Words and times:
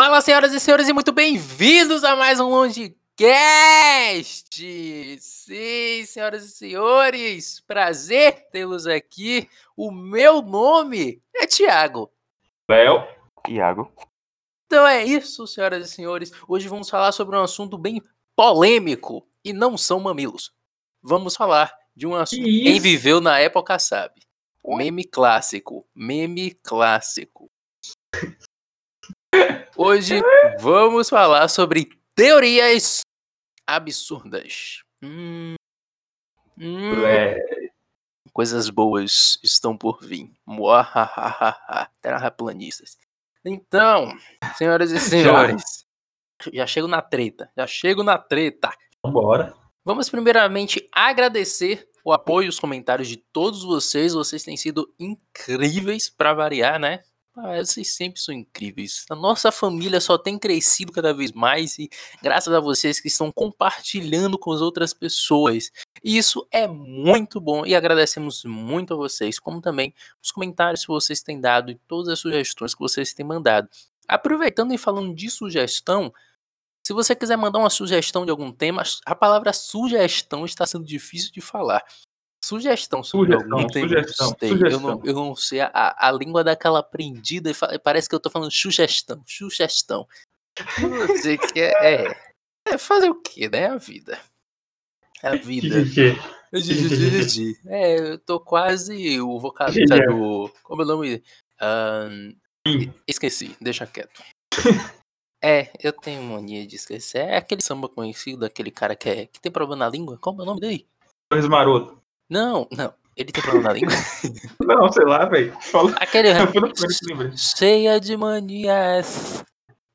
Fala, 0.00 0.20
senhoras 0.20 0.54
e 0.54 0.60
senhores, 0.60 0.88
e 0.88 0.92
muito 0.92 1.10
bem-vindos 1.10 2.04
a 2.04 2.14
mais 2.14 2.38
um 2.38 2.48
Longecast! 2.48 2.94
Sim, 5.18 6.04
senhoras 6.06 6.44
e 6.44 6.50
senhores, 6.50 7.58
prazer 7.66 8.46
tê-los 8.52 8.86
aqui. 8.86 9.50
O 9.76 9.90
meu 9.90 10.40
nome 10.40 11.20
é 11.34 11.48
Tiago. 11.48 12.12
Léo. 12.70 13.08
Iago. 13.48 13.92
Então 14.66 14.86
é 14.86 15.04
isso, 15.04 15.48
senhoras 15.48 15.84
e 15.84 15.92
senhores. 15.92 16.30
Hoje 16.46 16.68
vamos 16.68 16.88
falar 16.88 17.10
sobre 17.10 17.34
um 17.36 17.42
assunto 17.42 17.76
bem 17.76 18.00
polêmico 18.36 19.26
e 19.44 19.52
não 19.52 19.76
são 19.76 19.98
mamilos. 19.98 20.52
Vamos 21.02 21.34
falar 21.34 21.76
de 21.96 22.06
um 22.06 22.14
assunto. 22.14 22.44
Que 22.44 22.62
Quem 22.62 22.74
isso? 22.74 22.82
viveu 22.82 23.20
na 23.20 23.40
época 23.40 23.76
sabe. 23.80 24.22
Meme 24.64 25.02
clássico. 25.02 25.84
Meme 25.92 26.52
clássico. 26.52 27.50
Hoje 29.76 30.20
vamos 30.58 31.08
falar 31.08 31.48
sobre 31.48 31.88
teorias 32.14 33.02
absurdas. 33.66 34.82
Hum, 35.02 35.54
hum, 36.58 37.06
É, 37.06 37.38
coisas 38.32 38.70
boas 38.70 39.38
estão 39.42 39.76
por 39.76 40.00
vir. 40.00 40.30
Terraplanistas. 42.00 42.98
Então, 43.44 44.16
senhoras 44.56 44.90
e 44.90 44.98
senhores, 45.00 45.86
já 46.52 46.66
chego 46.66 46.88
na 46.88 47.00
treta. 47.00 47.50
Já 47.56 47.66
chego 47.66 48.02
na 48.02 48.18
treta. 48.18 48.70
vambora. 49.02 49.54
Vamos 49.84 50.10
primeiramente 50.10 50.86
agradecer 50.92 51.88
o 52.04 52.12
apoio 52.12 52.46
e 52.46 52.48
os 52.48 52.58
comentários 52.58 53.08
de 53.08 53.16
todos 53.16 53.62
vocês. 53.62 54.12
Vocês 54.12 54.42
têm 54.42 54.56
sido 54.56 54.92
incríveis 54.98 56.10
para 56.10 56.34
variar, 56.34 56.78
né? 56.78 57.02
Ah, 57.40 57.56
vocês 57.64 57.94
sempre 57.94 58.20
são 58.20 58.34
incríveis. 58.34 59.06
A 59.08 59.14
nossa 59.14 59.52
família 59.52 60.00
só 60.00 60.18
tem 60.18 60.36
crescido 60.36 60.90
cada 60.90 61.14
vez 61.14 61.30
mais 61.30 61.78
e 61.78 61.88
graças 62.20 62.52
a 62.52 62.58
vocês 62.58 62.98
que 62.98 63.06
estão 63.06 63.30
compartilhando 63.30 64.36
com 64.36 64.50
as 64.50 64.60
outras 64.60 64.92
pessoas. 64.92 65.70
Isso 66.02 66.44
é 66.50 66.66
muito 66.66 67.40
bom 67.40 67.64
e 67.64 67.76
agradecemos 67.76 68.42
muito 68.44 68.92
a 68.92 68.96
vocês, 68.96 69.38
como 69.38 69.60
também 69.60 69.94
os 70.20 70.32
comentários 70.32 70.80
que 70.82 70.88
vocês 70.88 71.22
têm 71.22 71.40
dado 71.40 71.70
e 71.70 71.76
todas 71.86 72.08
as 72.08 72.18
sugestões 72.18 72.74
que 72.74 72.80
vocês 72.80 73.14
têm 73.14 73.24
mandado. 73.24 73.68
Aproveitando 74.08 74.74
e 74.74 74.78
falando 74.78 75.14
de 75.14 75.30
sugestão, 75.30 76.12
se 76.84 76.92
você 76.92 77.14
quiser 77.14 77.36
mandar 77.36 77.60
uma 77.60 77.70
sugestão 77.70 78.24
de 78.24 78.32
algum 78.32 78.50
tema, 78.50 78.82
a 79.06 79.14
palavra 79.14 79.52
sugestão 79.52 80.44
está 80.44 80.66
sendo 80.66 80.84
difícil 80.84 81.30
de 81.30 81.40
falar. 81.40 81.84
Sugestão 82.48 83.02
sobre 83.04 83.34
Sugestão, 83.34 83.58
algum 83.58 83.68
tema, 83.68 83.88
sugestão, 83.88 84.36
sei. 84.40 84.52
Eu, 84.52 84.56
não, 84.56 84.60
sugestão. 84.70 85.02
eu 85.04 85.14
não 85.14 85.36
sei 85.36 85.60
a, 85.60 85.94
a 85.98 86.10
língua 86.10 86.42
daquela 86.42 86.78
aprendida 86.78 87.50
e 87.50 87.78
parece 87.78 88.08
que 88.08 88.14
eu 88.14 88.20
tô 88.20 88.30
falando 88.30 88.50
sugestão, 88.50 89.22
sugestão. 89.26 90.08
Você 91.08 91.36
quer. 91.52 91.74
É, 91.84 92.32
é 92.66 92.78
fazer 92.78 93.10
o 93.10 93.20
que, 93.20 93.50
né? 93.50 93.66
A 93.66 93.76
vida. 93.76 94.18
A 95.22 95.36
vida. 95.36 95.76
É, 97.66 98.12
eu 98.12 98.18
tô 98.18 98.40
quase 98.40 99.20
o 99.20 99.38
vocabulário. 99.38 100.50
Como 100.62 100.80
é 100.80 100.84
o 100.86 100.88
nome? 100.88 101.22
Esqueci, 103.06 103.54
deixa 103.60 103.86
quieto. 103.86 104.22
É, 105.44 105.70
eu 105.80 105.92
tenho 105.92 106.22
mania 106.22 106.66
de 106.66 106.76
esquecer. 106.76 107.18
É 107.18 107.36
aquele 107.36 107.60
samba 107.60 107.90
conhecido, 107.90 108.46
aquele 108.46 108.70
cara 108.70 108.96
que, 108.96 109.08
é, 109.10 109.26
que 109.26 109.38
tem 109.38 109.52
problema 109.52 109.84
na 109.84 109.90
língua. 109.90 110.16
Como 110.16 110.40
é 110.40 110.44
o 110.44 110.46
nome 110.46 110.60
dele? 110.60 110.88
Dois 111.30 111.46
maroto. 111.46 111.97
Não, 112.28 112.68
não. 112.70 112.92
Ele 113.16 113.32
tem 113.32 113.42
problema 113.42 113.68
na 113.68 113.74
língua. 113.74 113.90
Não, 114.62 114.92
sei 114.92 115.04
lá, 115.04 115.24
velho. 115.24 115.52
Fala. 115.60 115.90
Aquele. 115.98 116.28
Cheia 117.36 117.98
de 117.98 118.16
manias. 118.16 119.44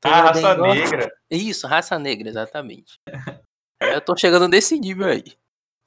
Ah, 0.04 0.20
raça 0.20 0.54
dengosa. 0.54 0.74
negra. 0.74 1.12
Isso, 1.30 1.66
raça 1.66 1.98
negra, 1.98 2.28
exatamente. 2.28 2.98
eu 3.80 4.00
tô 4.02 4.14
chegando 4.14 4.46
nesse 4.46 4.78
nível 4.78 5.06
aí. 5.06 5.22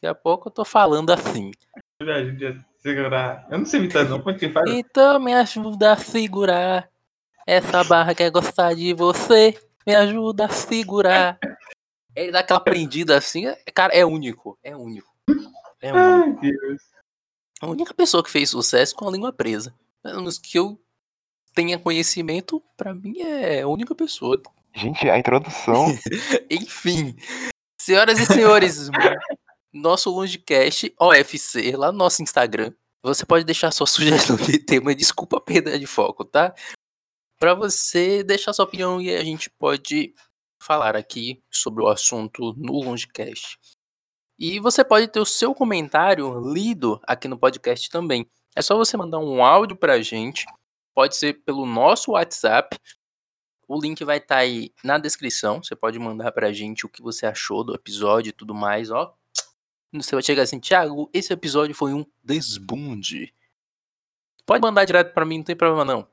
Daqui 0.02 0.08
a 0.08 0.16
pouco 0.16 0.48
eu 0.48 0.52
tô 0.52 0.66
falando 0.66 1.12
assim. 1.12 1.52
Me 2.02 2.12
ajude 2.12 2.48
a 2.48 2.56
segurar. 2.80 3.48
Eu 3.52 3.60
não 3.60 3.66
sei 3.66 3.82
imitar, 3.82 4.10
não. 4.10 4.20
Como 4.20 4.36
é 4.36 4.40
que 4.40 4.50
faz? 4.50 4.68
Então 4.72 5.20
me 5.20 5.36
ajuda 5.36 5.94
a 5.94 5.98
segurar. 5.98 6.90
Essa 7.46 7.84
barra 7.84 8.16
quer 8.16 8.32
gostar 8.32 8.74
de 8.74 8.96
você. 8.96 9.56
Me 9.86 9.94
ajuda 9.94 10.46
a 10.46 10.50
segurar. 10.50 11.38
Ele 12.16 12.32
dá 12.32 12.40
aquela 12.40 12.60
prendida 12.60 13.16
assim. 13.16 13.44
Cara, 13.76 13.94
é 13.94 14.04
único. 14.04 14.58
É 14.64 14.76
único. 14.76 15.08
É 15.88 15.94
único. 15.94 16.40
Ai, 16.40 16.52
Deus. 16.52 16.82
A 17.60 17.68
única 17.68 17.94
pessoa 17.94 18.24
que 18.24 18.30
fez 18.30 18.50
sucesso 18.50 18.96
com 18.96 19.08
a 19.08 19.12
língua 19.12 19.34
presa. 19.34 19.74
Pelo 20.04 20.18
menos 20.18 20.38
que 20.38 20.58
eu 20.58 20.80
tenha 21.54 21.80
conhecimento, 21.80 22.64
pra 22.76 22.94
mim 22.94 23.20
é 23.20 23.62
a 23.62 23.68
única 23.68 23.96
pessoa. 23.96 24.40
Gente, 24.76 25.10
a 25.10 25.18
introdução. 25.18 25.88
Enfim. 26.52 27.16
Senhoras 27.82 28.20
e 28.20 28.26
senhores, 28.26 28.90
nosso 29.74 30.12
Longecast 30.12 30.94
OFC, 31.00 31.76
lá 31.76 31.92
no 31.92 31.98
nosso 31.98 32.22
Instagram. 32.22 32.72
Você 33.02 33.26
pode 33.26 33.44
deixar 33.44 33.72
sua 33.72 33.88
sugestão 33.88 34.36
de 34.36 34.60
tema, 34.60 34.94
desculpa 34.94 35.38
a 35.38 35.42
perda 35.42 35.80
de 35.80 35.88
foco, 35.88 36.24
tá? 36.24 36.54
Pra 37.40 37.54
você 37.54 38.24
deixar 38.24 38.54
sua 38.54 38.66
opinião 38.66 39.02
e 39.02 39.16
a 39.16 39.24
gente 39.24 39.50
pode 39.50 40.14
falar 40.62 40.96
aqui 40.96 41.42
sobre 41.50 41.84
o 41.84 41.88
assunto 41.88 42.54
no 42.58 42.84
Longecast. 42.84 43.58
E 44.40 44.60
você 44.60 44.84
pode 44.84 45.08
ter 45.08 45.20
o 45.20 45.26
seu 45.26 45.56
comentário 45.56 46.40
lido 46.54 47.02
aqui 47.04 47.28
no 47.28 47.38
podcast 47.38 47.90
também. 47.90 48.30
É 48.56 48.62
só 48.62 48.78
você 48.78 48.96
mandar 48.96 49.20
um 49.20 49.44
áudio 49.44 49.76
pra 49.76 50.02
gente. 50.02 50.46
Pode 50.94 51.16
ser 51.16 51.42
pelo 51.44 51.66
nosso 51.66 52.12
WhatsApp. 52.12 52.78
O 53.68 53.80
link 53.80 54.04
vai 54.04 54.18
estar 54.18 54.38
aí 54.38 54.72
na 54.84 54.98
descrição. 54.98 55.62
Você 55.64 55.76
pode 55.76 55.98
mandar 55.98 56.32
pra 56.32 56.54
gente 56.54 56.86
o 56.86 56.90
que 56.90 57.02
você 57.02 57.26
achou 57.26 57.64
do 57.64 57.74
episódio 57.74 58.30
e 58.30 58.34
tudo 58.34 58.54
mais, 58.54 58.92
ó. 58.92 59.14
Você 59.94 60.16
vai 60.16 60.24
chegar 60.24 60.44
assim, 60.44 60.60
Thiago, 60.60 61.10
esse 61.14 61.34
episódio 61.34 61.74
foi 61.74 61.94
um 61.94 62.06
desbunde. 62.24 63.34
Pode 64.46 64.62
mandar 64.62 64.86
direto 64.86 65.14
pra 65.14 65.26
mim, 65.26 65.38
não 65.38 65.44
tem 65.44 65.56
problema 65.56 65.84
não. 65.84 66.08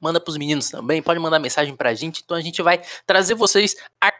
Manda 0.00 0.20
pros 0.20 0.36
meninos 0.36 0.68
também, 0.68 1.02
pode 1.02 1.18
mandar 1.18 1.38
mensagem 1.38 1.74
pra 1.74 1.94
gente. 1.94 2.22
Então 2.24 2.36
a 2.36 2.40
gente 2.40 2.60
vai 2.62 2.82
trazer 3.06 3.34
vocês 3.34 3.76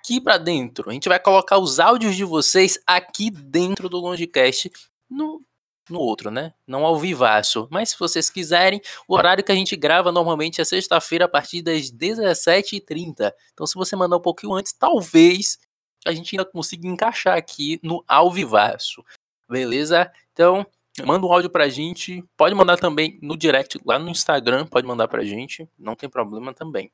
aqui 0.06 0.21
pra 0.21 0.39
dentro. 0.39 0.89
A 0.89 0.93
gente 0.93 1.09
vai 1.09 1.19
colocar 1.19 1.59
os 1.59 1.81
áudios 1.81 2.15
de 2.15 2.22
vocês 2.22 2.78
aqui 2.87 3.28
dentro 3.28 3.89
do 3.89 3.99
Longecast 3.99 4.71
no, 5.11 5.43
no 5.91 5.99
outro, 5.99 6.31
né? 6.31 6.55
Não 6.65 6.87
ao 6.87 6.97
vivaço. 6.97 7.67
Mas 7.72 7.91
se 7.91 7.99
vocês 7.99 8.31
quiserem, 8.31 8.81
o 9.09 9.17
horário 9.17 9.43
que 9.43 9.50
a 9.50 9.55
gente 9.55 9.75
grava 9.75 10.12
normalmente 10.12 10.61
é 10.61 10.65
sexta-feira 10.65 11.25
a 11.25 11.28
partir 11.28 11.61
das 11.61 11.91
17h30. 11.91 13.33
Então, 13.53 13.67
se 13.67 13.75
você 13.75 13.97
mandar 13.97 14.17
um 14.17 14.22
pouquinho 14.22 14.55
antes, 14.55 14.72
talvez 14.72 15.59
a 16.06 16.12
gente 16.12 16.37
ainda 16.37 16.49
consiga 16.49 16.87
encaixar 16.87 17.37
aqui 17.37 17.81
no 17.83 18.05
ao 18.06 18.31
vivaço. 18.31 19.05
Beleza? 19.50 20.11
Então, 20.33 20.65
manda 21.05 21.27
um 21.27 21.33
áudio 21.33 21.50
pra 21.50 21.69
gente. 21.69 22.23
Pode 22.37 22.55
mandar 22.55 22.77
também 22.77 23.19
no 23.21 23.37
direct 23.37 23.81
lá 23.84 23.99
no 23.99 24.09
Instagram. 24.09 24.67
Pode 24.67 24.87
mandar 24.87 25.09
pra 25.09 25.25
gente. 25.25 25.69
Não 25.77 25.97
tem 25.97 26.09
problema 26.09 26.55
também. 26.55 26.93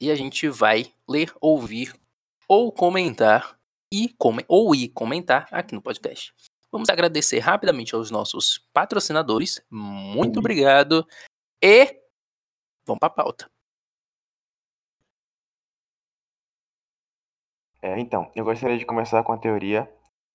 E 0.00 0.10
a 0.10 0.14
gente 0.14 0.48
vai 0.48 0.94
ler, 1.06 1.32
ouvir 1.40 1.94
ou 2.48 2.72
comentar 2.72 3.60
e 3.92 4.08
come, 4.16 4.44
ou 4.48 4.74
ir 4.74 4.88
comentar 4.88 5.46
aqui 5.52 5.74
no 5.74 5.82
podcast. 5.82 6.34
Vamos 6.72 6.88
agradecer 6.88 7.40
rapidamente 7.40 7.94
aos 7.94 8.10
nossos 8.10 8.58
patrocinadores. 8.72 9.60
Muito 9.68 10.38
obrigado. 10.38 11.06
E 11.62 12.00
vamos 12.86 13.00
pra 13.00 13.10
pauta. 13.10 13.50
É, 17.82 17.98
então, 17.98 18.30
eu 18.34 18.44
gostaria 18.44 18.78
de 18.78 18.86
começar 18.86 19.22
com 19.22 19.32
a 19.32 19.38
teoria 19.38 19.90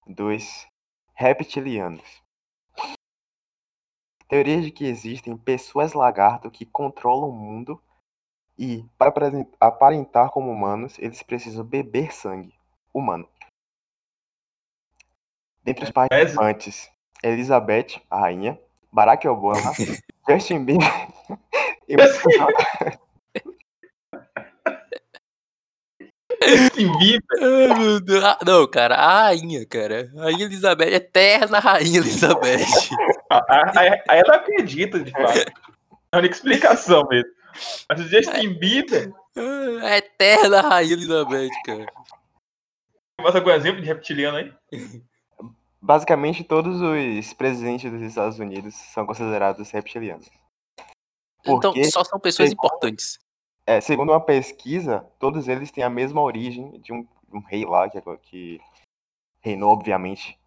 dos 0.05 0.67
reptilianos. 1.13 2.23
Teoria 4.27 4.61
de 4.61 4.71
que 4.71 4.85
existem 4.85 5.37
pessoas 5.37 5.93
lagarto 5.93 6.51
que 6.51 6.65
controlam 6.65 7.29
o 7.29 7.33
mundo 7.33 7.81
e, 8.57 8.85
para 8.97 9.13
aparentar 9.59 10.30
como 10.30 10.51
humanos, 10.51 10.97
eles 11.00 11.21
precisam 11.24 11.63
beber 11.65 12.13
sangue 12.13 12.53
humano. 12.94 13.27
Dentre 15.63 15.83
os 15.83 15.91
participantes, 15.91 16.89
Elizabeth, 17.24 18.01
a 18.09 18.19
rainha, 18.19 18.59
Barack 18.91 19.27
Obama, 19.27 19.74
Justin 20.30 20.63
Bieber 20.63 20.88
e 21.89 21.95
Justin 26.47 26.97
Bieber. 26.97 27.25
Ai, 27.41 27.80
meu 27.80 28.00
Deus. 28.00 28.24
Ah, 28.24 28.38
Não, 28.45 28.68
cara, 28.68 28.95
a 28.95 29.24
rainha, 29.24 29.65
cara. 29.65 30.12
A 30.18 30.24
rainha 30.25 30.45
Elizabeth, 30.45 30.94
eterna 30.94 31.59
rainha 31.59 31.97
Elizabeth. 32.00 32.65
Aí 34.07 34.19
ela 34.19 34.35
acredita, 34.35 35.00
de 35.00 35.12
fato. 35.12 35.39
É 35.39 35.45
a 36.12 36.18
única 36.19 36.35
explicação 36.35 37.06
mesmo. 37.09 37.30
Mas 37.90 38.00
o 38.00 38.04
Justin 38.07 38.54
Bieber. 38.54 39.13
A 39.84 39.98
eterna 39.98 40.62
rainha 40.62 40.94
Elizabeth, 40.94 41.50
cara. 41.66 41.86
Mais 43.22 43.36
algum 43.36 43.50
exemplo 43.52 43.81
de 43.81 43.88
reptiliano 43.88 44.38
aí? 44.38 44.54
basicamente 45.81 46.44
todos 46.44 46.81
os 46.81 47.34
presidentes 47.34 47.92
dos 47.92 48.02
Estados 48.02 48.40
Unidos 48.40 48.74
são 48.74 49.06
considerados 49.06 49.69
reptilianos. 49.69 50.28
Então, 51.42 51.72
Porque 51.72 51.84
só 51.86 52.04
são 52.04 52.19
pessoas 52.19 52.50
Sei. 52.50 52.54
importantes. 52.54 53.19
É, 53.68 53.80
segundo 53.80 54.12
uma 54.12 54.19
pesquisa, 54.22 55.06
todos 55.19 55.48
eles 55.48 55.72
têm 55.72 55.84
a 55.84 55.90
mesma 55.90 56.22
origem 56.22 56.80
de 56.81 56.92
um, 56.92 57.07
um 57.31 57.40
rei 57.40 57.66
lá 57.66 57.88
que, 57.88 58.02
que 58.24 58.60
reinou, 59.42 59.72
obviamente, 59.72 60.40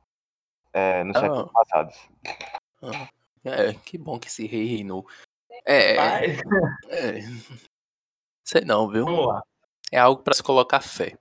é, 0.73 1.05
nos 1.05 1.17
Ah. 1.17 1.21
séculos 1.21 1.53
passados. 1.53 1.97
Ah, 2.83 3.09
É, 3.45 3.73
que 3.73 3.97
bom 3.97 4.19
que 4.19 4.27
esse 4.27 4.45
rei 4.47 4.67
reinou. 4.67 5.07
É, 5.71 5.97
Mas, 5.97 6.39
é. 6.89 7.21
Sei 8.43 8.63
não, 8.63 8.89
viu? 8.89 9.05
vamos 9.05 9.27
lá. 9.27 9.43
É 9.93 9.99
algo 9.99 10.23
pra 10.23 10.33
se 10.33 10.43
colocar 10.43 10.81
fé. 10.81 11.15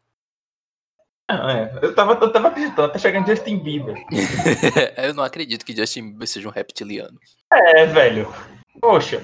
Ah, 1.30 1.52
é, 1.52 1.80
Eu 1.82 1.94
tava, 1.94 2.14
eu 2.14 2.32
tava 2.32 2.48
acreditando, 2.48 2.88
até 2.88 2.98
chegar 2.98 3.20
em 3.20 3.26
Justin 3.28 3.60
Bieber. 3.60 3.98
Eu 4.98 5.14
não 5.14 5.26
acredito 5.26 5.66
que 5.66 5.76
Justin 5.76 6.12
Bieber 6.12 6.26
seja 6.30 6.48
um 6.48 6.52
reptiliano. 6.52 7.20
É, 7.52 7.86
velho. 7.88 8.34
Poxa. 8.80 9.22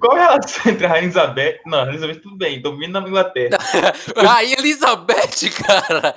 Qual 0.00 0.16
é 0.16 0.20
a 0.22 0.30
relação 0.30 0.72
entre 0.72 0.86
a 0.86 0.88
Rainha 0.88 1.04
Elizabeth? 1.04 1.60
Não, 1.64 1.78
a 1.78 1.84
Rainha 1.84 1.98
Elizabeth 1.98 2.20
tudo 2.20 2.36
bem, 2.36 2.60
domina 2.60 3.00
na 3.00 3.06
Inglaterra. 3.06 3.58
Ai, 4.28 4.52
Elizabeth, 4.54 5.50
cara! 5.64 6.12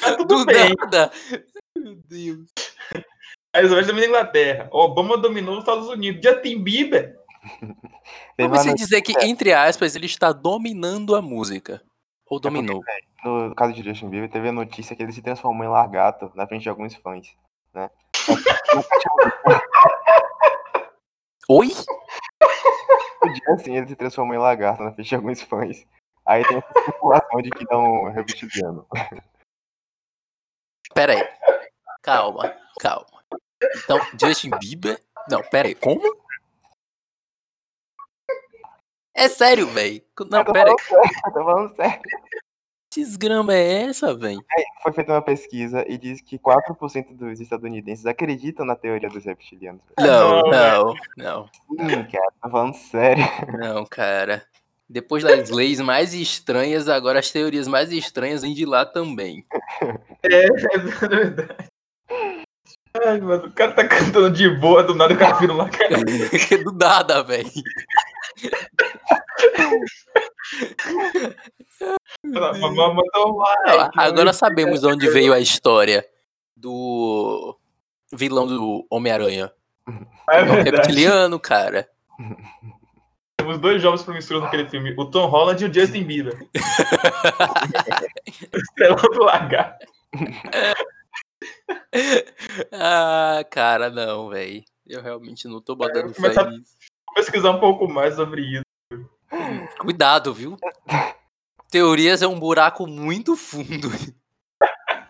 Tá 0.00 0.16
tudo 0.16 0.38
Do 0.38 0.46
bem. 0.46 0.74
nada! 0.80 1.12
Meu 1.76 1.96
Deus. 2.08 2.48
A 3.54 3.60
Elizabeth 3.60 3.86
domina 3.86 4.04
a 4.04 4.08
Inglaterra. 4.08 4.68
Obama 4.72 5.16
dominou 5.16 5.54
os 5.54 5.60
Estados 5.60 5.88
Unidos. 5.88 6.20
Justin 6.20 6.60
Bieber. 6.60 7.16
Como 8.36 8.48
você 8.48 8.74
dizer 8.74 9.00
que, 9.00 9.14
entre 9.24 9.52
aspas, 9.52 9.94
ele 9.94 10.06
está 10.06 10.32
dominando 10.32 11.14
a 11.14 11.22
música? 11.22 11.80
Ou 12.26 12.40
dominou? 12.40 12.82
no 13.24 13.54
caso 13.54 13.72
de 13.72 13.82
Justin 13.82 14.10
Bieber, 14.10 14.28
teve 14.28 14.48
a 14.48 14.52
notícia 14.52 14.96
que 14.96 15.02
ele 15.02 15.12
se 15.12 15.22
transformou 15.22 15.64
em 15.64 15.70
largato 15.70 16.32
na 16.34 16.46
frente 16.46 16.62
de 16.64 16.68
alguns 16.68 16.94
fãs, 16.96 17.28
né? 17.72 17.88
Oi? 21.48 21.68
Dia 21.68 23.54
assim, 23.54 23.76
ele 23.76 23.86
se 23.86 23.96
transformou 23.96 24.34
em 24.34 24.38
lagarto 24.38 24.82
na 24.82 24.92
frente 24.92 25.08
de 25.08 25.14
alguns 25.14 25.40
fãs. 25.42 25.86
Aí 26.26 26.44
tem 26.44 26.58
essa 26.58 26.78
especulação 26.78 27.40
de 27.40 27.50
que 27.50 27.64
não 27.70 28.08
é 28.08 28.12
reptiliano. 28.12 28.86
Pera 30.94 31.12
aí. 31.12 31.28
Calma, 32.02 32.54
calma. 32.80 33.13
Então, 33.84 34.00
Justin 34.20 34.50
Bieber? 34.60 35.00
Não, 35.28 35.42
pera 35.42 35.68
aí. 35.68 35.74
Como? 35.74 36.02
É 39.14 39.28
sério, 39.28 39.66
velho. 39.68 40.02
Não, 40.30 40.44
pera 40.44 40.70
aí. 40.70 40.76
falando 40.80 40.80
sério, 40.80 41.10
eu 41.26 41.32
tô 41.32 41.44
falando 41.44 41.76
sério. 41.76 42.02
Que 42.90 43.00
desgrama 43.00 43.52
é 43.54 43.82
essa, 43.86 44.14
velho? 44.14 44.44
Foi 44.82 44.92
feita 44.92 45.12
uma 45.12 45.22
pesquisa 45.22 45.84
e 45.88 45.98
diz 45.98 46.20
que 46.20 46.38
4% 46.38 47.16
dos 47.16 47.40
estadunidenses 47.40 48.06
acreditam 48.06 48.64
na 48.64 48.76
teoria 48.76 49.08
dos 49.08 49.24
reptilianos. 49.24 49.82
Não, 49.98 50.42
Não, 50.42 50.44
não, 50.50 50.94
não, 51.16 51.50
Sim, 51.88 52.04
cara, 52.04 52.32
tô 52.40 52.50
falando 52.50 52.74
sério. 52.74 53.24
não, 53.58 53.84
cara. 53.84 54.46
Depois 54.88 55.24
das 55.24 55.50
leis 55.50 55.80
mais 55.80 56.14
estranhas, 56.14 56.88
agora 56.88 57.18
as 57.18 57.30
teorias 57.32 57.66
mais 57.66 57.90
estranhas 57.90 58.42
vêm 58.42 58.54
de 58.54 58.64
lá 58.64 58.84
também. 58.86 59.44
É, 60.22 60.44
é 60.46 60.78
verdade. 60.78 61.73
Ai, 63.02 63.20
mano, 63.20 63.46
o 63.46 63.52
cara 63.52 63.72
tá 63.72 63.86
cantando 63.88 64.30
de 64.30 64.48
boa, 64.48 64.82
do 64.84 64.94
nada 64.94 65.12
o 65.14 65.18
cara 65.18 65.34
vira 65.34 65.52
lá. 65.52 65.68
cara. 65.68 65.96
Do 66.64 66.72
nada, 66.72 67.22
velho. 67.24 67.50
Agora 73.96 74.32
sabemos 74.32 74.84
onde 74.84 75.08
veio 75.08 75.32
a 75.32 75.40
história 75.40 76.06
do 76.56 77.58
vilão 78.12 78.46
do 78.46 78.86
Homem-Aranha. 78.88 79.50
É 80.30 80.40
É 80.40 80.42
um 80.44 80.62
reptiliano, 80.62 81.40
cara. 81.40 81.88
Temos 83.36 83.58
dois 83.58 83.82
jovens 83.82 84.02
promissores 84.04 84.44
naquele 84.44 84.68
filme, 84.70 84.94
o 84.96 85.04
Tom 85.10 85.26
Holland 85.26 85.64
e 85.64 85.68
o 85.68 85.74
Justin 85.74 86.04
Bieber. 86.04 86.38
Estrela 88.54 88.94
do 88.96 89.24
lagarto. 89.24 89.84
ah, 92.72 93.44
cara, 93.50 93.90
não, 93.90 94.28
velho. 94.28 94.64
Eu 94.86 95.02
realmente 95.02 95.48
não 95.48 95.60
tô 95.60 95.74
botando 95.74 96.12
vou 96.12 96.14
fé 96.14 96.28
nisso. 96.50 96.76
Vou 97.06 97.14
pesquisar 97.14 97.50
um 97.50 97.60
pouco 97.60 97.88
mais 97.88 98.14
sobre 98.14 98.42
isso. 98.42 98.64
Cuidado, 99.78 100.34
viu? 100.34 100.56
Teorias 101.70 102.22
é 102.22 102.26
um 102.26 102.38
buraco 102.38 102.86
muito 102.86 103.36
fundo. 103.36 103.88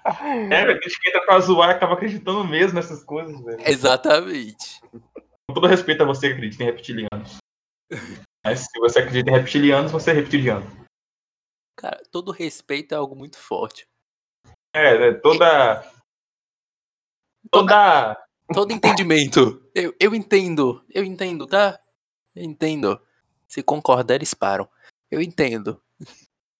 É, 0.05 0.65
velho, 0.67 0.71
a 0.71 0.75
gente 0.75 1.01
que 1.01 1.09
entra 1.09 1.25
pra 1.25 1.41
zoar 1.41 1.71
e 1.71 1.73
acaba 1.73 1.95
acreditando 1.95 2.45
mesmo 2.45 2.75
nessas 2.75 3.03
coisas, 3.03 3.39
velho. 3.43 3.61
Exatamente. 3.67 4.81
Com 5.49 5.55
todo 5.55 5.67
respeito 5.67 6.03
a 6.03 6.07
você 6.07 6.29
que 6.29 6.35
acredita 6.35 6.63
em 6.63 6.67
reptilianos. 6.67 7.39
Mas 8.45 8.61
se 8.61 8.79
você 8.79 8.99
acredita 9.01 9.31
em 9.31 9.35
reptilianos, 9.35 9.91
você 9.91 10.11
é 10.11 10.15
reptiliano. 10.15 10.67
Cara, 11.77 12.03
todo 12.11 12.33
respeito 12.33 12.95
é 12.95 12.99
algo 12.99 13.17
muito 13.17 13.39
forte. 13.39 13.87
É, 14.75 14.99
né, 14.99 15.13
toda. 15.15 15.94
Toda. 17.51 18.17
Todo 18.53 18.73
entendimento. 18.73 19.61
Eu, 19.75 19.93
eu 19.99 20.15
entendo. 20.15 20.85
Eu 20.89 21.03
entendo, 21.03 21.49
tá? 21.49 21.81
Eu 22.33 22.45
entendo. 22.45 23.01
Se 23.49 23.61
concordar, 23.61 24.15
eles 24.15 24.33
param. 24.33 24.69
Eu 25.11 25.21
entendo. 25.21 25.83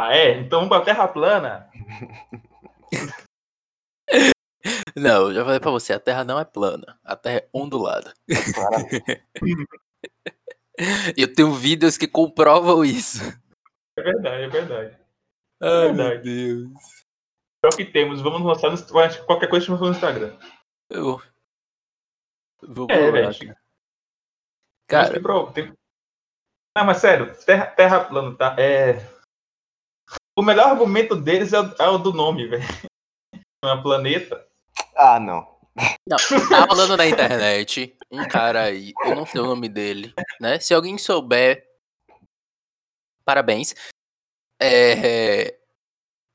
Ah, 0.01 0.13
é? 0.17 0.41
Então 0.41 0.59
vamos 0.59 0.77
pra 0.77 0.85
Terra 0.85 1.07
plana. 1.07 1.71
Não, 4.97 5.29
eu 5.29 5.35
já 5.35 5.45
falei 5.45 5.61
pra 5.61 5.71
você, 5.71 5.93
a 5.93 6.01
Terra 6.01 6.25
não 6.25 6.39
é 6.39 6.45
plana. 6.45 6.99
A 7.05 7.17
Terra 7.17 7.39
é 7.39 7.49
ondulada. 7.53 8.15
Eu 11.17 11.33
tenho 11.33 11.53
vídeos 11.53 11.97
que 11.97 12.09
comprovam 12.09 12.85
isso. 12.85 13.23
É 13.97 14.03
verdade, 14.03 14.43
é 14.43 14.49
verdade. 14.49 14.99
Ai, 15.61 15.93
meu 15.93 16.09
meu 16.09 16.23
Deus. 16.23 16.71
É 17.65 17.69
o 17.69 17.77
que 17.77 17.85
temos. 17.85 18.21
Vamos 18.21 18.43
lançar 18.43 18.71
no 18.71 19.25
qualquer 19.25 19.49
coisa 19.49 19.73
no 19.73 19.91
Instagram. 19.91 20.37
Eu... 20.95 21.21
Vou 22.63 22.87
É, 22.89 23.11
velho. 23.11 23.57
cara. 24.89 25.11
Mas 25.13 25.23
pro- 25.23 25.53
tem- 25.53 25.73
Não, 26.77 26.85
mas 26.85 26.99
sério, 26.99 27.35
terra, 27.45 27.67
terra 27.67 28.05
plana, 28.05 28.37
tá? 28.37 28.57
É. 28.59 28.95
O 30.39 30.43
melhor 30.43 30.69
argumento 30.71 31.15
deles 31.17 31.53
é 31.53 31.61
o, 31.61 31.75
é 31.79 31.89
o 31.89 31.99
do 31.99 32.13
nome, 32.13 32.47
velho. 32.47 32.63
Não 33.63 33.73
é 33.79 33.83
planeta. 33.83 34.49
Ah, 34.97 35.19
não. 35.21 35.53
Não, 36.09 36.17
tá 36.49 36.65
rolando 36.67 36.97
na 36.97 37.07
internet 37.07 37.99
um 38.09 38.27
cara 38.29 38.63
aí, 38.63 38.93
eu 39.05 39.17
não 39.17 39.27
sei 39.27 39.41
o 39.41 39.47
nome 39.47 39.69
dele, 39.69 40.15
né? 40.41 40.61
Se 40.61 40.73
alguém 40.73 40.97
souber, 40.97 41.69
parabéns. 43.25 43.75
É, 44.63 45.59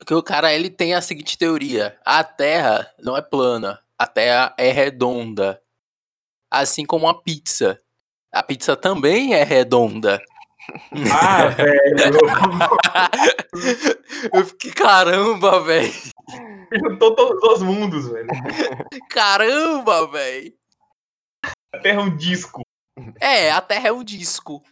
que 0.06 0.14
o 0.14 0.22
cara 0.22 0.54
ele 0.54 0.70
tem 0.70 0.94
a 0.94 1.02
seguinte 1.02 1.38
teoria: 1.38 1.98
a 2.04 2.22
Terra 2.22 2.94
não 3.00 3.16
é 3.16 3.22
plana, 3.22 3.82
a 4.00 4.08
Terra 4.08 4.56
é 4.58 4.72
redonda, 4.72 5.62
assim 6.50 6.86
como 6.86 7.10
a 7.10 7.22
pizza. 7.22 7.82
A 8.32 8.42
pizza 8.42 8.78
também 8.78 9.34
é 9.34 9.44
redonda. 9.44 10.22
Ah, 11.14 11.48
velho. 11.52 12.20
Eu 14.34 14.46
fiquei 14.46 14.72
caramba, 14.72 15.62
velho. 15.64 15.92
Juntou 16.72 17.14
todos 17.14 17.44
os 17.44 17.62
mundos, 17.62 18.08
velho. 18.08 18.28
Caramba, 19.10 20.08
velho. 20.08 20.54
A 21.74 21.80
Terra 21.80 22.02
é 22.02 22.04
um 22.04 22.16
disco. 22.16 22.62
É, 23.20 23.52
a 23.52 23.60
Terra 23.60 23.90
é 23.90 23.92
um 23.92 24.04
disco. 24.04 24.64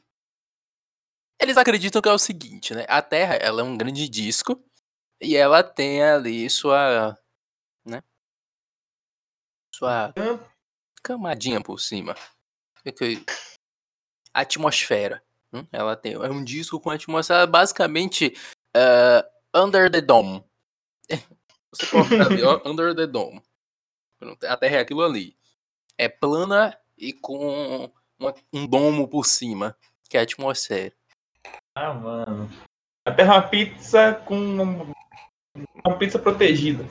Eles 1.42 1.58
acreditam 1.58 2.02
que 2.02 2.10
é 2.10 2.14
o 2.14 2.18
seguinte, 2.18 2.74
né? 2.74 2.86
A 2.88 3.02
Terra, 3.02 3.36
ela 3.36 3.62
é 3.62 3.64
um 3.64 3.78
grande 3.78 4.08
disco 4.08 4.64
e 5.22 5.36
ela 5.36 5.64
tem 5.64 6.02
ali 6.02 6.50
sua? 6.50 7.18
Sua 9.78 10.12
camadinha 11.04 11.62
por 11.62 11.80
cima. 11.80 12.16
É 12.84 12.92
Atmosfera. 14.34 15.24
hum? 15.54 15.66
Ela 15.72 15.96
tem 15.96 16.14
é 16.14 16.30
um 16.32 16.44
disco 16.44 16.80
com 16.80 16.90
atmosfera 16.90 17.46
basicamente 17.46 18.34
eh, 18.76 19.24
under 19.54 19.92
the 19.92 20.02
dome. 20.02 20.44
Você 21.72 21.86
ali, 21.96 22.44
ó, 22.44 22.60
under 22.66 22.96
the 22.96 23.06
dome. 23.06 23.40
A 24.48 24.58
Terra 24.58 24.78
é 24.78 24.80
aquilo 24.80 25.04
ali. 25.04 25.38
É 25.96 26.10
plana 26.10 26.76
e 26.98 27.14
com 27.14 27.92
uma- 28.20 28.34
um 28.52 28.66
domo 28.66 29.08
por 29.08 29.26
cima, 29.26 29.78
que 30.10 30.18
é 30.18 30.22
a 30.22 30.24
atmosfera. 30.24 30.96
Ah, 31.76 31.94
mano. 31.94 32.50
A 33.06 33.12
Terra 33.12 33.36
é 33.36 33.38
uma 33.38 33.48
pizza 33.48 34.14
com 34.26 34.36
um- 34.40 34.92
uma 35.86 35.98
pizza 36.00 36.18
protegida. 36.18 36.84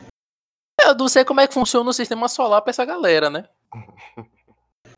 Eu 0.87 0.95
não 0.95 1.09
sei 1.09 1.25
como 1.25 1.41
é 1.41 1.47
que 1.47 1.55
funciona 1.55 1.89
o 1.89 1.93
sistema 1.93 2.29
solar 2.29 2.63
pra 2.63 2.71
essa 2.71 2.85
galera, 2.85 3.29
né? 3.31 3.49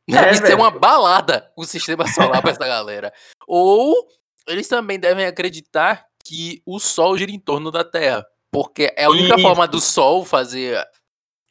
Deve 0.09 0.35
ser 0.37 0.54
uma 0.54 0.71
balada 0.71 1.52
o 1.57 1.64
sistema 1.64 2.07
solar 2.09 2.40
pra 2.40 2.50
essa 2.52 2.66
galera. 2.66 3.12
Ou 3.47 3.95
eles 4.47 4.66
também 4.66 4.99
devem 4.99 5.26
acreditar 5.26 6.07
que 6.25 6.62
o 6.64 6.78
Sol 6.78 7.16
gira 7.18 7.30
em 7.30 7.38
torno 7.38 7.71
da 7.71 7.85
Terra. 7.85 8.26
Porque 8.50 8.95
é 8.97 9.04
a 9.04 9.11
única 9.11 9.35
Isso. 9.35 9.42
forma 9.42 9.68
do 9.68 9.80
Sol 9.80 10.25
fazer 10.25 10.83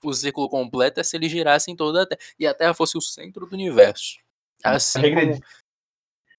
o 0.04 0.12
círculo 0.14 0.50
completo 0.50 1.00
é 1.00 1.04
se 1.04 1.16
ele 1.16 1.30
girasse 1.30 1.70
em 1.70 1.76
torno 1.76 1.94
da 1.94 2.06
Terra. 2.08 2.20
E 2.40 2.48
a 2.48 2.54
Terra 2.54 2.74
fosse 2.74 2.98
o 2.98 3.02
centro 3.02 3.46
do 3.46 3.54
universo. 3.54 4.18
Assim 4.64 5.02
de- 5.02 5.40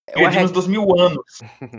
É 0.09 0.13
Perdemos 0.15 0.35
reg- 0.35 0.53
dos 0.53 0.67
mil 0.67 0.89
anos. 0.99 1.23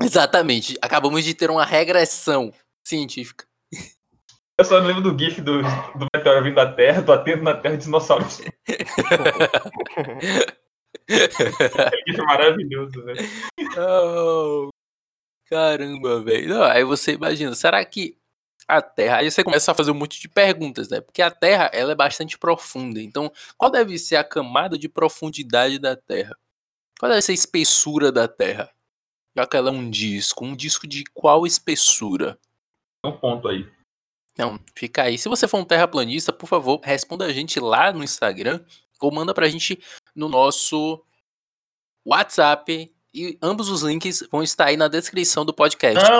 Exatamente. 0.01 0.77
Acabamos 0.81 1.25
de 1.25 1.33
ter 1.33 1.49
uma 1.51 1.65
regressão 1.65 2.53
científica. 2.87 3.45
Eu 4.59 4.65
só 4.65 4.77
lembro 4.77 5.01
do 5.01 5.17
GIF 5.17 5.39
do, 5.39 5.61
do 5.61 6.05
meteoro 6.13 6.43
vindo 6.43 6.55
da 6.55 6.69
Terra, 6.69 7.01
batendo 7.01 7.43
na 7.43 7.55
Terra 7.55 7.77
de 7.77 7.85
dinossauros. 7.85 8.41
GIF 11.07 12.19
é 12.19 12.23
maravilhoso, 12.23 13.05
velho. 13.05 13.21
Oh, 13.77 14.69
caramba, 15.45 16.21
velho. 16.21 16.61
Aí 16.65 16.83
você 16.83 17.13
imagina, 17.13 17.55
será 17.55 17.85
que 17.85 18.17
a 18.67 18.81
Terra. 18.81 19.19
Aí 19.19 19.31
você 19.31 19.45
começa 19.45 19.71
a 19.71 19.73
fazer 19.75 19.91
um 19.91 19.95
monte 19.95 20.19
de 20.19 20.27
perguntas, 20.27 20.89
né? 20.89 20.99
Porque 20.99 21.21
a 21.21 21.31
Terra 21.31 21.71
ela 21.71 21.93
é 21.93 21.95
bastante 21.95 22.37
profunda. 22.37 23.01
Então, 23.01 23.31
qual 23.57 23.71
deve 23.71 23.97
ser 23.97 24.17
a 24.17 24.25
camada 24.25 24.77
de 24.77 24.89
profundidade 24.89 25.79
da 25.79 25.95
Terra? 25.95 26.37
Qual 26.99 27.09
deve 27.09 27.21
ser 27.21 27.31
a 27.31 27.35
espessura 27.35 28.11
da 28.11 28.27
Terra? 28.27 28.69
Já 29.37 29.47
que 29.47 29.55
ela 29.55 29.69
é 29.69 29.73
um 29.73 29.89
disco. 29.89 30.43
Um 30.43 30.53
disco 30.53 30.85
de 30.85 31.05
qual 31.13 31.47
espessura? 31.47 32.37
Um 33.05 33.13
ponto 33.13 33.47
aí. 33.47 33.78
Não, 34.39 34.57
fica 34.73 35.03
aí. 35.03 35.17
Se 35.17 35.27
você 35.27 35.49
for 35.49 35.57
um 35.57 35.65
terraplanista, 35.65 36.31
por 36.31 36.47
favor, 36.47 36.79
responda 36.81 37.25
a 37.25 37.33
gente 37.33 37.59
lá 37.59 37.91
no 37.91 38.01
Instagram 38.01 38.61
ou 39.01 39.11
manda 39.11 39.33
pra 39.33 39.49
gente 39.49 39.77
no 40.15 40.29
nosso 40.29 41.03
WhatsApp. 42.07 42.89
E 43.13 43.37
ambos 43.41 43.67
os 43.67 43.81
links 43.81 44.25
vão 44.31 44.41
estar 44.41 44.67
aí 44.67 44.77
na 44.77 44.87
descrição 44.87 45.43
do 45.43 45.53
podcast. 45.53 46.01
Não, 46.09 46.19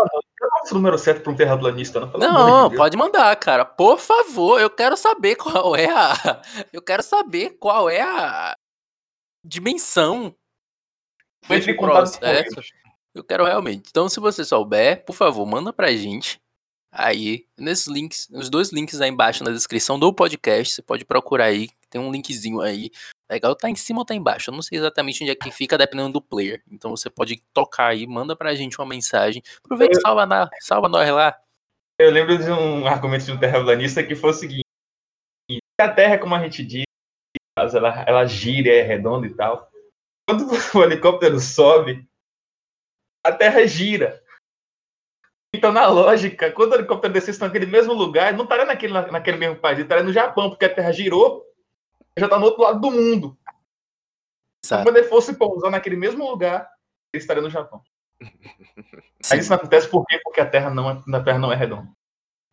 sou 0.66 0.72
o 0.72 0.74
número 0.74 0.98
certo 0.98 1.24
pra 1.24 1.32
um 1.32 1.36
terraplanista, 1.36 2.02
não. 2.02 2.20
Não, 2.20 2.70
de 2.70 2.76
pode 2.76 2.98
mandar, 2.98 3.34
cara. 3.38 3.64
Por 3.64 3.98
favor, 3.98 4.60
eu 4.60 4.70
quero 4.70 4.98
saber 4.98 5.36
qual 5.38 5.74
é 5.74 5.90
a. 5.90 6.42
Eu 6.74 6.82
quero 6.82 7.02
saber 7.02 7.52
qual 7.52 7.90
é 7.90 8.02
a 8.02 8.54
dimensão 9.46 10.36
com 11.48 11.88
processo. 11.88 12.20
eles. 12.26 12.70
Eu 13.16 13.24
quero 13.24 13.46
realmente. 13.46 13.88
Então, 13.90 14.10
se 14.10 14.20
você 14.20 14.44
souber, 14.44 15.06
por 15.06 15.14
favor, 15.14 15.46
manda 15.46 15.72
pra 15.72 15.94
gente. 15.94 16.38
Aí, 16.92 17.46
nesses 17.58 17.88
links, 17.88 18.28
os 18.32 18.50
dois 18.50 18.72
links 18.72 19.00
aí 19.00 19.10
embaixo 19.10 19.44
na 19.44 19.52
descrição 19.52 20.00
do 20.00 20.12
podcast, 20.12 20.74
você 20.74 20.82
pode 20.82 21.06
procurar 21.06 21.46
aí, 21.46 21.70
tem 21.90 22.02
um 22.02 22.12
linkzinho 22.12 22.62
aí. 22.62 22.90
Legal, 23.30 23.56
tá 23.56 23.70
em 23.70 23.76
cima 23.76 24.00
ou 24.00 24.06
tá 24.06 24.16
embaixo? 24.16 24.50
Eu 24.50 24.56
não 24.56 24.62
sei 24.62 24.80
exatamente 24.80 25.24
onde 25.24 25.32
é 25.32 25.36
que 25.36 25.52
fica, 25.52 25.78
dependendo 25.78 26.14
do 26.14 26.22
player. 26.22 26.64
Então 26.72 26.90
você 26.90 27.10
pode 27.10 27.44
tocar 27.54 27.88
aí, 27.90 28.08
manda 28.08 28.36
pra 28.36 28.56
gente 28.56 28.80
uma 28.80 28.88
mensagem. 28.88 29.44
Aproveita 29.64 29.98
e 29.98 30.02
salva, 30.02 30.26
na, 30.26 30.50
salva 30.60 30.90
nós 30.90 31.08
lá. 31.12 31.40
Eu 32.00 32.10
lembro 32.10 32.38
de 32.38 32.50
um 32.50 32.88
argumento 32.88 33.26
de 33.26 33.32
um 33.34 33.40
terraplanista 33.40 34.04
que 34.04 34.16
foi 34.16 34.32
o 34.32 34.34
seguinte: 34.34 34.66
a 35.80 35.90
Terra, 35.90 36.18
como 36.18 36.34
a 36.34 36.44
gente 36.44 36.66
diz, 36.66 36.86
ela, 37.56 38.04
ela 38.08 38.26
gira, 38.26 38.70
é 38.70 38.82
redonda 38.82 39.28
e 39.28 39.34
tal. 39.34 39.70
Quando 40.28 40.48
o 40.76 40.84
helicóptero 40.84 41.40
sobe, 41.40 42.08
a 43.24 43.32
Terra 43.32 43.68
gira. 43.68 44.24
Então, 45.54 45.72
na 45.72 45.88
lógica, 45.88 46.52
quando 46.52 46.74
o 46.74 46.76
helicóptero 46.76 47.14
descesse 47.14 47.42
naquele 47.42 47.66
mesmo 47.66 47.94
lugar, 47.94 48.34
não 48.34 48.44
estaria 48.44 48.66
naquele, 48.66 48.94
naquele 48.94 49.38
mesmo 49.38 49.56
país, 49.56 49.78
ele 49.78 49.84
estaria 49.84 50.04
no 50.04 50.14
Japão, 50.14 50.50
porque 50.50 50.66
a 50.66 50.74
Terra 50.74 50.92
girou, 50.92 51.44
já 52.18 52.26
está 52.26 52.38
no 52.38 52.46
outro 52.46 52.62
lado 52.62 52.80
do 52.80 52.92
mundo. 52.92 53.38
Então, 54.64 54.78
Exato. 54.78 54.84
quando 54.84 54.98
ele 54.98 55.08
fosse 55.08 55.34
pousar 55.34 55.72
naquele 55.72 55.96
mesmo 55.96 56.30
lugar, 56.30 56.70
ele 57.12 57.22
estaria 57.22 57.42
no 57.42 57.50
Japão. 57.50 57.82
Sim. 58.22 58.30
Aí 59.34 59.40
isso 59.40 59.50
não 59.50 59.58
acontece 59.58 59.88
por 59.88 60.06
quê? 60.06 60.20
Porque 60.24 60.40
a 60.40 60.46
Terra 60.46 60.70
não 60.70 60.90
é, 60.90 61.02
a 61.18 61.24
terra 61.24 61.40
não 61.40 61.52
é 61.52 61.56
redonda. 61.56 61.90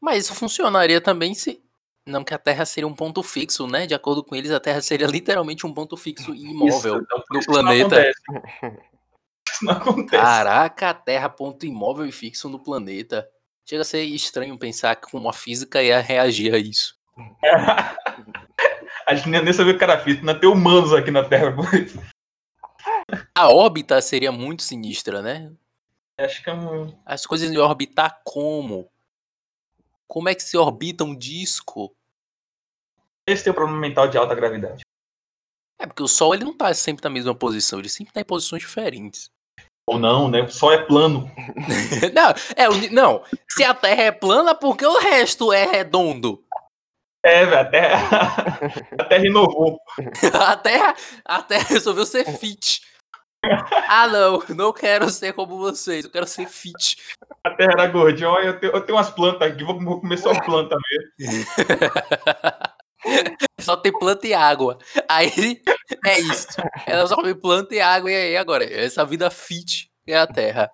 Mas 0.00 0.24
isso 0.24 0.34
funcionaria 0.34 1.00
também 1.00 1.34
se. 1.34 1.62
Não, 2.06 2.22
que 2.22 2.32
a 2.32 2.38
Terra 2.38 2.64
seria 2.64 2.86
um 2.86 2.94
ponto 2.94 3.20
fixo, 3.20 3.66
né? 3.66 3.84
De 3.84 3.92
acordo 3.92 4.22
com 4.22 4.36
eles, 4.36 4.52
a 4.52 4.60
Terra 4.60 4.80
seria 4.80 5.08
literalmente 5.08 5.66
um 5.66 5.74
ponto 5.74 5.96
fixo 5.96 6.32
e 6.32 6.50
imóvel 6.50 6.68
Isso, 6.68 6.88
então, 6.88 7.18
isso 7.18 7.38
isso 7.40 7.50
não 7.50 7.62
planeta. 7.62 8.10
Isso 9.56 9.64
não 9.64 9.72
acontece. 9.72 10.22
Caraca, 10.22 10.90
a 10.90 10.94
Terra, 10.94 11.28
ponto 11.28 11.64
imóvel 11.64 12.06
e 12.06 12.12
fixo 12.12 12.48
no 12.48 12.58
planeta. 12.58 13.28
Chega 13.64 13.82
a 13.82 13.84
ser 13.84 14.02
estranho 14.04 14.58
pensar 14.58 14.94
que 14.96 15.10
como 15.10 15.28
a 15.28 15.32
física 15.32 15.82
ia 15.82 16.00
reagir 16.00 16.54
a 16.54 16.58
isso. 16.58 16.96
A 19.08 19.14
gente 19.14 19.28
nem 19.28 19.52
sabia 19.52 19.72
o 19.72 19.78
que 19.78 19.84
era 19.84 20.00
físico, 20.00 20.26
não 20.26 20.36
tem 20.36 20.48
humanos 20.48 20.92
aqui 20.92 21.12
na 21.12 21.22
Terra. 21.22 21.54
A 23.36 23.48
órbita 23.48 24.00
seria 24.02 24.32
muito 24.32 24.64
sinistra, 24.64 25.22
né? 25.22 25.52
Acho 26.18 26.42
que 26.42 26.50
é 26.50 26.52
um. 26.52 26.92
As 27.06 27.24
coisas 27.24 27.48
iam 27.52 27.64
orbitar 27.64 28.20
como? 28.24 28.90
Como 30.08 30.28
é 30.28 30.34
que 30.34 30.42
se 30.42 30.56
orbita 30.56 31.04
um 31.04 31.16
disco? 31.16 31.94
Esse 33.28 33.44
tem 33.44 33.52
o 33.52 33.54
problema 33.54 33.78
mental 33.78 34.08
de 34.08 34.18
alta 34.18 34.34
gravidade. 34.34 34.82
É 35.78 35.86
porque 35.86 36.02
o 36.02 36.08
Sol 36.08 36.34
ele 36.34 36.44
não 36.44 36.56
tá 36.56 36.74
sempre 36.74 37.04
na 37.04 37.10
mesma 37.10 37.34
posição, 37.34 37.78
ele 37.78 37.88
sempre 37.88 38.12
tá 38.12 38.20
em 38.20 38.24
posições 38.24 38.62
diferentes. 38.62 39.30
Ou 39.88 39.98
não, 40.00 40.28
né? 40.28 40.42
O 40.42 40.48
Sol 40.48 40.72
é 40.72 40.78
plano. 40.78 41.30
não, 42.12 42.34
é, 42.56 42.90
não, 42.90 43.22
se 43.48 43.62
a 43.62 43.72
Terra 43.72 44.02
é 44.02 44.10
plana, 44.10 44.54
por 44.54 44.76
que 44.76 44.84
o 44.84 44.98
resto 44.98 45.52
é 45.52 45.64
redondo? 45.64 46.42
É, 47.24 47.44
velho, 47.44 47.60
a 47.60 47.64
Terra. 47.64 48.58
A 48.98 49.04
Terra 49.04 49.26
inovou. 49.26 49.78
A 50.34 50.56
Terra, 50.56 50.94
a 51.24 51.42
Terra 51.42 51.66
resolveu 51.68 52.06
ser 52.06 52.24
fit. 52.24 52.80
Ah, 53.88 54.08
não, 54.08 54.42
não 54.56 54.72
quero 54.72 55.08
ser 55.10 55.32
como 55.32 55.56
vocês, 55.58 56.04
eu 56.04 56.10
quero 56.10 56.26
ser 56.26 56.48
fit. 56.48 56.96
A 57.44 57.50
Terra 57.50 57.72
era 57.72 57.86
gordinha. 57.86 58.28
Olha, 58.28 58.46
eu 58.46 58.60
tenho, 58.60 58.72
eu 58.72 58.80
tenho 58.80 58.98
umas 58.98 59.10
plantas 59.10 59.50
aqui, 59.50 59.64
vou, 59.64 59.78
vou 59.78 60.00
comer 60.00 60.18
só 60.18 60.32
planta 60.40 60.76
mesmo. 61.18 61.46
Só 63.60 63.76
tem 63.76 63.92
planta 63.92 64.26
e 64.26 64.34
água. 64.34 64.78
Aí 65.08 65.30
é 66.04 66.20
isso. 66.20 66.48
Ela 66.86 67.06
só 67.06 67.16
come 67.16 67.34
planta 67.34 67.74
e 67.74 67.80
água, 67.80 68.10
e 68.10 68.14
aí 68.14 68.36
agora? 68.36 68.64
Essa 68.64 69.04
vida 69.04 69.30
fit 69.30 69.90
é 70.06 70.16
a 70.16 70.26
Terra. 70.26 70.70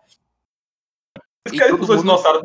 Os 1.46 1.52
mundo- 1.52 1.98
dinossauros. 1.98 2.42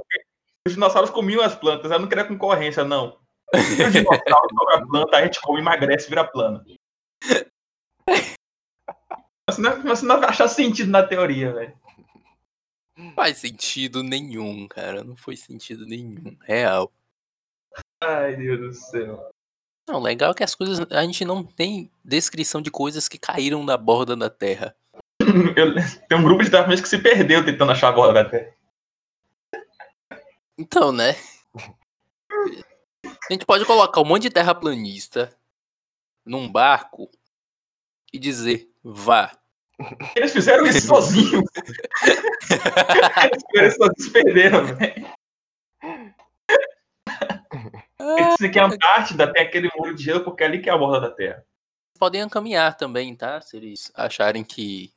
Os 0.68 0.74
dinossauros 0.74 1.10
comiam 1.10 1.42
as 1.42 1.56
plantas, 1.56 1.92
ela 1.92 2.00
não 2.00 2.10
queria 2.10 2.26
concorrência, 2.26 2.84
não. 2.84 3.20
Os 3.54 3.94
dinossauros 3.94 4.52
comem 4.58 4.76
a 4.76 4.86
planta, 4.86 5.18
a 5.18 5.24
gente 5.24 5.40
come, 5.42 5.60
emagrece, 5.60 6.10
vira 6.10 6.26
plana. 6.26 6.64
Você 9.50 9.62
não, 9.62 9.82
você 9.82 10.06
não 10.06 10.20
vai 10.20 10.30
achar 10.30 10.48
sentido 10.48 10.92
na 10.92 11.04
teoria, 11.04 11.54
velho. 11.54 11.78
Não 12.98 13.14
faz 13.14 13.38
sentido 13.38 14.04
nenhum, 14.04 14.68
cara. 14.68 15.04
Não 15.04 15.16
foi 15.16 15.38
sentido 15.38 15.86
nenhum. 15.86 16.36
Real. 16.42 16.92
Ai, 18.04 18.36
Deus 18.36 18.60
do 18.60 18.74
céu. 18.74 19.30
Não, 19.88 20.02
legal 20.02 20.32
é 20.32 20.34
que 20.34 20.44
as 20.44 20.54
coisas. 20.54 20.86
A 20.92 21.04
gente 21.04 21.24
não 21.24 21.44
tem 21.44 21.90
descrição 22.04 22.62
de 22.62 22.70
coisas 22.70 23.08
que 23.08 23.18
caíram 23.18 23.66
da 23.66 23.78
borda 23.78 24.16
da 24.16 24.30
Terra. 24.30 24.76
Eu, 25.56 25.74
tem 26.08 26.18
um 26.18 26.24
grupo 26.24 26.44
de 26.44 26.50
terraplanistas 26.50 26.90
que 26.90 26.98
se 26.98 27.02
perdeu 27.02 27.46
tentando 27.46 27.72
achar 27.72 27.90
a 27.90 27.94
borda 27.94 28.24
da 28.24 28.30
Terra. 28.30 28.54
Então, 30.58 30.92
né? 30.92 31.16
A 33.30 33.34
gente 33.34 33.46
pode 33.46 33.66
colocar 33.66 34.02
um 34.02 34.06
monte 34.06 34.24
de 34.24 34.30
terraplanista 34.30 35.34
num 36.26 36.52
barco 36.52 37.10
e 38.12 38.20
dizer, 38.20 38.70
vá. 38.84 39.38
Eles 40.16 40.34
fizeram 40.34 40.66
isso 40.66 40.82
sozinhos. 40.88 41.44
Eles 43.54 43.76
sozinhos 43.76 44.04
se 44.04 44.12
perderam, 44.12 44.66
velho. 44.66 45.17
Eles 48.18 48.36
dizem 48.38 48.52
que 48.52 48.60
a 48.60 48.66
Antártida 48.66 49.32
tem 49.34 49.44
aquele 49.44 49.70
muro 49.76 49.96
de 49.96 50.04
gelo 50.04 50.24
porque 50.24 50.44
é 50.44 50.48
ali 50.48 50.62
que 50.62 50.70
é 50.70 50.74
a 50.74 50.78
borda 50.78 51.02
da 51.10 51.12
Terra. 51.16 51.44
podem 52.00 52.28
caminhar 52.30 52.76
também, 52.78 53.16
tá? 53.16 53.42
Se 53.42 53.58
eles 53.58 53.92
acharem 53.96 54.44
que 54.44 54.94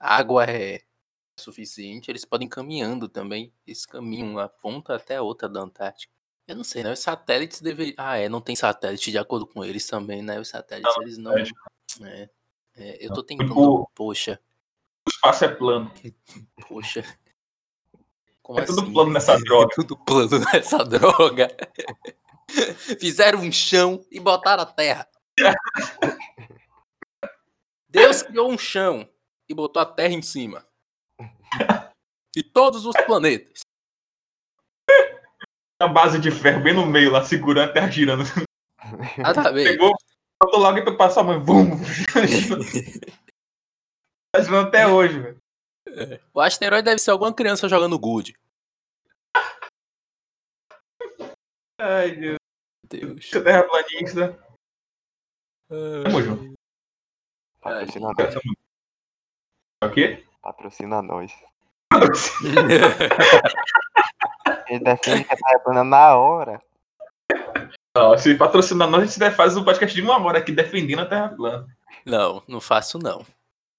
água 0.00 0.44
é 0.44 0.80
suficiente, 1.38 2.10
eles 2.10 2.24
podem 2.24 2.46
ir 2.46 2.50
caminhando 2.50 3.08
também. 3.08 3.52
Eles 3.66 3.84
caminham 3.86 4.30
uma 4.32 4.48
ponta 4.48 4.94
até 4.96 5.16
a 5.16 5.22
outra 5.22 5.48
da 5.48 5.60
Antártica. 5.60 6.12
Eu 6.46 6.56
não 6.56 6.64
sei, 6.64 6.82
né? 6.82 6.92
Os 6.92 7.00
satélites 7.00 7.60
deveriam. 7.60 7.94
Ah, 7.98 8.16
é, 8.16 8.28
não 8.28 8.40
tem 8.40 8.56
satélite 8.56 9.10
de 9.10 9.18
acordo 9.18 9.46
com 9.46 9.62
eles 9.64 9.86
também, 9.86 10.22
né? 10.22 10.40
Os 10.40 10.48
satélites, 10.48 10.96
eles 11.02 11.18
não. 11.18 11.36
É, 11.36 12.30
é, 12.74 13.06
eu 13.06 13.12
tô 13.12 13.22
tentando. 13.22 13.48
Tipo- 13.50 13.90
Poxa, 13.94 14.40
O 15.06 15.10
espaço 15.10 15.44
é 15.44 15.48
plano. 15.48 15.92
poxa. 16.66 17.04
Como 18.42 18.58
É 18.60 18.64
tudo 18.64 18.80
assim? 18.80 18.92
plano 18.94 19.10
nessa 19.12 19.36
droga. 19.44 19.74
tudo 19.74 19.96
plano 19.98 20.38
nessa 20.52 20.78
droga. 20.88 21.48
Fizeram 23.00 23.40
um 23.40 23.52
chão 23.52 24.04
e 24.10 24.18
botaram 24.18 24.62
a 24.62 24.66
terra. 24.66 25.08
Deus 27.88 28.22
criou 28.22 28.50
um 28.50 28.58
chão 28.58 29.08
e 29.48 29.54
botou 29.54 29.80
a 29.80 29.86
terra 29.86 30.14
em 30.14 30.22
cima. 30.22 30.66
E 32.36 32.42
todos 32.42 32.84
os 32.84 32.94
planetas. 33.06 33.60
A 35.80 35.88
base 35.88 36.18
de 36.18 36.30
ferro 36.30 36.62
bem 36.62 36.74
no 36.74 36.84
meio 36.84 37.10
lá, 37.10 37.24
segurando 37.24 37.70
a 37.70 37.72
Terra 37.72 37.88
girando. 37.88 38.24
Nada 39.16 39.48
a 39.48 39.52
ver. 39.52 39.70
Pegou, 39.70 39.94
botou 40.42 40.60
logo 40.60 40.78
e 40.78 40.84
tu 40.84 40.96
passou 40.96 41.22
a 41.22 41.26
mão. 41.26 41.44
Vum. 41.44 41.70
Tá 44.34 44.42
girando 44.42 44.68
até 44.68 44.86
hoje, 44.86 45.20
velho. 45.20 45.40
O 46.34 46.40
asteroide 46.40 46.84
deve 46.84 46.98
ser 46.98 47.12
alguma 47.12 47.32
criança 47.32 47.68
jogando 47.68 47.98
good. 47.98 48.36
Ai, 51.78 52.16
Deus. 52.16 52.38
Deus. 52.88 53.30
Seu 53.30 53.44
terraplanista. 53.44 54.38
Tamo 55.68 56.22
junto. 56.22 56.54
Patrocinador. 57.60 58.40
O 59.84 59.90
quê? 59.90 60.24
Patrocina 60.42 61.02
nós. 61.02 61.30
Ele 64.68 64.80
defende 64.80 65.24
que 65.24 65.32
a 65.32 65.36
Terra 65.36 65.54
é 65.54 65.58
plana 65.58 65.84
na 65.84 66.16
hora. 66.16 66.60
Ó, 67.96 68.16
se 68.16 68.34
patrocinar 68.36 68.90
nós, 68.90 69.02
a 69.02 69.06
gente 69.06 69.36
faz 69.36 69.56
um 69.56 69.64
podcast 69.64 69.94
de 69.94 70.02
uma 70.02 70.20
hora 70.22 70.38
aqui 70.38 70.52
defendendo 70.52 71.00
a 71.00 71.06
Terra 71.06 71.28
plana. 71.28 71.66
Não, 72.04 72.42
não 72.48 72.60
faço 72.60 72.98
não. 72.98 73.24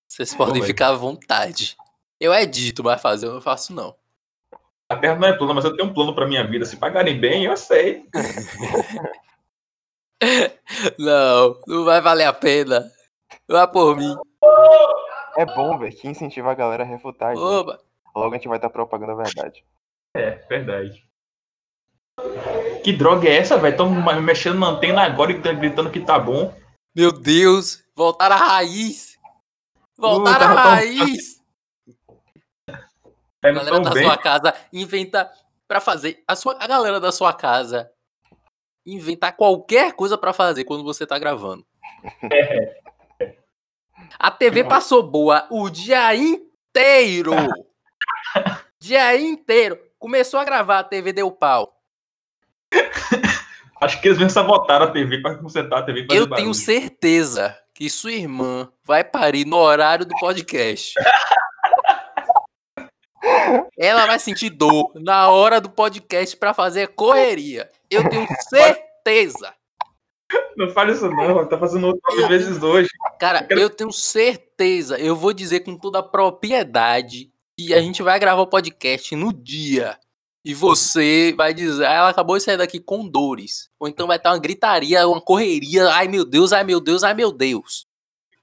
Vocês 0.07 0.33
podem 0.33 0.61
Ué. 0.61 0.67
ficar 0.67 0.89
à 0.89 0.95
vontade. 0.95 1.77
Eu 2.19 2.33
edito, 2.33 2.83
mas 2.83 3.01
fazer 3.01 3.27
eu 3.27 3.33
não 3.33 3.41
faço 3.41 3.73
não. 3.73 3.95
A 4.91 4.97
Terra 4.97 5.15
não 5.15 5.27
é 5.27 5.37
plana, 5.37 5.53
mas 5.53 5.65
eu 5.65 5.75
tenho 5.75 5.87
um 5.89 5.93
plano 5.93 6.15
pra 6.15 6.25
minha 6.27 6.45
vida. 6.47 6.65
Se 6.65 6.75
pagarem 6.77 7.19
bem, 7.19 7.45
eu 7.45 7.55
sei. 7.55 8.05
Não, 10.99 11.59
não 11.65 11.85
vai 11.85 12.01
valer 12.01 12.25
a 12.25 12.33
pena. 12.33 12.91
Vá 13.47 13.67
por 13.67 13.95
mim. 13.95 14.13
É 15.37 15.45
bom, 15.45 15.77
velho, 15.77 15.95
que 15.95 16.07
incentiva 16.07 16.51
a 16.51 16.55
galera 16.55 16.83
a 16.83 16.85
refutar. 16.85 17.35
gente. 17.35 17.43
Oba. 17.43 17.79
Logo 18.15 18.33
a 18.33 18.37
gente 18.37 18.47
vai 18.47 18.57
estar 18.57 18.69
propagando 18.69 19.13
a 19.13 19.23
verdade. 19.23 19.63
É, 20.15 20.31
verdade. 20.49 21.05
Que 22.83 22.91
droga 22.91 23.27
é 23.29 23.37
essa, 23.37 23.57
velho? 23.57 23.77
Tão 23.77 23.89
ma- 23.89 24.19
mexendo 24.19 24.59
na 24.59 24.67
antena 24.67 25.03
agora 25.03 25.31
e 25.31 25.41
tá 25.41 25.53
gritando 25.53 25.89
que 25.89 26.01
tá 26.01 26.19
bom. 26.19 26.53
Meu 26.95 27.11
Deus, 27.11 27.83
voltar 27.95 28.31
à 28.31 28.35
raiz. 28.35 29.17
Voltar 29.97 30.41
Uh, 30.41 30.43
à 30.43 30.47
tão- 30.47 30.55
raiz. 30.55 31.35
Tá 31.37 31.38
A 33.41 33.49
indo 33.49 33.59
galera 33.59 33.79
da 33.79 33.91
bem. 33.91 34.03
sua 34.03 34.17
casa 34.17 34.53
inventa 34.73 35.31
pra 35.67 35.79
fazer. 35.79 36.23
A, 36.27 36.35
sua, 36.35 36.57
a 36.59 36.67
galera 36.67 36.99
da 36.99 37.11
sua 37.11 37.33
casa 37.33 37.89
inventar 38.85 39.35
qualquer 39.35 39.93
coisa 39.93 40.17
pra 40.17 40.33
fazer 40.33 40.63
quando 40.63 40.83
você 40.83 41.05
tá 41.05 41.17
gravando. 41.17 41.65
A 44.17 44.31
TV 44.31 44.63
passou 44.63 45.03
boa 45.03 45.47
o 45.49 45.69
dia 45.69 46.13
inteiro. 46.15 47.31
dia 48.79 49.15
inteiro. 49.19 49.79
Começou 49.97 50.39
a 50.39 50.45
gravar, 50.45 50.79
a 50.79 50.83
TV 50.83 51.13
deu 51.13 51.31
pau. 51.31 51.75
Acho 53.81 54.01
que 54.01 54.07
eles 54.07 54.17
mesmo 54.17 54.31
sabotaram 54.31 54.87
a 54.87 54.91
TV 54.91 55.21
pra 55.21 55.35
consertar 55.35 55.79
a 55.79 55.83
TV. 55.83 56.07
Eu 56.09 56.29
tenho 56.29 56.53
certeza 56.53 57.57
que 57.73 57.89
sua 57.89 58.11
irmã 58.11 58.69
vai 58.83 59.03
parir 59.03 59.45
no 59.45 59.57
horário 59.57 60.05
do 60.05 60.13
podcast. 60.19 60.93
Ela 63.77 64.05
vai 64.05 64.19
sentir 64.19 64.49
dor 64.49 64.91
na 64.95 65.29
hora 65.29 65.59
do 65.59 65.69
podcast 65.69 66.35
pra 66.37 66.53
fazer 66.53 66.89
correria. 66.89 67.69
Eu 67.89 68.07
tenho 68.09 68.27
certeza. 68.49 69.53
Não 70.55 70.69
fale 70.69 70.93
isso 70.93 71.09
não, 71.09 71.47
tá 71.47 71.57
fazendo 71.57 71.87
nove 71.87 72.27
vezes 72.27 72.61
hoje. 72.61 72.89
Cara, 73.19 73.47
eu 73.49 73.69
tenho 73.69 73.91
certeza. 73.91 74.97
Eu 74.99 75.15
vou 75.15 75.33
dizer 75.33 75.61
com 75.61 75.75
toda 75.75 75.99
a 75.99 76.03
propriedade 76.03 77.31
que 77.57 77.73
a 77.73 77.81
gente 77.81 78.03
vai 78.03 78.19
gravar 78.19 78.41
o 78.41 78.47
podcast 78.47 79.15
no 79.15 79.33
dia. 79.33 79.97
E 80.45 80.53
você 80.53 81.33
vai 81.35 81.53
dizer, 81.53 81.85
ah, 81.85 81.93
ela 81.93 82.09
acabou 82.09 82.37
de 82.37 82.43
sair 82.43 82.57
daqui 82.57 82.79
com 82.79 83.07
dores. 83.07 83.69
Ou 83.79 83.87
então 83.87 84.07
vai 84.07 84.17
estar 84.17 84.31
uma 84.31 84.39
gritaria, 84.39 85.07
uma 85.07 85.19
correria. 85.19 85.89
Ai 85.89 86.07
meu 86.07 86.23
Deus, 86.23 86.53
ai 86.53 86.63
meu 86.63 86.79
Deus, 86.79 87.03
ai 87.03 87.13
meu 87.13 87.31
Deus. 87.31 87.85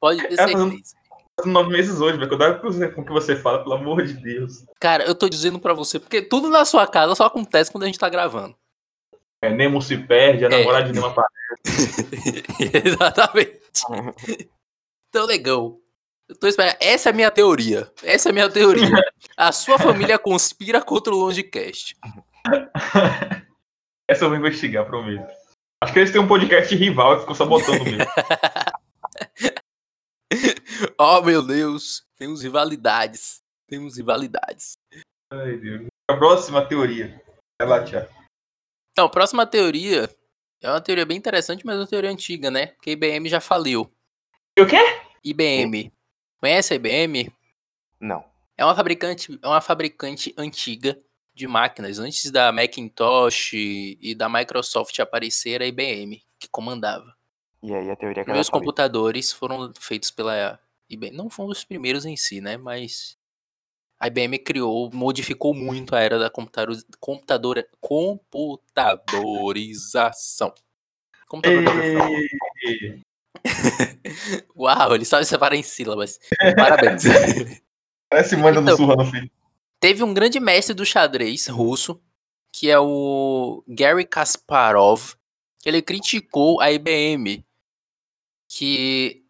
Pode 0.00 0.21
ter 0.28 0.37
certeza. 0.37 0.96
Nove 1.45 1.71
meses 1.71 2.00
hoje, 2.00 2.16
velho. 2.16 2.28
Cuidado 2.28 2.61
com 2.61 3.00
o 3.02 3.05
que 3.05 3.12
você 3.12 3.37
fala, 3.37 3.62
pelo 3.62 3.75
amor 3.75 4.02
de 4.05 4.14
Deus. 4.14 4.64
Cara, 4.81 5.05
eu 5.05 5.14
tô 5.14 5.28
dizendo 5.28 5.59
pra 5.61 5.75
você, 5.75 6.00
porque 6.00 6.23
tudo 6.23 6.49
na 6.49 6.64
sua 6.64 6.87
casa 6.87 7.14
só 7.14 7.26
acontece 7.26 7.71
quando 7.71 7.83
a 7.85 7.87
gente 7.87 7.99
tá 7.99 8.09
gravando. 8.09 8.57
É, 9.43 9.50
Nemo 9.50 9.83
se 9.83 9.99
perde, 9.99 10.47
a 10.47 10.49
É. 10.49 10.59
namorada 10.59 10.87
de 10.87 10.93
Nemo 10.95 11.07
aparece. 11.12 12.43
Exatamente. 12.85 13.61
Então, 15.09 15.26
legal. 15.26 15.76
Eu 16.28 16.37
tô 16.37 16.47
esperando. 16.49 16.76
Essa 16.81 17.11
é 17.11 17.12
a 17.12 17.14
minha 17.14 17.31
teoria. 17.31 17.93
Essa 18.02 18.28
é 18.28 18.31
a 18.31 18.33
minha 18.33 18.50
teoria. 18.50 18.90
A 19.37 19.52
sua 19.52 19.78
família 19.78 20.19
conspira 20.19 20.81
contra 20.83 21.14
o 21.14 21.19
Longecast. 21.19 21.97
Essa 24.09 24.25
eu 24.25 24.28
vou 24.31 24.38
investigar, 24.38 24.87
prometo. 24.87 25.30
Acho 25.82 25.93
que 25.93 25.99
eles 25.99 26.11
têm 26.11 26.21
um 26.21 26.26
podcast 26.26 26.75
rival 26.75 27.17
e 27.17 27.21
ficou 27.21 27.34
sabotando 27.34 27.84
mesmo. 27.84 27.99
Oh, 30.99 31.23
meu 31.23 31.43
Deus. 31.43 32.04
Temos 32.17 32.43
rivalidades. 32.43 33.43
Temos 33.69 33.97
rivalidades. 33.97 34.78
Ai, 35.32 35.56
Deus. 35.56 35.86
A 36.08 36.17
próxima 36.17 36.67
teoria. 36.67 37.23
Vai 37.60 37.69
lá, 37.69 37.84
Thiago. 37.84 38.08
Então, 38.93 39.08
próxima 39.08 39.47
teoria 39.47 40.08
é 40.62 40.71
uma 40.71 40.80
teoria 40.80 41.04
bem 41.04 41.17
interessante, 41.17 41.65
mas 41.65 41.76
é 41.76 41.80
uma 41.80 41.86
teoria 41.86 42.10
antiga, 42.10 42.50
né? 42.50 42.69
Porque 42.69 42.91
a 42.91 42.93
IBM 42.93 43.28
já 43.28 43.41
faliu. 43.41 43.93
E 44.56 44.62
o 44.62 44.67
quê? 44.67 44.78
IBM. 45.25 45.93
Conhece 46.39 46.73
a 46.73 46.76
IBM? 46.76 47.32
Não. 48.00 48.25
É 48.56 48.65
uma 48.65 48.75
fabricante, 48.75 49.39
é 49.43 49.47
uma 49.47 49.60
fabricante 49.60 50.34
antiga 50.39 50.99
de 51.34 51.47
máquinas. 51.47 51.99
Antes 51.99 52.30
da 52.30 52.50
Macintosh 52.52 53.52
e 53.52 54.15
da 54.15 54.28
Microsoft 54.28 54.99
aparecer, 54.99 55.60
a 55.60 55.67
IBM 55.67 56.25
que 56.39 56.49
comandava. 56.49 57.16
E 57.67 57.75
aí 57.75 57.91
a 57.91 57.97
teoria 57.97 58.23
Os 58.23 58.26
que 58.26 58.33
falou. 58.33 58.45
computadores 58.52 59.33
foram 59.33 59.73
feitos 59.79 60.11
pela 60.13 60.59
IBM. 60.89 61.17
Não 61.17 61.29
foram 61.29 61.50
os 61.50 61.65
primeiros 61.65 62.05
em 62.05 62.17
si, 62.17 62.41
né? 62.41 62.57
Mas 62.57 63.17
a 63.99 64.07
IBM 64.07 64.39
criou, 64.39 64.89
modificou 64.93 65.52
muito 65.52 65.97
a 65.97 66.00
era 66.00 66.17
da 66.19 66.31
computador, 66.31 66.76
computadora, 67.00 67.67
computadorização. 67.81 70.55
Computadorização. 71.29 72.09
Ei, 72.65 73.02
Uau, 74.57 74.95
ele 74.95 75.05
sabe 75.05 75.25
separar 75.25 75.57
em 75.57 75.63
sílabas. 75.63 76.19
Parabéns. 76.57 77.02
Parece 78.11 78.37
manda 78.37 78.61
Então. 78.61 78.76
no 78.76 79.05
surra. 79.05 79.29
Teve 79.81 80.02
um 80.02 80.15
grande 80.15 80.41
mestre 80.41 80.75
do 80.75 80.87
xadrez 80.87 81.47
russo, 81.49 82.00
que 82.52 82.71
é 82.71 82.79
o 82.79 83.63
Gary 83.69 84.05
Kasparov, 84.07 85.15
que 85.61 85.69
ele 85.69 85.83
criticou 85.83 86.61
a 86.61 86.73
IBM, 86.73 87.45
que 88.58 89.23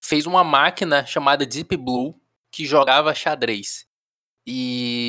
fez 0.00 0.24
uma 0.24 0.44
máquina 0.44 1.04
chamada 1.04 1.44
Deep 1.44 1.76
Blue 1.76 2.14
que 2.48 2.64
jogava 2.64 3.12
xadrez. 3.12 3.88
E 4.46 5.08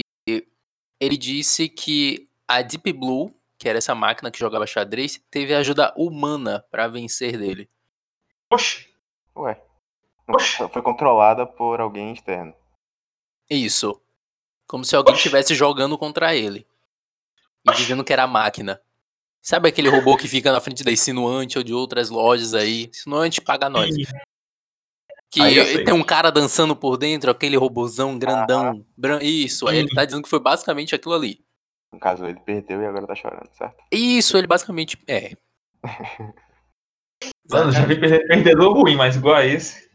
ele 0.99 1.15
disse 1.17 1.69
que 1.69 2.27
a 2.47 2.63
Deep 2.63 2.91
Blue, 2.93 3.31
que 3.59 3.69
era 3.69 3.77
essa 3.77 3.93
máquina 3.93 4.31
que 4.31 4.39
jogava 4.39 4.65
xadrez, 4.65 5.21
teve 5.29 5.53
ajuda 5.53 5.93
humana 5.95 6.65
para 6.71 6.87
vencer 6.87 7.37
dele. 7.37 7.69
Oxe, 8.51 8.89
Ué. 9.35 9.61
Oxi. 10.27 10.67
foi- 10.69 10.81
controlada 10.81 11.45
por 11.45 11.79
alguém 11.79 12.11
externo. 12.13 12.55
Isso. 13.47 14.01
Como 14.65 14.83
se 14.83 14.95
alguém 14.95 15.13
Oxi. 15.13 15.27
estivesse 15.27 15.53
jogando 15.53 15.95
contra 15.97 16.35
ele. 16.35 16.65
E 17.69 17.71
dizendo 17.75 18.03
que 18.03 18.11
era 18.13 18.23
a 18.23 18.27
máquina. 18.27 18.81
Sabe 19.45 19.67
aquele 19.67 19.89
robô 19.89 20.15
que 20.15 20.27
fica 20.27 20.51
na 20.53 20.62
frente 20.62 20.84
da 20.86 20.91
Insinuante 20.91 21.58
ou 21.58 21.63
de 21.63 21.73
outras 21.73 22.10
lojas 22.10 22.53
aí? 22.53 22.86
Insinuante 22.86 23.41
paga 23.41 23.69
nós. 23.69 23.93
Que 25.29 25.41
Aí 25.41 25.84
tem 25.84 25.93
um 25.93 26.03
cara 26.03 26.32
dançando 26.32 26.75
por 26.75 26.95
dentro, 26.95 27.29
aquele 27.29 27.58
robôzão 27.58 28.17
grandão. 28.17 28.86
bran- 28.95 29.19
Isso, 29.21 29.67
aí 29.67 29.79
ele 29.79 29.89
tá 29.93 30.06
dizendo 30.06 30.23
que 30.23 30.29
foi 30.29 30.39
basicamente 30.39 30.95
aquilo 30.95 31.13
ali. 31.13 31.43
No 31.91 31.99
caso, 31.99 32.25
ele 32.25 32.39
perdeu 32.39 32.82
e 32.82 32.86
agora 32.86 33.06
tá 33.06 33.15
chorando, 33.15 33.49
certo? 33.58 33.75
Isso, 33.91 34.38
ele 34.38 34.47
basicamente. 34.47 34.97
É. 35.08 35.36
Mano, 37.51 37.71
já 37.71 37.86
vi 37.86 37.99
perder- 37.99 38.25
perdedor 38.27 38.73
ruim, 38.73 38.95
mas 38.95 39.15
igual 39.17 39.36
a 39.36 39.45
esse. 39.45 39.89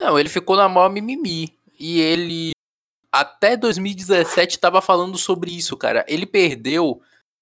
Não, 0.00 0.18
ele 0.18 0.28
ficou 0.28 0.56
na 0.56 0.68
maior 0.68 0.90
mimimi. 0.90 1.56
E 1.78 2.00
ele, 2.00 2.50
até 3.10 3.56
2017, 3.56 4.58
tava 4.58 4.80
falando 4.82 5.16
sobre 5.16 5.50
isso, 5.56 5.76
cara. 5.76 6.04
Ele 6.08 6.26
perdeu 6.26 7.00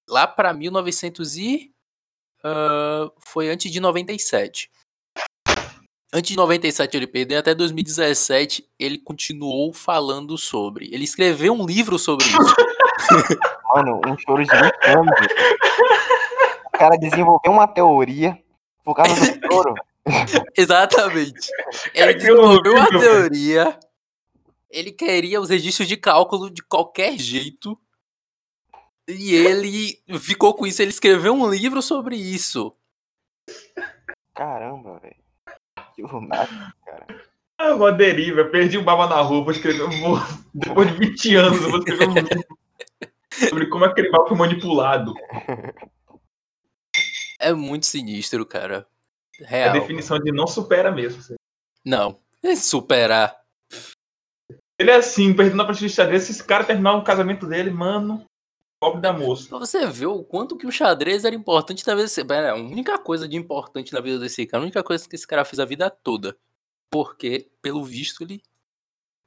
lá 0.09 0.27
pra 0.27 0.53
1900 0.53 1.37
e... 1.37 1.73
ah, 2.43 3.11
foi 3.19 3.49
antes 3.49 3.71
de 3.71 3.81
97. 3.81 4.71
Antes 6.13 6.31
de 6.31 6.37
97 6.37 6.97
ele 6.97 7.09
perdeu, 7.09 7.41
até 7.41 7.55
2017 7.55 8.65
ele 8.79 8.99
continuou 8.99 9.73
falando 9.73 10.39
sobre. 10.39 10.89
Ele 10.93 11.03
escreveu 11.03 11.53
um 11.53 11.67
livro 11.67 11.99
sobre 11.99 12.25
isso. 12.27 12.37
Mano, 13.75 14.01
um 14.07 14.17
choro 14.19 14.45
de 14.45 14.51
20 14.51 14.73
anos. 14.87 15.21
O 16.67 16.79
cara 16.79 16.97
desenvolveu 16.97 17.51
uma 17.51 17.67
teoria 17.67 18.39
por 18.85 18.95
causa 18.95 19.15
do 19.15 19.53
choro. 19.53 19.75
Exatamente. 20.57 21.51
Ele 21.95 22.13
horrível, 22.13 22.19
desenvolveu 22.19 22.75
uma 22.75 22.89
teoria. 23.01 23.79
Ele 24.71 24.93
queria 24.93 25.41
os 25.41 25.49
registros 25.49 25.89
de 25.89 25.97
cálculo 25.97 26.51
de 26.51 26.63
qualquer 26.63 27.19
jeito. 27.19 27.79
E 29.09 29.35
ele 29.35 30.01
ficou 30.19 30.55
com 30.55 30.67
isso. 30.67 30.81
Ele 30.81 30.91
escreveu 30.91 31.35
um 31.35 31.51
livro 31.51 31.83
sobre 31.83 32.17
isso. 32.17 32.75
Caramba, 34.35 34.99
velho. 35.01 35.17
Que 35.95 36.03
lunático, 36.03 36.73
cara. 36.85 37.07
Ah, 37.59 37.75
uma 37.75 37.93
deriva. 37.93 38.45
Perdi 38.47 38.79
o 38.79 38.83
baba 38.83 39.07
na 39.07 39.21
rua, 39.21 39.43
vou 39.45 39.53
escrever. 39.53 39.87
Vou, 40.01 40.19
depois 40.53 40.91
de 40.91 40.99
20 40.99 41.35
anos, 41.37 41.63
eu 41.63 41.71
vou 41.71 41.79
escrever 41.79 42.09
um 42.09 42.15
livro 42.15 42.45
sobre 43.49 43.67
como 43.69 43.85
aquele 43.85 44.11
baba 44.11 44.27
foi 44.27 44.37
manipulado. 44.37 45.15
É 47.39 47.53
muito 47.53 47.87
sinistro, 47.87 48.45
cara. 48.47 48.87
É 49.41 49.45
a 49.45 49.49
Real. 49.49 49.73
definição 49.73 50.19
de 50.19 50.33
não 50.33 50.47
supera 50.47 50.91
mesmo. 50.91 51.21
assim. 51.21 51.35
Não. 51.85 52.19
É 52.43 52.55
Superar. 52.57 53.37
Ele 54.79 54.91
é 54.91 54.97
assim, 54.97 55.33
perdendo 55.35 55.63
a 55.63 55.67
partida 55.67 55.89
de 55.89 55.95
xadrez, 55.95 56.25
se 56.25 56.33
esse 56.33 56.45
cara 56.45 56.65
terminar 56.65 56.95
o 56.97 57.05
casamento 57.05 57.47
dele, 57.47 57.71
mano, 57.71 58.25
pobre 58.85 59.01
da 59.01 59.13
moça. 59.13 59.49
Pra 59.49 59.59
você 59.59 59.87
ver 59.87 60.07
o 60.07 60.23
quanto 60.23 60.59
que 60.59 60.67
o 60.67 60.73
xadrez 60.73 61.25
era 61.25 61.35
importante 61.35 61.87
na 61.87 61.95
vida 61.95 62.05
desse 62.05 62.23
cara. 62.25 62.53
A 62.53 62.55
única 62.55 62.99
coisa 62.99 63.27
de 63.27 63.37
importante 63.37 63.93
na 63.95 64.01
vida 64.01 64.19
desse 64.19 64.47
cara, 64.47 64.63
a 64.63 64.65
única 64.65 64.83
coisa 64.83 65.09
que 65.09 65.17
esse 65.17 65.27
cara 65.27 65.45
fez 65.45 65.59
a 65.59 65.65
vida 65.65 65.89
toda. 65.89 66.37
Porque, 66.91 67.51
pelo 67.63 67.83
visto, 67.83 68.23
ele 68.23 68.43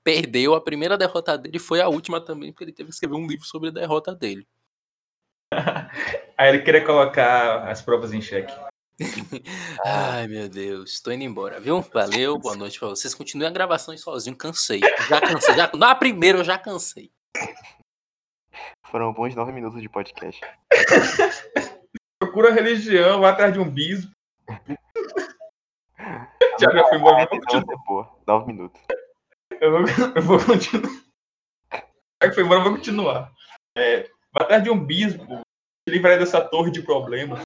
perdeu. 0.04 0.54
A 0.54 0.62
primeira 0.62 0.98
derrota 0.98 1.38
dele 1.38 1.58
foi 1.58 1.82
a 1.82 1.88
última 1.88 2.22
também, 2.22 2.52
porque 2.52 2.65
ele 2.65 2.72
teve 2.72 2.89
que 2.89 2.93
escrever 2.93 3.15
um 3.15 3.26
livro 3.26 3.46
sobre 3.46 3.70
a 3.70 3.72
derrota 3.72 4.13
dele. 4.13 4.48
Aí 6.38 6.50
ele 6.50 6.60
queria 6.60 6.86
colocar 6.86 7.67
as 7.67 7.82
provas 7.82 8.13
em 8.13 8.22
xeque. 8.22 8.54
Ai, 9.84 10.28
meu 10.28 10.48
Deus. 10.48 11.00
Tô 11.00 11.12
indo 11.12 11.24
embora, 11.24 11.60
viu? 11.60 11.82
Valeu, 11.82 12.38
boa 12.38 12.56
noite 12.56 12.78
pra 12.78 12.89
vocês. 12.89 13.15
Continuem 13.15 13.50
a 13.50 13.54
gravação 13.54 13.98
sozinho, 13.98 14.36
cansei. 14.36 14.82
Já 15.10 15.20
cansei. 15.20 15.56
Já... 15.56 15.72
Na 15.74 15.96
primeira 15.96 16.38
eu 16.38 16.43
já 16.43 16.58
cansei. 16.58 17.12
Foram 18.86 19.13
bons 19.13 19.36
nove 19.36 19.52
minutos 19.52 19.82
de 19.82 19.89
podcast. 19.89 20.41
Procura 22.20 22.54
religião, 22.54 23.22
vai 23.22 23.32
atrás 23.32 23.54
de 23.54 23.60
um 23.60 23.70
bispo. 23.70 24.12
Já 26.60 26.72
já 26.72 26.88
foi 26.88 26.98
embora, 26.98 27.22
é. 27.22 27.28
Nove 28.26 28.48
minutos. 28.48 28.82
Eu 29.62 29.72
vou, 29.72 29.82
eu 30.15 30.22
vou 30.24 30.43
continuar. 30.43 30.91
Já 32.22 32.30
que 32.30 32.32
foi 32.32 32.43
embora, 32.43 32.60
eu 32.60 32.63
vou 32.63 32.74
continuar. 32.74 33.32
É, 33.78 34.10
vai 34.34 34.43
atrás 34.43 34.63
de 34.63 34.70
um 34.72 34.84
bispo. 34.84 35.41
Se 35.88 35.93
livrar 35.93 36.17
dessa 36.17 36.41
torre 36.41 36.72
de 36.72 36.82
problemas. 36.82 37.41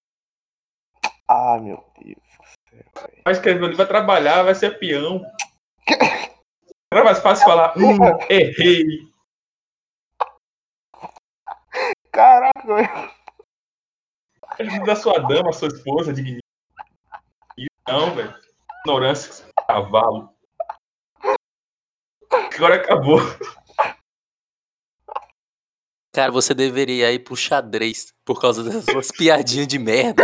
Ah, 1.27 1.57
meu 1.61 1.83
Deus 1.99 2.15
do 2.15 2.45
céu. 2.69 3.09
Vai 3.23 3.33
escrever 3.33 3.61
livro, 3.61 3.77
vai 3.77 3.87
trabalhar, 3.87 4.43
vai 4.43 4.55
ser 4.55 4.79
peão. 4.79 5.21
Não 6.93 7.01
é 7.01 7.03
mais 7.03 7.19
fácil 7.19 7.45
falar, 7.45 7.77
hum, 7.77 7.97
errei. 8.29 9.10
Caraca, 12.11 12.61
velho. 12.65 13.11
Ajuda 14.59 14.85
da 14.85 14.95
sua 14.95 15.19
dama, 15.19 15.53
sua 15.53 15.69
esposa, 15.69 16.13
digníssima. 16.13 16.41
Não, 17.87 18.13
velho. 18.13 18.35
Ignorância, 18.85 19.45
cavalo. 19.67 20.29
Agora 22.55 22.75
acabou. 22.75 23.19
Cara, 26.13 26.31
você 26.31 26.53
deveria 26.53 27.11
ir 27.11 27.19
pro 27.19 27.35
xadrez 27.35 28.13
por 28.25 28.41
causa 28.41 28.63
dessas 28.63 28.85
suas 28.85 29.11
piadinhas 29.15 29.67
de 29.67 29.79
merda. 29.79 30.23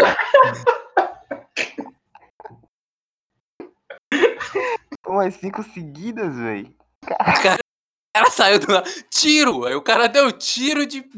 Umas 5.08 5.36
cinco 5.36 5.64
seguidas, 5.64 6.36
velho. 6.36 6.76
O 7.04 7.42
cara 7.42 8.30
saiu 8.30 8.60
do. 8.60 8.68
Tiro! 9.10 9.66
Aí 9.66 9.76
o 9.76 9.82
cara 9.82 10.08
deu 10.08 10.32
tiro 10.32 10.86
de. 10.86 11.10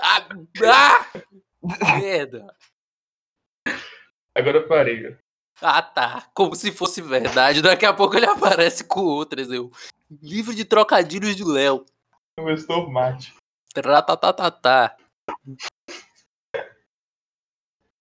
Ah! 0.00 0.28
ah! 0.64 1.98
Merda. 1.98 2.46
Agora 4.34 4.58
eu 4.58 4.68
parei. 4.68 5.16
Ah, 5.60 5.82
tá. 5.82 6.30
Como 6.34 6.54
se 6.54 6.70
fosse 6.70 7.00
verdade. 7.00 7.62
Daqui 7.62 7.86
a 7.86 7.94
pouco 7.94 8.16
ele 8.16 8.26
aparece 8.26 8.84
com 8.84 9.00
outras. 9.00 9.50
Eu. 9.50 9.70
Livro 10.22 10.54
de 10.54 10.64
trocadilhos 10.64 11.34
de 11.34 11.44
Léo. 11.44 11.84
Começou 12.38 12.90
mate. 12.90 13.34
Tratatatá. 13.72 14.96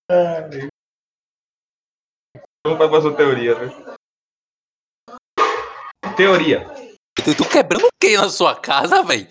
Ai. 0.10 0.70
Vamos 2.66 2.80
para 2.80 2.98
a 2.98 3.02
sua 3.02 3.16
teoria, 3.16 3.56
né? 3.60 3.96
Teoria. 6.18 6.66
Eu 7.26 7.38
tô 7.38 7.48
quebrando 7.48 7.86
o 7.86 7.90
que 8.00 8.18
na 8.18 8.30
sua 8.30 8.60
casa, 8.60 9.04
velho? 9.04 9.28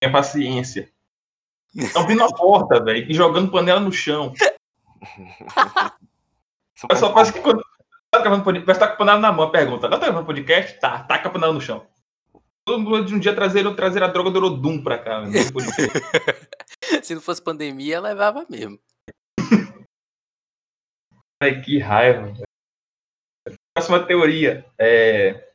Tenha 0.00 0.12
paciência. 0.12 0.93
Abrindo 1.94 2.22
a 2.22 2.28
porta, 2.28 2.82
velho, 2.82 3.10
e 3.10 3.14
jogando 3.14 3.50
panela 3.50 3.80
no 3.80 3.92
chão. 3.92 4.32
Mas 6.88 6.98
só 6.98 7.12
parece 7.12 7.32
que 7.32 7.40
quando 7.40 7.64
tá 8.10 8.20
gravando 8.20 8.44
podcast, 8.44 8.66
vai 8.66 8.74
estar 8.74 8.88
com 8.88 8.94
a 8.94 8.96
panela 8.96 9.18
na 9.18 9.32
mão. 9.32 9.50
Pergunta: 9.50 9.88
tá 9.88 9.98
gravando 9.98 10.26
podcast? 10.26 10.78
Tá, 10.78 11.02
taca 11.02 11.28
a 11.28 11.32
panela 11.32 11.52
no 11.52 11.60
chão. 11.60 11.86
Todo 12.66 12.80
mundo 12.80 13.04
de 13.04 13.14
um 13.14 13.18
dia 13.18 13.34
trazer, 13.34 13.74
trazer 13.74 14.02
a 14.02 14.08
droga 14.08 14.30
do 14.30 14.40
Rodum 14.40 14.82
pra 14.82 14.98
cá. 14.98 15.20
Né? 15.22 15.32
Se 17.02 17.14
não 17.14 17.20
fosse 17.20 17.42
pandemia, 17.42 18.00
levava 18.00 18.46
mesmo. 18.48 18.78
Ai, 21.42 21.60
que 21.60 21.78
raiva. 21.78 22.32
Próxima 23.74 24.06
teoria. 24.06 24.64
É... 24.78 25.52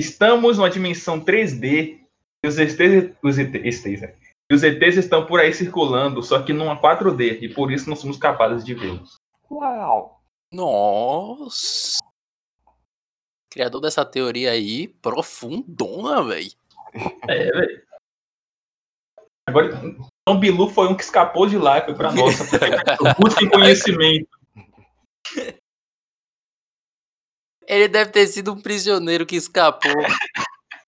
Estamos 0.00 0.58
numa 0.58 0.70
dimensão 0.70 1.24
3D 1.24 2.00
e 2.42 2.48
os 2.48 2.58
ETs, 2.58 3.14
os 3.22 3.38
ETs, 3.38 4.00
né? 4.00 4.14
E 4.50 4.54
os 4.54 4.62
ETs 4.62 4.96
estão 4.96 5.26
por 5.26 5.40
aí 5.40 5.52
circulando, 5.52 6.22
só 6.22 6.42
que 6.42 6.52
numa 6.52 6.80
4D, 6.80 7.42
e 7.42 7.48
por 7.52 7.70
isso 7.70 7.88
não 7.88 7.96
somos 7.96 8.16
capazes 8.16 8.64
de 8.64 8.74
vê-los. 8.74 9.16
Uau. 9.50 10.22
Nossa. 10.52 11.98
Criador 13.50 13.80
dessa 13.82 14.04
teoria 14.04 14.52
aí, 14.52 14.88
profundona, 14.88 16.22
velho. 16.22 16.50
É, 17.28 17.50
velho. 17.50 17.88
Agora, 19.46 19.68
então 19.74 20.38
Bilu 20.38 20.68
foi 20.68 20.88
um 20.88 20.96
que 20.96 21.02
escapou 21.02 21.46
de 21.46 21.56
lá, 21.56 21.82
foi 21.82 21.94
pra 21.94 22.12
nossa. 22.12 22.44
Busquem 23.18 23.48
conhecimento. 23.48 24.28
Ele 27.66 27.86
deve 27.86 28.10
ter 28.10 28.26
sido 28.26 28.52
um 28.52 28.60
prisioneiro 28.60 29.26
que 29.26 29.36
escapou. 29.36 29.92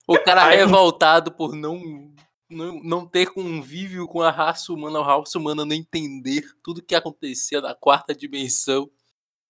O 0.07 0.19
cara 0.19 0.49
revoltado 0.49 1.31
por 1.31 1.55
não, 1.55 2.11
não, 2.51 2.83
não 2.83 3.07
ter 3.07 3.31
convívio 3.31 4.07
com 4.09 4.21
a 4.21 4.31
raça 4.31 4.73
humana, 4.73 4.99
a 4.99 5.05
raça 5.05 5.39
humana 5.39 5.65
não 5.65 5.75
entender 5.75 6.45
tudo 6.63 6.83
que 6.83 6.95
acontecia 6.95 7.61
na 7.61 7.75
quarta 7.75 8.15
dimensão. 8.15 8.91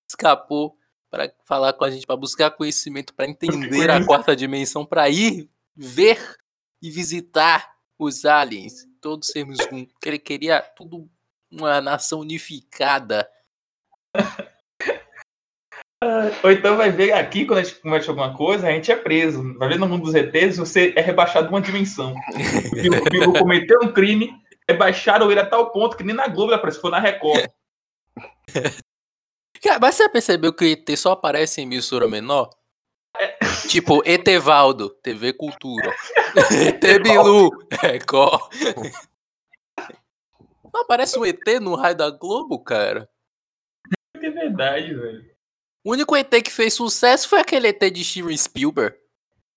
Escapou 0.09 0.77
para 1.11 1.33
falar 1.45 1.73
com 1.73 1.85
a 1.85 1.91
gente, 1.91 2.07
para 2.07 2.17
buscar 2.17 2.51
conhecimento, 2.51 3.15
para 3.15 3.29
entender 3.29 3.91
a 3.91 4.05
quarta 4.05 4.37
dimensão, 4.37 4.85
para 4.85 5.09
ir 5.09 5.51
ver 5.75 6.37
e 6.83 6.91
visitar 6.91 7.75
os 7.99 8.25
aliens, 8.25 8.87
todos 9.01 9.29
sermos 9.29 9.59
um. 9.73 9.87
Ele 10.05 10.19
queria 10.19 10.61
tudo 10.61 11.11
uma 11.51 11.81
nação 11.81 12.21
unificada. 12.21 13.29
Ou 16.43 16.51
então 16.51 16.79
vai 16.79 16.91
ver 16.91 17.13
aqui, 17.13 17.45
quando 17.45 17.59
a 17.59 17.63
gente 17.63 17.79
comete 17.79 18.09
alguma 18.09 18.35
coisa, 18.35 18.67
a 18.67 18.71
gente 18.71 18.91
é 18.91 18.97
preso. 18.97 19.55
Vai 19.59 19.69
ver 19.69 19.79
no 19.79 19.87
mundo 19.87 20.05
dos 20.05 20.15
ETs, 20.15 20.57
você 20.57 20.95
é 20.97 21.01
rebaixado 21.03 21.49
uma 21.49 21.61
dimensão. 21.61 22.15
O 23.29 23.33
cometeu 23.39 23.79
um 23.83 23.93
crime, 23.93 24.33
rebaixaram 24.67 25.31
ele 25.31 25.41
a 25.41 25.47
tal 25.47 25.71
ponto 25.71 25.97
que 25.97 26.03
nem 26.03 26.17
na 26.17 26.27
Globo 26.27 26.53
ele 26.53 26.55
apareceu, 26.55 26.81
foi 26.81 26.91
na 26.91 26.99
Record. 26.99 27.47
Cara, 29.63 29.79
mas 29.79 29.95
você 29.95 30.09
percebeu 30.09 30.55
que 30.55 30.73
ET 30.73 30.97
só 30.97 31.13
aparece 31.13 31.61
em 31.61 31.65
emissora 31.65 32.09
menor? 32.09 32.49
Tipo, 33.69 34.03
Etevaldo, 34.07 34.89
TV 34.89 35.35
Cultura. 35.35 35.95
ET 36.67 37.03
Bilu, 37.03 37.51
Record. 37.83 38.41
Não 40.73 40.81
aparece 40.81 41.19
um 41.19 41.27
ET 41.27 41.47
no 41.61 41.75
raio 41.75 41.95
da 41.95 42.09
Globo, 42.09 42.59
cara? 42.59 43.07
É 44.15 44.31
verdade, 44.31 44.95
velho. 44.95 45.30
O 45.85 45.93
único 45.93 46.15
ET 46.15 46.31
que 46.43 46.51
fez 46.51 46.75
sucesso 46.75 47.29
foi 47.29 47.41
aquele 47.41 47.69
ET 47.69 47.81
de 47.81 48.05
Steven 48.05 48.37
Spielberg. 48.37 48.97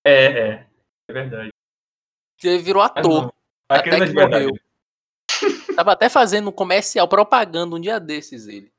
É, 0.04 0.24
é. 0.24 0.66
É 1.08 1.12
verdade. 1.12 1.50
Que 2.38 2.48
ele 2.48 2.62
virou 2.62 2.82
Mas 2.82 2.90
ator. 2.92 3.22
não, 3.22 3.34
Até 3.68 3.90
é 3.90 4.06
que 4.06 4.12
morreu. 4.12 4.50
Tava 5.76 5.92
até 5.92 6.08
fazendo 6.08 6.52
comercial, 6.52 7.08
propaganda 7.08 7.76
um 7.76 7.80
dia 7.80 7.98
desses 7.98 8.46
ele. 8.46 8.72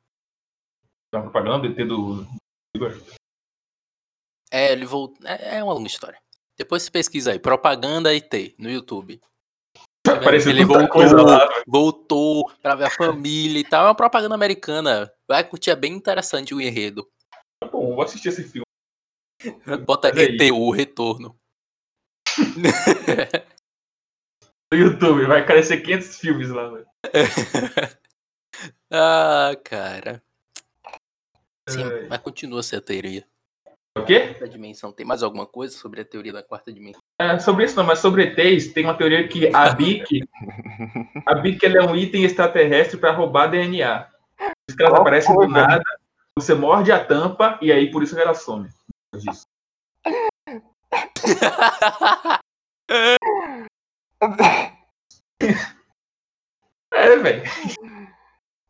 Tá 1.11 1.21
propaganda 1.21 1.67
ET 1.67 1.75
do. 1.87 2.25
É, 4.51 4.71
ele 4.71 4.85
voltou. 4.85 5.27
É, 5.27 5.57
é 5.57 5.63
uma 5.63 5.73
longa 5.73 5.87
história. 5.87 6.19
Depois 6.57 6.83
você 6.83 6.91
pesquisa 6.91 7.31
aí, 7.31 7.39
propaganda 7.39 8.15
ET 8.15 8.55
no 8.57 8.69
YouTube. 8.69 9.21
Apareceu 10.07 10.51
ele 10.51 10.63
voltou, 10.65 10.87
coisa 10.87 11.21
lá, 11.21 11.47
velho. 11.47 11.63
voltou 11.67 12.51
pra 12.61 12.75
ver 12.75 12.85
a 12.85 12.89
família 12.89 13.59
e 13.59 13.63
tal. 13.63 13.85
É 13.85 13.87
uma 13.89 13.95
propaganda 13.95 14.35
americana. 14.35 15.11
Vai 15.27 15.43
curtir, 15.43 15.71
é 15.71 15.75
bem 15.75 15.93
interessante 15.93 16.53
o 16.53 16.61
enredo. 16.61 17.09
Tá 17.61 17.69
bom, 17.69 17.95
vou 17.95 18.03
assistir 18.03 18.29
esse 18.29 18.43
filme. 18.43 18.65
Bota 19.85 20.09
Olha 20.09 20.21
aí. 20.21 20.35
ET, 20.35 20.51
o 20.51 20.71
retorno. 20.71 21.37
No 24.73 24.79
YouTube, 24.79 25.25
vai 25.25 25.41
aparecer 25.41 25.81
500 25.81 26.19
filmes 26.19 26.49
lá, 26.49 26.67
velho. 26.67 26.87
ah, 28.91 29.51
cara. 29.63 30.23
Sim, 31.69 31.83
Ai. 31.83 32.07
mas 32.09 32.19
continua 32.19 32.59
essa 32.59 32.81
teoria. 32.81 33.25
O 33.97 34.03
quê? 34.03 34.27
Quarta 34.27 34.49
dimensão. 34.49 34.91
Tem 34.91 35.05
mais 35.05 35.23
alguma 35.23 35.45
coisa 35.45 35.77
sobre 35.77 36.01
a 36.01 36.05
teoria 36.05 36.33
da 36.33 36.43
quarta 36.43 36.73
dimensão? 36.73 36.99
É, 37.21 37.39
sobre 37.39 37.63
isso 37.65 37.75
não, 37.77 37.85
mas 37.85 37.99
sobre 37.99 38.23
ETs, 38.23 38.73
tem 38.73 38.83
uma 38.83 38.97
teoria 38.97 39.25
que 39.27 39.47
a 39.55 39.69
BIC, 39.69 40.27
a 41.25 41.35
BIC 41.35 41.63
ela 41.65 41.77
é 41.77 41.87
um 41.87 41.95
item 41.95 42.25
extraterrestre 42.25 42.97
para 42.97 43.13
roubar 43.13 43.47
DNA. 43.47 44.09
Os 44.69 44.75
caras 44.75 44.99
aparecem 44.99 45.33
do 45.33 45.47
nada, 45.47 45.83
você 46.37 46.53
morde 46.53 46.91
a 46.91 47.03
tampa 47.03 47.57
e 47.61 47.71
aí 47.71 47.89
por 47.89 48.03
isso 48.03 48.19
ela 48.19 48.33
some. 48.33 48.69
Disso. 49.13 49.45
É, 56.91 57.17
velho. 57.17 57.43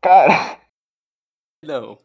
Cara, 0.02 0.60
Não. 1.64 1.98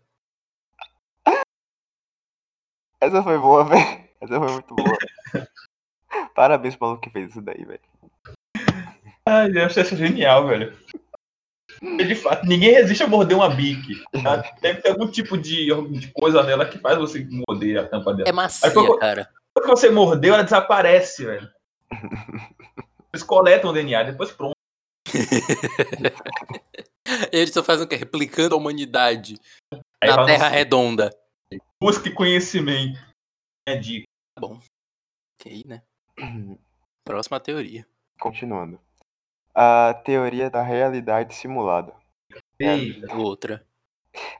essa 3.00 3.22
foi 3.22 3.38
boa, 3.38 3.64
velho. 3.64 4.08
Essa 4.20 4.38
foi 4.38 4.52
muito 4.52 4.74
boa. 4.74 4.98
Parabéns 6.34 6.76
pro 6.76 6.88
maluco 6.88 7.02
que 7.02 7.10
fez 7.10 7.30
isso 7.30 7.40
daí, 7.40 7.64
velho. 7.64 7.80
Ai, 9.26 9.50
eu 9.56 9.64
achei 9.64 9.82
isso 9.82 9.96
genial, 9.96 10.46
velho. 10.46 10.76
De 11.96 12.14
fato, 12.14 12.46
ninguém 12.46 12.72
resiste 12.72 13.02
a 13.02 13.06
morder 13.06 13.36
uma 13.36 13.48
bique. 13.48 13.94
tá? 14.22 14.36
Deve 14.60 14.82
ter 14.82 14.90
algum 14.90 15.10
tipo 15.10 15.38
de, 15.38 15.68
de 15.98 16.12
coisa 16.12 16.42
nela 16.42 16.68
que 16.68 16.78
faz 16.78 16.98
você 16.98 17.26
morder 17.30 17.78
a 17.78 17.88
tampa 17.88 18.12
dela. 18.12 18.28
É 18.28 18.32
macia, 18.32 18.68
Aí 18.68 18.74
foi- 18.74 18.98
cara. 18.98 19.30
Depois 19.54 19.64
que 19.64 19.70
você 19.86 19.90
mordeu, 19.90 20.34
ela 20.34 20.42
desaparece, 20.44 21.24
velho. 21.24 21.50
Eles 23.12 23.22
coletam 23.24 23.70
o 23.70 23.72
DNA, 23.72 24.04
depois 24.04 24.30
pronto. 24.30 24.54
Eles 27.32 27.52
só 27.52 27.64
fazem 27.64 27.84
o 27.84 27.88
quê? 27.88 27.96
Replicando 27.96 28.54
a 28.54 28.58
humanidade 28.58 29.36
Aí 30.00 30.08
na 30.10 30.24
Terra 30.24 30.44
"Nossa, 30.44 30.48
redonda. 30.56 31.10
Busque 31.82 32.10
conhecimento. 32.10 33.00
É 33.66 33.74
dica. 33.76 34.06
Ok, 34.40 35.64
né? 35.66 35.82
Próxima 37.04 37.40
teoria. 37.40 37.84
Continuando. 38.20 38.78
A 39.62 39.92
teoria 39.92 40.48
da 40.48 40.62
realidade 40.62 41.34
simulada. 41.34 41.94
Eita. 42.58 43.14
Outra. 43.14 43.62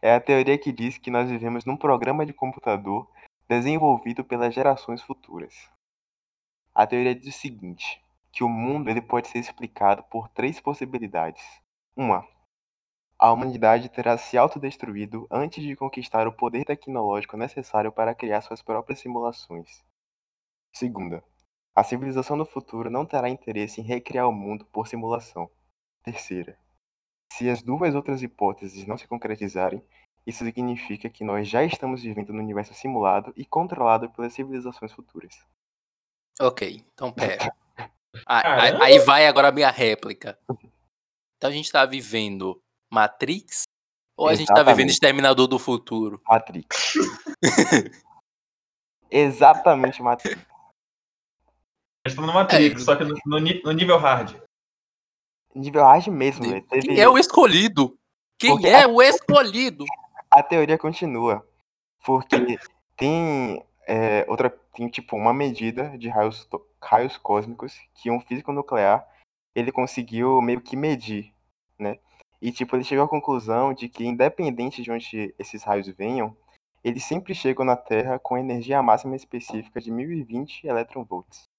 É 0.00 0.14
a 0.14 0.18
teoria 0.18 0.56
que 0.56 0.72
diz 0.72 0.96
que 0.96 1.11
nós 1.11 1.28
vivemos 1.28 1.66
num 1.66 1.76
programa 1.76 2.24
de 2.24 2.33
computador 2.33 3.06
desenvolvido 3.46 4.24
pelas 4.24 4.54
gerações 4.54 5.02
futuras. 5.02 5.68
A 6.74 6.87
teoria 6.87 7.14
diz 7.14 7.37
o 7.37 7.38
seguinte, 7.38 8.02
que 8.33 8.42
o 8.42 8.48
mundo 8.48 8.88
ele 8.88 9.02
pode 9.02 9.28
ser 9.28 9.40
explicado 9.40 10.02
por 10.04 10.26
três 10.30 10.59
possibilidades. 10.59 11.44
Uma, 11.94 12.26
a 13.18 13.30
humanidade 13.30 13.90
terá 13.90 14.16
se 14.16 14.38
autodestruído 14.38 15.26
antes 15.30 15.62
de 15.62 15.76
conquistar 15.76 16.26
o 16.26 16.33
poder 16.33 16.64
tecnológico 16.64 17.37
necessário 17.37 17.92
para 17.92 18.14
criar 18.14 18.40
suas 18.40 18.62
próprias 18.62 19.00
simulações. 19.00 19.85
Segunda, 20.72 21.22
a 21.74 21.85
civilização 21.85 22.37
do 22.37 22.44
futuro 22.44 22.90
não 22.90 23.06
terá 23.06 23.28
interesse 23.28 23.80
em 23.80 23.85
recriar 23.85 24.28
o 24.28 24.33
mundo 24.33 24.64
por 24.66 24.88
simulação. 24.88 25.50
Terceira, 26.02 26.59
se 27.33 27.48
as 27.48 27.62
duas 27.62 27.94
outras 27.94 28.22
hipóteses 28.22 28.87
não 28.87 28.98
se 28.98 29.06
concretizarem, 29.06 29.83
isso 30.26 30.44
significa 30.44 31.09
que 31.09 31.24
nós 31.24 31.48
já 31.48 31.64
estamos 31.64 32.02
vivendo 32.02 32.33
no 32.33 32.40
universo 32.40 32.74
simulado 32.74 33.33
e 33.37 33.44
controlado 33.44 34.11
pelas 34.11 34.33
civilizações 34.33 34.92
futuras. 34.92 35.35
Ok, 36.40 36.85
então 36.92 37.12
pera. 37.12 37.52
Aí, 38.26 38.83
aí 38.83 38.98
vai 38.98 39.24
agora 39.28 39.48
a 39.48 39.52
minha 39.52 39.70
réplica. 39.70 40.37
Então 41.37 41.48
a 41.48 41.52
gente 41.52 41.70
tá 41.70 41.87
vivendo 41.87 42.61
Matrix 42.92 43.62
ou 44.16 44.28
a 44.28 44.35
gente 44.35 44.48
tá 44.48 44.64
vivendo. 44.64 44.90
Exterminador 44.90 45.46
do 45.46 45.61
Futuro? 45.61 46.20
Matrix. 46.28 46.94
Exatamente 49.09 50.02
Matrix. 50.02 50.49
Nós 52.04 52.12
estamos 52.12 52.28
no 52.28 52.34
Matrix, 52.34 52.80
É. 52.80 52.84
só 52.84 52.96
que 52.96 53.04
no, 53.04 53.14
no 53.26 53.40
no 53.64 53.72
nível 53.72 53.98
hard. 53.98 54.34
Nível 55.54 55.84
hard 55.84 56.06
mesmo, 56.08 56.48
velho. 56.48 56.62
Teve... 56.66 56.88
Quem 56.88 57.00
é 57.00 57.08
o 57.08 57.18
escolhido? 57.18 57.98
Quem 58.38 58.50
Porque- 58.52 58.68
é 58.68 58.86
o 58.86 59.02
escolhido? 59.02 59.84
A 60.30 60.42
teoria 60.42 60.78
continua. 60.78 61.46
Porque 62.04 62.58
tem 62.96 63.62
é, 63.86 64.24
outra. 64.28 64.50
Tem 64.72 64.88
tipo 64.88 65.16
uma 65.16 65.34
medida 65.34 65.98
de 65.98 66.08
raios, 66.08 66.48
raios 66.80 67.18
cósmicos 67.18 67.76
que 67.94 68.10
um 68.10 68.20
físico 68.20 68.52
nuclear 68.52 69.06
ele 69.54 69.72
conseguiu 69.72 70.40
meio 70.40 70.60
que 70.60 70.76
medir, 70.76 71.34
né? 71.78 71.98
E 72.40 72.52
tipo, 72.52 72.76
ele 72.76 72.84
chegou 72.84 73.04
à 73.04 73.08
conclusão 73.08 73.74
de 73.74 73.88
que 73.88 74.06
independente 74.06 74.80
de 74.82 74.90
onde 74.90 75.34
esses 75.38 75.62
raios 75.64 75.88
venham, 75.88 76.34
eles 76.82 77.04
sempre 77.04 77.34
chegam 77.34 77.64
na 77.64 77.76
Terra 77.76 78.18
com 78.18 78.38
energia 78.38 78.80
máxima 78.80 79.16
específica 79.16 79.80
de 79.80 79.90
1020 79.90 80.66
eletronvolts. 80.66 81.49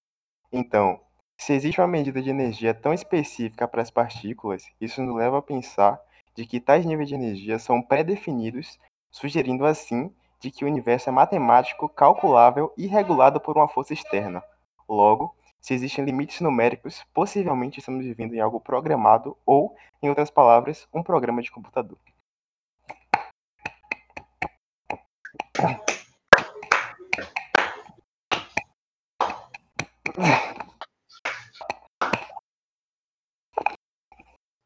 Então, 0.52 1.00
se 1.38 1.54
existe 1.54 1.80
uma 1.80 1.88
medida 1.88 2.22
de 2.22 2.30
energia 2.30 2.74
tão 2.74 2.94
específica 2.94 3.68
para 3.68 3.82
as 3.82 3.90
partículas, 3.90 4.66
isso 4.82 5.02
nos 5.02 5.16
leva 5.16 5.38
a 5.38 5.42
pensar 5.42 6.00
de 6.36 6.46
que 6.46 6.60
tais 6.60 6.86
níveis 6.86 7.08
de 7.08 7.16
energia 7.16 7.58
são 7.58 7.82
pré-definidos, 7.82 8.78
sugerindo 9.10 9.66
assim 9.66 10.14
de 10.40 10.52
que 10.52 10.66
o 10.66 10.68
universo 10.68 11.10
é 11.10 11.12
matemático, 11.12 11.88
calculável 11.88 12.74
e 12.78 12.86
regulado 12.86 13.40
por 13.40 13.58
uma 13.58 13.68
força 13.68 13.94
externa. 13.94 14.44
Logo, 14.90 15.34
se 15.62 15.74
existem 15.74 16.04
limites 16.04 16.42
numéricos, 16.42 17.04
possivelmente 17.14 17.80
estamos 17.80 18.04
vivendo 18.04 18.34
em 18.34 18.40
algo 18.40 18.60
programado 18.60 19.38
ou, 19.46 19.76
em 20.02 20.10
outras 20.10 20.30
palavras, 20.30 20.88
um 20.94 21.04
programa 21.04 21.42
de 21.42 21.52
computador. 21.52 21.98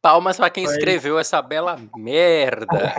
Palmas 0.06 0.38
pra 0.38 0.52
quem 0.52 0.66
Foi. 0.66 0.76
escreveu 0.76 1.18
essa 1.18 1.42
bela 1.42 1.82
merda. 1.96 2.94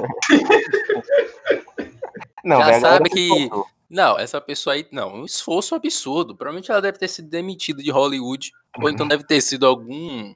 Não, 2.43 2.59
Já 2.59 2.81
sabe 2.81 3.09
que-. 3.11 3.49
Não, 3.89 4.19
essa 4.19 4.41
pessoa 4.41 4.75
aí, 4.75 4.89
não, 4.91 5.15
um 5.15 5.25
esforço 5.25 5.77
absurdo. 5.77 6.35
Provavelmente 6.35 6.69
ela 6.69 6.83
deve 6.83 6.99
ter 6.99 7.07
sido 7.07 7.29
demitida 7.29 7.81
de 7.81 7.93
Hollywood. 7.93 8.51
Ou 8.81 8.91
então 8.91 9.07
deve 9.07 9.23
ter 9.23 9.41
sido 9.41 9.69
algum 9.69 10.35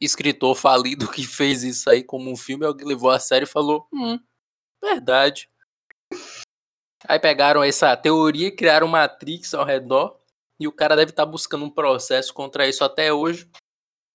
escritor 0.00 0.54
falido 0.54 1.10
que 1.10 1.26
fez 1.26 1.64
isso 1.64 1.90
aí 1.90 2.04
como 2.04 2.30
um 2.30 2.36
filme. 2.36 2.64
Alguém 2.64 2.86
levou 2.86 3.10
a 3.10 3.18
sério 3.18 3.46
e 3.46 3.50
falou: 3.50 3.88
Hum, 3.92 4.16
verdade. 4.80 5.50
Aí 7.08 7.18
pegaram 7.18 7.64
essa 7.64 7.96
teoria 7.96 8.46
e 8.46 8.54
criaram 8.54 8.86
Matrix 8.86 9.54
ao 9.54 9.64
redor. 9.64 10.20
E 10.60 10.68
o 10.68 10.72
cara 10.72 10.94
deve 10.94 11.10
estar 11.10 11.26
buscando 11.26 11.64
um 11.64 11.70
processo 11.70 12.32
contra 12.32 12.68
isso 12.68 12.84
até 12.84 13.12
hoje. 13.12 13.50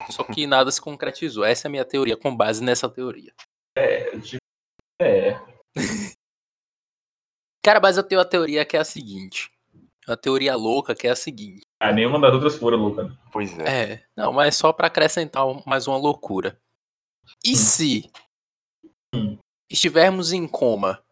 Só 0.09 0.23
que 0.23 0.45
nada 0.45 0.71
se 0.71 0.81
concretizou. 0.81 1.43
Essa 1.43 1.67
é 1.67 1.69
a 1.69 1.71
minha 1.71 1.85
teoria, 1.85 2.17
com 2.17 2.35
base 2.35 2.63
nessa 2.63 2.89
teoria. 2.89 3.33
É, 3.77 4.17
tipo, 4.19 4.37
é. 5.01 5.39
Cara, 7.65 7.79
mas 7.79 7.97
eu 7.97 8.03
tenho 8.03 8.19
uma 8.19 8.27
teoria 8.27 8.63
que 8.65 8.77
é 8.77 8.79
a 8.79 8.85
seguinte. 8.85 9.49
Uma 10.07 10.15
teoria 10.15 10.55
louca 10.55 10.93
que 10.93 11.07
é 11.07 11.11
a 11.11 11.15
seguinte. 11.15 11.61
Ah, 11.81 11.91
nenhuma 11.91 12.19
das 12.19 12.33
outras 12.33 12.55
foram, 12.57 12.77
Luca. 12.77 13.11
Pois 13.31 13.57
é. 13.57 13.93
É, 13.93 14.05
não, 14.15 14.31
mas 14.31 14.55
só 14.55 14.71
pra 14.71 14.87
acrescentar 14.87 15.43
mais 15.65 15.87
uma 15.87 15.97
loucura. 15.97 16.59
E 17.43 17.55
se 17.55 18.11
Hum. 19.15 19.37
estivermos 19.71 20.31
em 20.31 20.47
coma 20.47 21.03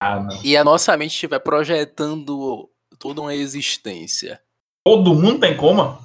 Ah, 0.00 0.28
e 0.44 0.56
a 0.56 0.62
nossa 0.62 0.96
mente 0.96 1.12
estiver 1.12 1.40
projetando 1.40 2.70
toda 3.00 3.20
uma 3.20 3.34
existência? 3.34 4.40
Todo 4.86 5.12
mundo 5.14 5.40
tá 5.40 5.48
em 5.48 5.56
coma? 5.56 5.98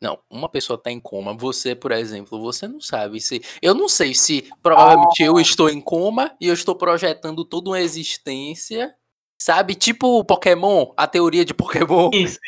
Não, 0.00 0.18
uma 0.30 0.48
pessoa 0.48 0.78
tá 0.80 0.90
em 0.90 1.00
coma. 1.00 1.34
Você, 1.36 1.74
por 1.74 1.90
exemplo, 1.92 2.40
você 2.40 2.68
não 2.68 2.80
sabe 2.80 3.20
se. 3.20 3.42
Eu 3.62 3.74
não 3.74 3.88
sei 3.88 4.14
se 4.14 4.50
provavelmente 4.62 5.22
eu 5.22 5.40
estou 5.40 5.70
em 5.70 5.80
coma 5.80 6.36
e 6.40 6.48
eu 6.48 6.54
estou 6.54 6.74
projetando 6.74 7.44
toda 7.44 7.70
uma 7.70 7.80
existência. 7.80 8.94
Sabe? 9.38 9.74
Tipo 9.74 10.24
Pokémon, 10.24 10.92
a 10.96 11.06
teoria 11.06 11.44
de 11.44 11.52
Pokémon. 11.52 12.10
Sim, 12.12 12.26
sim. 12.26 12.40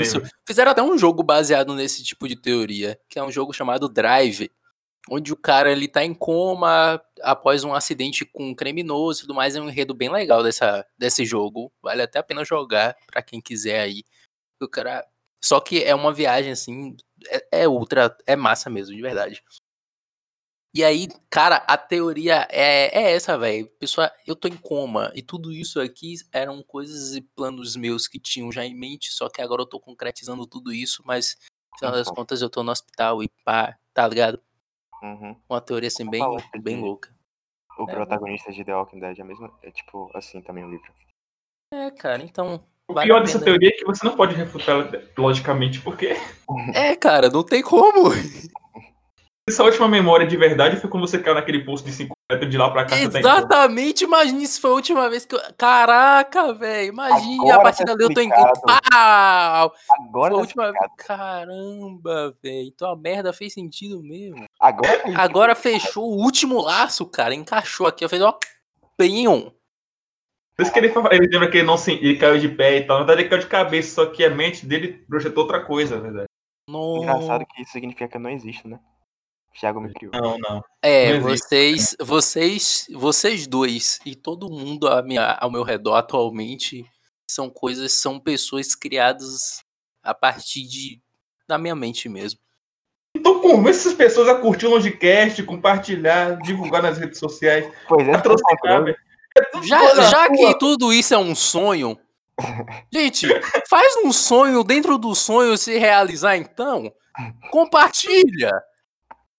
Isso. 0.00 0.22
Fizeram 0.46 0.70
até 0.70 0.82
um 0.82 0.96
jogo 0.96 1.24
baseado 1.24 1.74
nesse 1.74 2.04
tipo 2.04 2.28
de 2.28 2.36
teoria, 2.36 2.98
que 3.08 3.18
é 3.18 3.22
um 3.22 3.32
jogo 3.32 3.52
chamado 3.52 3.88
Drive, 3.88 4.48
onde 5.10 5.32
o 5.32 5.36
cara 5.36 5.72
ele 5.72 5.88
tá 5.88 6.04
em 6.04 6.14
coma 6.14 7.02
após 7.22 7.64
um 7.64 7.74
acidente 7.74 8.24
com 8.24 8.50
um 8.50 8.54
criminoso 8.54 9.20
e 9.20 9.22
tudo 9.22 9.34
mais. 9.34 9.56
É 9.56 9.60
um 9.60 9.68
enredo 9.68 9.92
bem 9.92 10.08
legal 10.08 10.42
dessa, 10.42 10.86
desse 10.96 11.24
jogo. 11.24 11.72
Vale 11.82 12.02
até 12.02 12.20
a 12.20 12.22
pena 12.22 12.44
jogar 12.44 12.96
pra 13.06 13.22
quem 13.22 13.40
quiser 13.40 13.80
aí. 13.80 14.04
O 14.60 14.68
cara. 14.68 15.04
Só 15.44 15.60
que 15.60 15.82
é 15.82 15.94
uma 15.94 16.12
viagem 16.12 16.52
assim, 16.52 16.96
é, 17.28 17.62
é 17.62 17.68
ultra, 17.68 18.16
é 18.26 18.36
massa 18.36 18.70
mesmo, 18.70 18.94
de 18.94 19.02
verdade. 19.02 19.42
E 20.74 20.82
aí, 20.82 21.08
cara, 21.28 21.56
a 21.68 21.76
teoria 21.76 22.48
é, 22.50 22.86
é 22.98 23.12
essa, 23.12 23.36
velho. 23.36 23.68
Pessoal, 23.78 24.08
eu 24.26 24.34
tô 24.34 24.48
em 24.48 24.56
coma. 24.56 25.12
E 25.14 25.20
tudo 25.22 25.52
isso 25.52 25.78
aqui 25.78 26.14
eram 26.32 26.62
coisas 26.62 27.14
e 27.14 27.20
planos 27.20 27.76
meus 27.76 28.08
que 28.08 28.18
tinham 28.18 28.50
já 28.50 28.64
em 28.64 28.74
mente. 28.74 29.12
Só 29.12 29.28
que 29.28 29.42
agora 29.42 29.60
eu 29.62 29.66
tô 29.66 29.78
concretizando 29.78 30.46
tudo 30.46 30.72
isso. 30.72 31.02
Mas, 31.04 31.36
no 31.72 31.78
final 31.78 31.92
das 31.92 32.06
Então. 32.06 32.14
contas, 32.14 32.40
eu 32.40 32.48
tô 32.48 32.62
no 32.62 32.72
hospital 32.72 33.22
e 33.22 33.28
pá, 33.44 33.78
tá 33.92 34.08
ligado? 34.08 34.42
Uhum. 35.02 35.38
Uma 35.46 35.60
teoria 35.60 35.88
assim, 35.88 36.08
bem, 36.08 36.22
bem 36.62 36.80
louca. 36.80 37.14
O 37.78 37.82
É. 37.90 37.94
protagonista 37.94 38.50
de 38.50 38.64
The 38.64 38.74
Walking 38.74 39.00
Dead 39.00 39.18
é 39.18 39.24
mesmo. 39.24 39.52
É 39.62 39.70
tipo 39.70 40.10
assim 40.14 40.40
também 40.40 40.64
o 40.64 40.70
livro. 40.70 40.90
É, 41.70 41.90
cara, 41.90 42.22
então. 42.22 42.66
O 42.92 42.94
vale 42.94 43.06
pior 43.08 43.18
a 43.18 43.20
dessa 43.20 43.38
pena. 43.38 43.44
teoria 43.50 43.68
é 43.68 43.72
que 43.72 43.84
você 43.84 44.06
não 44.06 44.14
pode 44.16 44.34
refutá-la 44.34 44.88
logicamente, 45.18 45.80
porque 45.80 46.16
É, 46.74 46.94
cara, 46.94 47.28
não 47.28 47.42
tem 47.42 47.62
como. 47.62 48.10
Essa 49.48 49.64
última 49.64 49.88
memória 49.88 50.24
de 50.24 50.36
verdade 50.36 50.76
foi 50.76 50.88
quando 50.88 51.04
você 51.06 51.18
caiu 51.18 51.34
naquele 51.34 51.64
posto 51.64 51.84
de 51.84 51.92
5 51.92 52.14
metros 52.30 52.48
de 52.48 52.56
lá 52.56 52.70
pra 52.70 52.84
cá. 52.84 52.90
tá. 52.90 53.18
Exatamente, 53.18 54.04
imagina 54.04 54.46
se 54.46 54.60
foi 54.60 54.70
a 54.70 54.74
última 54.74 55.10
vez 55.10 55.24
que 55.24 55.34
eu. 55.34 55.40
Caraca, 55.58 56.54
velho, 56.54 56.90
imagina 56.90 57.42
a 57.42 57.54
Agora 57.54 57.62
partir 57.64 57.84
tá 57.84 57.92
dali 57.92 58.04
eu 58.04 58.14
tô 58.14 58.20
em. 58.20 58.28
Pau! 58.28 59.74
Agora, 59.90 60.12
Foi 60.12 60.26
a 60.26 60.30
tá 60.30 60.36
última 60.36 60.70
vez. 60.70 60.84
Caramba, 60.96 62.36
velho. 62.40 62.68
Então 62.68 62.88
a 62.88 62.96
merda 62.96 63.32
fez 63.32 63.52
sentido 63.52 64.00
mesmo. 64.00 64.44
Agora 64.60 65.02
a 65.12 65.22
Agora 65.22 65.54
fechou 65.56 66.04
o 66.04 66.22
último 66.22 66.60
laço, 66.60 67.04
cara. 67.06 67.34
Encaixou 67.34 67.88
aqui. 67.88 68.04
Eu 68.04 68.08
fiz, 68.08 68.20
ó. 68.20 68.38
Penhon. 68.96 69.50
Por 70.56 70.62
isso 70.62 70.72
que 70.72 70.78
ele, 70.78 70.92
ele 71.10 71.28
lembra 71.28 71.50
que 71.50 71.58
ele 71.58 71.66
não 71.66 71.76
se, 71.78 71.92
ele 71.92 72.16
caiu 72.18 72.38
de 72.38 72.48
pé 72.48 72.78
e 72.78 72.86
tal. 72.86 72.98
Na 72.98 73.04
verdade, 73.04 73.22
ele 73.22 73.28
caiu 73.30 73.40
de 73.42 73.48
cabeça, 73.48 73.94
só 73.94 74.06
que 74.06 74.24
a 74.24 74.30
mente 74.30 74.66
dele 74.66 75.04
projetou 75.08 75.44
outra 75.44 75.64
coisa, 75.64 75.96
na 75.96 76.02
verdade. 76.02 76.26
Engraçado 76.68 77.46
que 77.46 77.62
isso 77.62 77.72
significa 77.72 78.06
que 78.08 78.16
eu 78.16 78.20
não 78.20 78.30
existo, 78.30 78.68
né? 78.68 78.78
O 79.54 79.58
Thiago 79.58 79.80
me 79.80 79.92
criou. 79.92 80.12
Não, 80.14 80.38
não. 80.38 80.64
É, 80.82 81.14
Não 81.14 81.22
vocês, 81.28 81.96
vocês, 82.00 82.86
vocês 82.92 83.46
dois 83.46 83.98
e 84.06 84.14
todo 84.14 84.48
mundo 84.50 84.88
à 84.88 85.02
minha- 85.02 85.36
ao 85.40 85.50
meu 85.50 85.62
redor 85.62 85.94
atualmente 85.96 86.84
são 87.30 87.50
coisas, 87.50 87.92
são 87.92 88.18
pessoas 88.20 88.74
criadas 88.74 89.62
a 90.02 90.14
partir 90.14 90.66
de 90.66 91.00
da 91.48 91.58
minha 91.58 91.74
mente 91.74 92.08
mesmo. 92.08 92.40
Então 93.14 93.40
convence 93.40 93.80
essas 93.80 93.94
pessoas 93.94 94.28
a 94.28 94.34
curtir 94.36 94.66
o 94.66 94.70
Longecast, 94.70 95.42
compartilhar, 95.42 96.36
divulgar 96.38 96.82
nas 96.82 96.96
redes 96.96 97.18
sociais. 97.18 97.70
Pois 97.86 98.08
é, 98.08 98.12
Patrocinar, 98.12 98.58
controle. 98.58 98.84
velho. 98.92 98.98
É 99.36 99.62
Já, 99.62 99.94
já 100.10 100.28
que 100.28 100.58
tudo 100.58 100.92
isso 100.92 101.14
é 101.14 101.18
um 101.18 101.34
sonho, 101.34 101.98
gente, 102.92 103.26
faz 103.68 103.96
um 104.04 104.12
sonho 104.12 104.62
dentro 104.64 104.98
do 104.98 105.14
sonho 105.14 105.56
se 105.56 105.78
realizar 105.78 106.36
então. 106.36 106.92
Compartilha, 107.50 108.50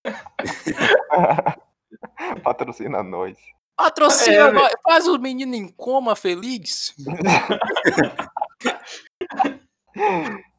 patrocina 2.44 3.02
nós. 3.02 3.38
patrocina, 3.76 4.48
É, 4.48 4.52
nós, 4.52 4.72
faz 4.84 5.08
o 5.08 5.18
menino 5.18 5.56
em 5.56 5.68
coma 5.68 6.16
feliz. 6.16 6.94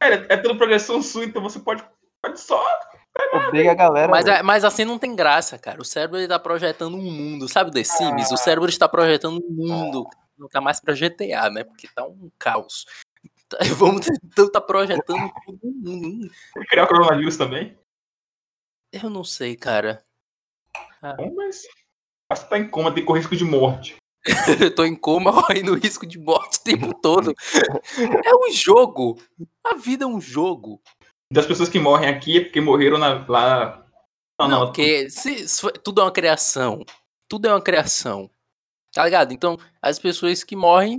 Cara, 0.00 0.26
é 0.28 0.36
tudo 0.36 0.56
progressão 0.56 1.02
sua, 1.02 1.24
então 1.24 1.42
você 1.42 1.58
pode, 1.60 1.84
pode 2.22 2.40
só. 2.40 2.64
Obriga 3.32 3.72
a 3.72 3.74
galera. 3.74 4.08
Mas, 4.08 4.24
velho. 4.24 4.38
a- 4.40 4.42
mas 4.42 4.64
assim 4.64 4.84
não 4.84 4.98
tem 4.98 5.14
graça, 5.14 5.58
cara. 5.58 5.80
O 5.80 5.84
cérebro 5.84 6.18
ele 6.18 6.28
tá 6.28 6.38
projetando 6.38 6.96
um 6.96 7.02
mundo, 7.10 7.48
sabe 7.48 7.70
The 7.70 7.84
Sims? 7.84 8.30
O 8.32 8.36
cérebro 8.36 8.68
está 8.68 8.88
projetando 8.88 9.42
um 9.44 9.50
mundo. 9.50 10.06
Não 10.38 10.48
tá 10.48 10.60
mais 10.60 10.80
pra 10.80 10.94
GTA, 10.94 11.50
né? 11.50 11.64
Porque 11.64 11.86
tá 11.94 12.04
um 12.06 12.30
caos. 12.38 12.86
Tá- 13.48 13.58
Vamos 13.78 14.06
então 14.24 14.50
tá 14.50 14.60
projetando 14.60 15.30
todo 15.44 15.58
mundo. 15.64 16.30
Criar 16.68 16.84
o 16.84 16.88
coronavírus 16.88 17.36
também. 17.36 17.76
Eu 18.92 19.08
não 19.10 19.22
sei, 19.24 19.56
cara. 19.56 20.02
Bom, 21.16 21.34
mas. 21.34 21.62
Mas 22.28 22.42
tá 22.48 22.58
em 22.58 22.68
coma, 22.68 22.92
tem 22.94 23.04
com 23.04 23.12
risco 23.14 23.34
de 23.36 23.44
morte. 23.44 23.96
Eu 24.60 24.74
tô 24.74 24.84
em 24.84 24.94
coma, 24.94 25.32
correndo 25.46 25.74
risco 25.74 26.06
de 26.06 26.18
morte 26.18 26.58
o 26.58 26.62
tempo 26.62 26.94
todo. 26.94 27.34
É 28.24 28.34
um 28.34 28.52
jogo. 28.52 29.18
A 29.64 29.76
vida 29.76 30.04
é 30.04 30.06
um 30.06 30.20
jogo. 30.20 30.80
Das 31.32 31.46
pessoas 31.46 31.68
que 31.68 31.78
morrem 31.78 32.08
aqui 32.08 32.38
é 32.38 32.40
porque 32.40 32.60
morreram 32.60 32.98
na- 32.98 33.24
lá. 33.28 33.86
Não, 34.40 34.48
Não, 34.48 34.58
não. 34.60 34.66
porque 34.66 35.08
se, 35.10 35.46
se 35.48 35.70
tudo 35.84 36.00
é 36.00 36.04
uma 36.04 36.12
criação. 36.12 36.84
Tudo 37.28 37.46
é 37.46 37.52
uma 37.52 37.62
criação. 37.62 38.28
Tá 38.92 39.04
ligado? 39.04 39.32
Então, 39.32 39.56
as 39.80 39.98
pessoas 39.98 40.42
que 40.42 40.56
morrem 40.56 40.98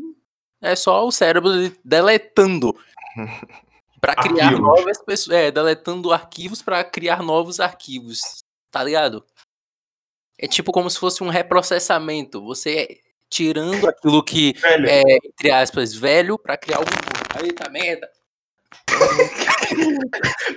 é 0.61 0.75
só 0.75 1.05
o 1.05 1.11
cérebro 1.11 1.51
deletando. 1.83 2.73
Pra 3.99 4.15
criar 4.15 4.45
Arquivos. 4.47 4.65
novas 4.65 5.03
pessoas. 5.03 5.37
É, 5.37 5.51
deletando 5.51 6.11
arquivos 6.11 6.59
pra 6.63 6.83
criar 6.83 7.21
novos 7.21 7.59
arquivos. 7.59 8.43
Tá 8.71 8.83
ligado? 8.83 9.23
É 10.39 10.47
tipo 10.47 10.71
como 10.71 10.89
se 10.89 10.97
fosse 10.97 11.23
um 11.23 11.29
reprocessamento. 11.29 12.43
Você 12.45 12.99
tirando 13.29 13.87
aquilo 13.87 14.23
que 14.23 14.53
Velho, 14.53 14.87
é, 14.89 15.01
entre 15.23 15.51
aspas, 15.51 15.93
velho 15.93 16.39
pra 16.39 16.57
criar 16.57 16.77
algo 16.77 16.89
novo. 16.89 17.45
Eita 17.45 17.69
merda. 17.69 18.09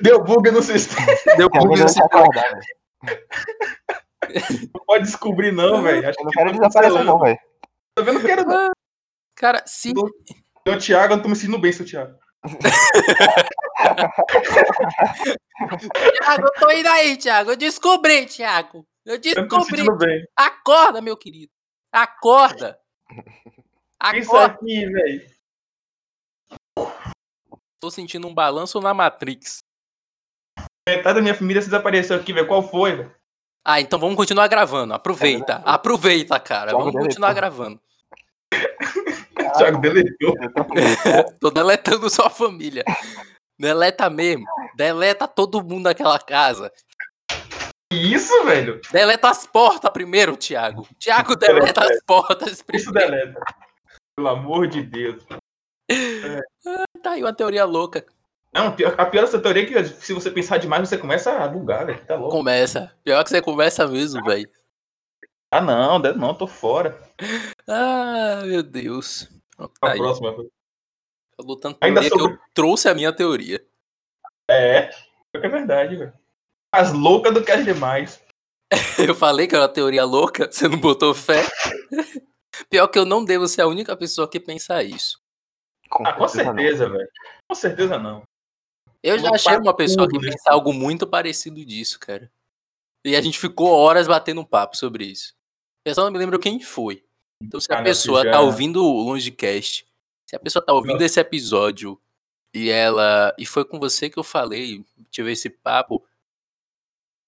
deu 0.03 0.23
bug 0.23 0.51
no 0.51 0.63
sistema. 0.63 1.07
Deu 1.37 1.49
bug 1.49 1.65
não 1.65 1.87
no 1.87 2.33
velho. 2.33 2.61
Não 4.75 4.85
pode 4.87 5.05
descobrir, 5.05 5.53
não, 5.53 5.83
velho. 5.83 6.09
Acho 6.09 6.19
Eu 6.21 6.25
não 6.25 6.31
que 6.31 6.37
quero 6.39 6.51
tá 6.51 6.57
desaparecer, 6.59 7.05
não, 7.05 7.19
velho. 7.19 7.39
Tá 7.95 8.03
vendo 8.03 8.21
que 8.21 8.31
era. 8.31 8.45
Não, 8.45 8.71
Cara, 9.37 9.63
se 9.67 9.93
Seu 10.67 10.79
Thiago, 10.79 11.13
eu 11.13 11.17
não 11.17 11.23
tô 11.23 11.29
me 11.29 11.37
sentindo 11.37 11.59
bem, 11.59 11.73
seu 11.73 11.85
Thiago. 11.85 12.17
Thiago, 16.19 16.47
eu 16.47 16.53
tô 16.61 16.71
indo 16.71 16.89
aí, 16.89 17.17
Thiago. 17.17 17.51
Eu 17.53 17.57
descobri, 17.57 18.27
Thiago. 18.27 18.87
Eu 19.05 19.15
Eu 19.15 19.21
descobri. 19.21 19.85
bem. 19.99 20.25
Acorda, 20.37 21.01
meu 21.01 21.17
querido. 21.17 21.53
Acorda. 21.93 22.79
Isso 24.15 24.31
Acorda. 24.35 24.55
aqui, 24.55 24.87
velho. 24.87 25.34
Tô 27.85 27.91
sentindo 27.91 28.27
um 28.27 28.33
balanço 28.33 28.81
na 28.81 28.95
Matrix. 28.95 29.59
Metade 30.89 31.17
da 31.17 31.21
minha 31.21 31.35
família 31.35 31.61
se 31.61 31.69
desapareceu 31.69 32.17
aqui, 32.17 32.33
velho. 32.33 32.49
Qual 32.49 32.63
foi, 32.67 32.97
velho? 32.97 33.15
Ah, 33.63 33.79
então 33.79 33.99
vamos 33.99 34.17
continuar 34.17 34.49
gravando. 34.49 34.95
Aproveita. 34.95 35.57
Aproveita, 35.67 36.41
cara. 36.41 36.73
Vamos 36.73 36.87
deletou. 36.87 37.03
continuar 37.03 37.35
gravando. 37.35 37.79
Thiago 39.59 39.83
deletou. 39.83 40.35
Eu 41.05 41.39
tô 41.39 41.51
deletando 41.51 42.09
sua 42.09 42.31
família. 42.31 42.85
Deleta 43.61 44.09
mesmo. 44.09 44.47
Deleta 44.75 45.29
todo 45.29 45.63
mundo 45.63 45.85
daquela 45.85 46.19
casa. 46.19 46.73
Que 47.93 47.99
Isso, 47.99 48.45
velho. 48.47 48.81
Deleta 48.91 49.29
as 49.29 49.47
portas 49.47 49.91
primeiro, 49.91 50.39
Thiago. 50.39 50.89
Thiago, 50.99 51.37
deleta 51.37 51.85
as 51.85 52.03
portas 52.07 52.53
Isso 52.53 52.65
primeiro. 52.65 52.93
deleta. 52.95 53.41
Pelo 54.17 54.29
amor 54.29 54.69
de 54.69 54.83
Deus. 54.83 55.23
Tá 57.03 57.13
aí 57.13 57.23
uma 57.23 57.35
teoria 57.35 57.65
louca. 57.65 58.05
Não, 58.53 58.69
a 58.69 58.73
pior 59.07 59.23
dessa 59.23 59.41
teoria 59.41 59.63
é 59.65 59.67
que 59.67 59.85
se 59.85 60.13
você 60.13 60.31
pensar 60.31 60.59
demais, 60.59 60.89
você 60.89 60.97
começa 60.97 61.33
a 61.33 61.49
bugar, 61.49 61.87
velho. 61.87 62.05
Tá 62.07 62.15
louco. 62.15 62.37
Começa. 62.37 62.95
Pior 63.03 63.23
que 63.25 63.31
você 63.31 63.43
começa 63.43 63.87
mesmo, 63.87 64.23
velho. 64.25 64.49
Ah, 65.51 65.61
não, 65.61 65.99
não, 65.99 66.35
tô 66.35 66.47
fora. 66.47 67.01
Ah, 67.69 68.43
meu 68.45 68.63
Deus. 68.63 69.29
Tá 69.57 69.69
A 69.83 69.91
aí. 69.93 69.99
próxima. 69.99 70.35
Falou 71.37 71.57
tanto 71.59 71.79
Ainda 71.81 72.01
teoria 72.01 72.11
que 72.17 72.23
sobre- 72.23 72.35
eu 72.37 72.41
trouxe 72.55 72.89
a 72.89 72.95
minha 72.95 73.13
teoria. 73.13 73.65
É, 74.49 74.91
é 75.35 75.49
verdade, 75.49 75.97
velho. 75.97 76.13
As 76.73 76.93
loucas 76.93 77.35
do 77.35 77.43
que 77.45 77.51
as 77.53 77.65
demais. 77.65 78.21
Eu 78.99 79.15
falei 79.15 79.47
que 79.47 79.55
era 79.55 79.63
uma 79.65 79.73
teoria 79.73 80.05
louca, 80.05 80.51
você 80.51 80.67
não 80.69 80.79
botou 80.79 81.15
fé. 81.15 81.43
Pior 82.71 82.89
que 82.89 82.99
eu 82.99 83.05
não 83.05 83.25
devo 83.25 83.47
ser 83.47 83.63
a 83.63 83.67
única 83.67 83.97
pessoa 83.97 84.29
que 84.29 84.41
pensa 84.41 84.83
isso. 84.83 85.21
Com 85.95 86.05
Ah, 86.05 86.13
com 86.13 86.27
certeza 86.27 86.89
velho. 86.89 87.09
Com 87.49 87.55
certeza 87.55 87.99
não. 87.99 88.23
Eu 89.01 89.17
já 89.19 89.31
achei 89.33 89.57
uma 89.57 89.75
pessoa 89.75 90.09
que 90.09 90.19
né? 90.19 90.31
pensa 90.31 90.51
algo 90.51 90.73
muito 90.73 91.07
parecido 91.07 91.65
disso, 91.65 92.01
cara. 92.01 92.31
E 93.05 93.15
a 93.15 93.21
gente 93.21 93.39
ficou 93.39 93.69
horas 93.69 94.09
batendo 94.09 94.41
um 94.41 94.45
papo 94.45 94.77
sobre 94.77 95.05
isso. 95.05 95.35
Eu 95.85 95.95
só 95.95 96.05
não 96.05 96.11
me 96.11 96.19
lembro 96.19 96.39
quem 96.39 96.59
foi. 96.59 97.05
Então, 97.41 97.61
se 97.61 97.73
a 97.73 97.79
Ah, 97.79 97.83
pessoa 97.83 98.29
tá 98.29 98.41
ouvindo 98.41 98.83
o 98.83 99.03
Longecast, 99.05 99.87
se 100.27 100.35
a 100.35 100.41
pessoa 100.41 100.65
tá 100.65 100.73
ouvindo 100.73 101.03
esse 101.03 101.21
episódio 101.21 102.01
e 102.53 102.71
ela. 102.71 103.35
E 103.39 103.45
foi 103.47 103.65
com 103.65 103.79
você 103.79 104.09
que 104.09 104.19
eu 104.19 104.25
falei, 104.25 104.85
tive 105.11 105.31
esse 105.31 105.51
papo, 105.51 106.05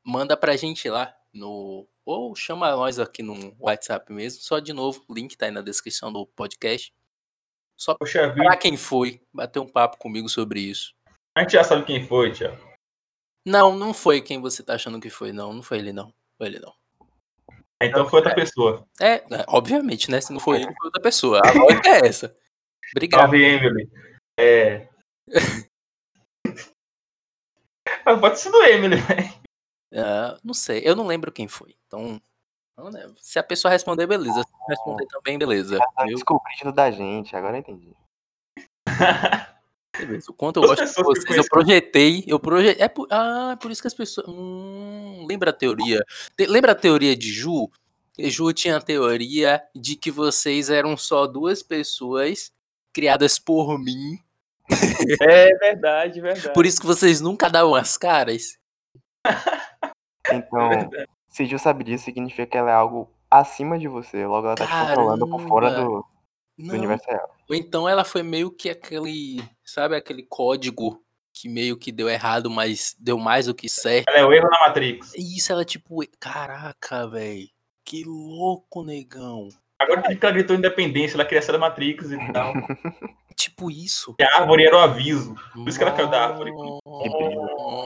manda 0.03 0.37
pra 0.37 0.57
gente 0.57 0.89
lá 0.89 1.15
no. 1.33 1.87
Ou 2.05 2.35
chama 2.35 2.71
nós 2.75 2.99
aqui 2.99 3.23
no 3.23 3.55
WhatsApp 3.61 4.13
mesmo. 4.13 4.41
Só 4.41 4.59
de 4.59 4.73
novo, 4.73 5.05
o 5.07 5.15
link 5.15 5.37
tá 5.37 5.47
aí 5.47 5.53
na 5.53 5.61
descrição 5.61 6.13
do 6.13 6.25
podcast. 6.25 6.93
Só 7.77 7.95
Poxa 7.95 8.29
vida, 8.31 8.45
pra 8.47 8.57
quem 8.57 8.77
foi 8.77 9.21
bater 9.33 9.61
um 9.61 9.69
papo 9.69 9.99
comigo 9.99 10.29
sobre 10.29 10.61
isso. 10.61 10.95
a 11.37 11.43
gente 11.43 11.53
já 11.53 11.63
sabe 11.63 11.85
quem 11.85 12.07
foi, 12.07 12.33
Thiago. 12.33 12.59
Não, 13.47 13.77
não 13.77 13.95
foi 13.95 14.21
quem 14.21 14.41
você 14.41 14.63
tá 14.63 14.75
achando 14.75 15.01
que 15.01 15.11
foi, 15.11 15.33
não. 15.33 15.53
Não 15.53 15.63
foi 15.63 15.79
ele, 15.79 15.93
não. 15.93 16.13
Foi 16.37 16.49
ele, 16.49 16.59
não. 16.59 16.75
Então 17.83 18.09
foi 18.09 18.21
outra 18.21 18.35
pessoa. 18.35 18.87
É, 19.01 19.17
é, 19.17 19.45
obviamente, 19.49 20.11
né? 20.11 20.21
Se 20.21 20.33
não 20.33 20.41
foi 20.41 20.57
ele, 20.57 20.65
foi 20.65 20.87
outra 20.87 21.01
pessoa. 21.03 21.41
A 21.45 21.53
lógica 21.53 21.91
é 21.91 22.07
essa. 22.09 22.35
Obrigado. 22.97 23.21
Salve, 23.21 23.45
Emily. 23.45 23.91
É. 24.39 24.89
Ah, 28.05 28.17
Pode 28.17 28.39
ser 28.41 28.51
do 28.51 28.63
Emily, 28.63 28.97
velho. 28.97 29.35
Ah, 29.95 30.39
não 30.43 30.55
sei, 30.55 30.83
eu 30.85 30.97
não 30.97 31.07
lembro 31.07 31.31
quem 31.33 31.47
foi. 31.47 31.77
Então. 31.87 32.21
Se 33.19 33.39
a 33.39 33.43
pessoa 33.43 33.73
responder, 33.73 34.07
beleza. 34.07 34.43
Se 34.43 34.53
não 34.53 34.67
responder 34.69 35.07
também, 35.07 35.39
beleza. 35.39 35.79
Tá 35.79 36.05
Eu, 36.07 36.15
descobrindo 36.15 36.73
da 36.73 36.91
gente, 36.91 37.35
agora 37.35 37.57
eu 37.57 37.61
entendi. 37.61 37.93
beleza. 39.99 40.31
O 40.31 40.35
quanto 40.35 40.59
eu 40.61 40.65
As 40.65 40.79
gosto 40.81 40.85
de 40.97 41.03
vocês, 41.03 41.37
eu 41.39 41.45
projetei. 41.49 42.25
Eu 42.27 42.39
projetei. 42.39 42.85
É 42.85 42.89
por, 42.89 43.07
ah, 43.11 43.51
é 43.53 43.57
por 43.57 43.71
isso 43.71 43.81
que 43.81 43.89
as 43.89 43.95
pessoas. 43.95 44.27
Hum, 44.29 45.25
lembra 45.29 45.51
a 45.51 45.55
teoria? 45.55 46.05
Te- 46.37 46.47
Lembra 46.47 46.73
a 46.73 46.75
teoria 46.75 47.17
de 47.17 47.33
Ju? 47.33 47.71
Ju 48.19 48.53
tinha 48.53 48.77
a 48.77 48.81
teoria 48.81 49.63
de 49.75 49.97
que 49.97 50.11
vocês 50.11 50.71
eram 50.71 50.97
só 50.97 51.27
duas 51.27 51.63
pessoas 51.63 52.53
criadas 52.93 53.39
por 53.39 53.79
mim. 53.79 54.19
É 55.21 55.49
verdade, 55.59 56.21
verdade. 56.21 56.53
Por 56.53 56.67
isso 56.67 56.81
que 56.81 56.87
vocês 56.87 57.21
nunca 57.21 57.49
davam 57.49 57.75
as 57.75 57.97
caras. 57.97 58.59
Então, 60.33 60.91
se 61.37 61.45
Ju 61.45 61.59
sabe 61.59 61.85
disso, 61.85 62.05
significa 62.05 62.47
que 62.47 62.57
ela 62.57 62.71
é 62.71 62.75
algo 62.75 63.11
acima 63.31 63.79
de 63.79 63.87
você. 63.87 64.27
Logo, 64.27 64.47
ela 64.47 64.57
tá 64.57 64.67
te 64.67 64.73
controlando 64.73 65.29
por 65.29 65.43
fora 65.43 65.71
Caramba! 65.71 66.03
do, 66.57 66.65
do 66.65 66.75
universo 66.75 67.07
real. 67.07 67.37
Ou 67.51 67.55
então 67.55 67.87
ela 67.87 68.05
foi 68.05 68.23
meio 68.23 68.51
que 68.51 68.71
aquele, 68.71 69.45
sabe, 69.63 69.95
aquele 69.97 70.23
código 70.23 70.99
que 71.35 71.47
meio 71.47 71.77
que 71.77 71.93
deu 71.93 72.09
errado, 72.09 72.49
mas 72.49 72.97
deu 72.99 73.19
mais 73.19 73.45
do 73.45 73.55
que 73.55 73.69
certo. 73.69 74.09
Ela 74.09 74.21
é 74.21 74.25
o 74.25 74.33
erro 74.33 74.49
na 74.49 74.67
Matrix. 74.67 75.13
E 75.15 75.37
isso 75.37 75.53
ela 75.53 75.63
tipo, 75.63 76.01
caraca, 76.19 77.07
velho. 77.07 77.47
Que 77.85 78.03
louco, 78.03 78.83
negão. 78.83 79.51
Agora 79.79 80.01
que 80.01 80.19
ela 80.25 80.33
gritou 80.33 80.57
independência, 80.57 81.17
ela 81.17 81.25
queria 81.27 81.43
ser 81.43 81.53
da 81.53 81.59
Matrix 81.59 82.13
e 82.13 82.33
tal. 82.33 82.55
Tipo 83.37 83.71
isso. 83.71 84.15
E 84.19 84.25
a 84.25 84.39
árvore 84.39 84.65
era 84.65 84.75
o 84.75 84.81
aviso. 84.81 85.35
Por 85.53 85.69
isso 85.69 85.77
que 85.77 85.85
ela 85.85 85.93
caiu 85.95 86.09
da 86.09 86.25
árvore. 86.25 86.53
Que 86.53 87.11
brilho. 87.11 87.85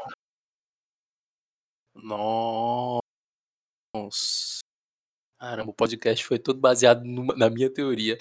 Nossa. 1.96 2.99
Caramba, 5.38 5.70
o 5.70 5.74
podcast 5.74 6.24
foi 6.24 6.38
todo 6.38 6.60
baseado 6.60 7.02
numa- 7.04 7.34
na 7.34 7.50
minha 7.50 7.70
teoria. 7.70 8.18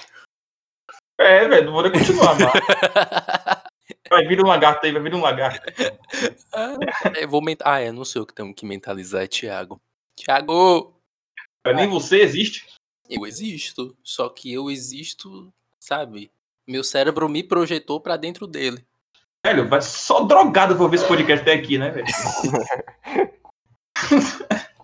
É, 1.20 1.48
velho, 1.48 1.66
não 1.66 1.74
vou 1.74 1.84
nem 1.84 1.92
continuar, 1.92 2.38
mano. 2.40 2.52
Vai 4.10 4.26
vir 4.28 4.44
um 4.44 4.48
lagarto 4.48 4.86
aí, 4.86 4.92
vai 4.92 5.02
vir 5.04 5.14
um 5.14 5.22
lagarto. 5.22 5.72
Eu 7.16 7.30
vou 7.30 7.44
ment... 7.44 7.58
Ah, 7.64 7.80
é, 7.80 7.92
não 7.92 8.04
sei 8.04 8.20
eu 8.22 8.26
que 8.26 8.34
tenho 8.34 8.54
que 8.56 8.66
mentalizar, 8.66 9.22
é 9.24 9.28
Thiago. 9.28 9.80
Thiago! 10.16 10.96
Nem 11.76 11.88
você 11.88 12.22
existe. 12.22 12.66
Eu 13.08 13.26
existo, 13.28 13.96
só 14.04 14.28
que 14.30 14.52
eu 14.52 14.72
existo, 14.72 15.54
sabe? 15.80 16.32
Meu 16.68 16.84
cérebro 16.84 17.30
me 17.30 17.44
projetou 17.44 18.02
pra 18.02 18.18
dentro 18.18 18.48
dele. 18.48 18.84
Velho, 19.46 19.68
vai 19.68 19.82
só 19.82 20.24
drogado 20.24 20.74
pra 20.74 20.84
ouvir 20.84 20.96
esse 20.96 21.08
podcast 21.08 21.42
até 21.44 21.54
aqui, 21.54 21.78
né, 21.78 21.92
velho? 21.92 22.08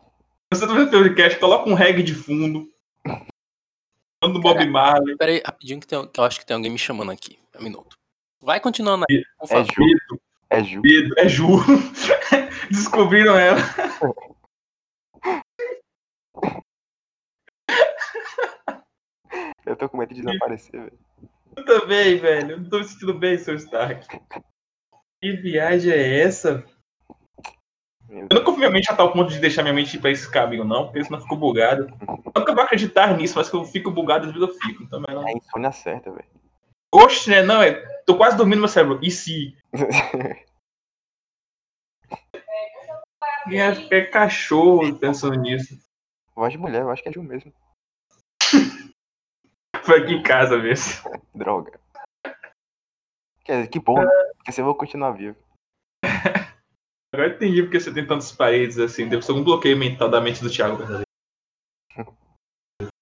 Você 0.53 0.67
tá 0.67 0.73
vendo 0.73 0.87
o 0.87 0.91
podcast, 0.91 1.39
coloca 1.39 1.69
um 1.69 1.73
reggae 1.73 2.03
de 2.03 2.13
fundo. 2.13 2.69
Falando 4.21 4.35
do 4.35 4.41
Bob 4.41 4.65
Marley. 4.67 5.17
Pera 5.17 5.31
aí, 5.31 5.41
rapidinho 5.45 5.79
que, 5.79 5.87
tem, 5.87 6.07
que 6.07 6.19
eu 6.19 6.23
acho 6.23 6.39
que 6.39 6.45
tem 6.45 6.55
alguém 6.55 6.71
me 6.71 6.77
chamando 6.77 7.11
aqui. 7.11 7.39
Um 7.59 7.63
minuto. 7.63 7.97
Vai 8.41 8.59
continuando 8.59 9.05
aí, 9.09 9.23
É 9.41 9.47
favor. 9.47 9.65
Ju. 9.65 10.19
É 10.49 10.63
Ju. 10.63 10.81
Pedro, 10.81 11.15
é 11.17 11.27
Ju. 11.27 11.45
Descobriram 12.69 13.37
ela. 13.37 13.59
Eu 19.65 19.75
tô 19.75 19.89
com 19.89 19.97
medo 19.97 20.13
de 20.13 20.21
desaparecer, 20.21 20.79
velho. 20.79 20.99
Eu 21.55 21.65
também, 21.65 22.17
velho. 22.17 22.51
Eu 22.51 22.59
não 22.59 22.69
tô 22.69 22.77
me 22.77 22.85
sentindo 22.85 23.13
bem, 23.17 23.37
seu 23.37 23.55
Stark. 23.55 24.07
Que 25.21 25.31
viagem 25.37 25.91
é 25.91 26.19
essa? 26.21 26.63
Eu 28.09 28.27
nunca 28.31 28.45
fui 28.45 28.57
minha 28.57 28.69
mente 28.69 28.91
a 28.91 28.95
tal 28.95 29.11
ponto 29.11 29.31
de 29.31 29.39
deixar 29.39 29.63
minha 29.63 29.73
mente 29.73 29.97
ir 29.97 29.99
pra 29.99 30.11
esse 30.11 30.29
caminho, 30.29 30.63
não, 30.63 30.85
porque 30.85 31.03
senão 31.03 31.17
eu 31.19 31.23
fico 31.23 31.35
bugado. 31.35 31.91
Eu 32.07 32.31
nunca 32.37 32.53
vou 32.53 32.63
acreditar 32.63 33.15
nisso, 33.17 33.33
mas 33.35 33.49
que 33.49 33.55
eu 33.55 33.65
fico 33.65 33.91
bugado, 33.91 34.27
às 34.27 34.33
vezes 34.33 34.47
eu 34.47 34.53
fico. 34.55 34.83
Então, 34.83 34.99
não. 34.99 35.27
É 35.27 35.33
insônia 35.33 35.71
certa, 35.71 36.11
velho. 36.11 36.27
Oxe, 36.93 37.29
né? 37.29 37.41
Não, 37.41 37.61
é. 37.61 37.73
Tô 38.05 38.15
quase 38.15 38.37
dormindo 38.37 38.59
meu 38.59 38.67
cérebro. 38.67 38.99
E 39.01 39.11
se? 39.11 39.57
É, 43.47 43.97
é 43.97 44.05
cachorro 44.05 44.97
pensando 44.97 45.35
nisso. 45.35 45.77
Voz 46.35 46.51
de 46.51 46.57
mulher, 46.57 46.81
eu 46.81 46.89
acho 46.89 47.03
que 47.03 47.09
é 47.09 47.11
Ju 47.11 47.21
mesmo. 47.21 47.53
Foi 49.83 50.01
aqui 50.01 50.13
em 50.13 50.23
casa 50.23 50.57
mesmo. 50.57 51.11
Droga. 51.33 51.79
Quer 53.43 53.57
dizer, 53.57 53.67
que 53.67 53.79
bom, 53.79 54.01
né? 54.01 54.09
Porque 54.37 54.51
você 54.51 54.63
vai 54.63 54.73
continuar 54.73 55.11
vivo. 55.11 55.37
Agora 57.13 57.33
entendi 57.33 57.63
porque 57.63 57.79
você 57.79 57.93
tem 57.93 58.05
tantas 58.05 58.31
paredes 58.31 58.77
assim. 58.77 59.07
Deve 59.07 59.21
ser 59.23 59.31
algum 59.31 59.43
bloqueio 59.43 59.77
mental 59.77 60.09
da 60.09 60.19
mente 60.21 60.41
do 60.41 60.49
Thiago 60.49 60.77
verdadeiro. 60.77 61.05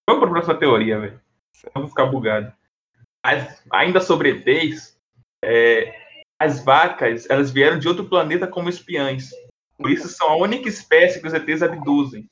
Vamos 0.07 0.21
pra 0.21 0.29
próxima 0.29 0.55
teoria, 0.59 0.99
velho. 0.99 1.21
Vamos 1.73 1.89
ficar 1.89 2.05
bugado. 2.05 2.53
As- 3.25 3.63
ainda 3.71 4.01
sobre 4.01 4.29
ETs, 4.45 4.97
é, 5.43 5.95
as 6.39 6.63
vacas, 6.63 7.27
elas 7.29 7.51
vieram 7.51 7.79
de 7.79 7.87
outro 7.87 8.07
planeta 8.07 8.47
como 8.47 8.69
espiãs. 8.69 9.29
Por 9.77 9.89
isso 9.89 10.07
são 10.09 10.29
a 10.29 10.35
única 10.35 10.67
espécie 10.67 11.19
que 11.21 11.27
os 11.27 11.33
ETs 11.33 11.63
abduzem. 11.63 12.25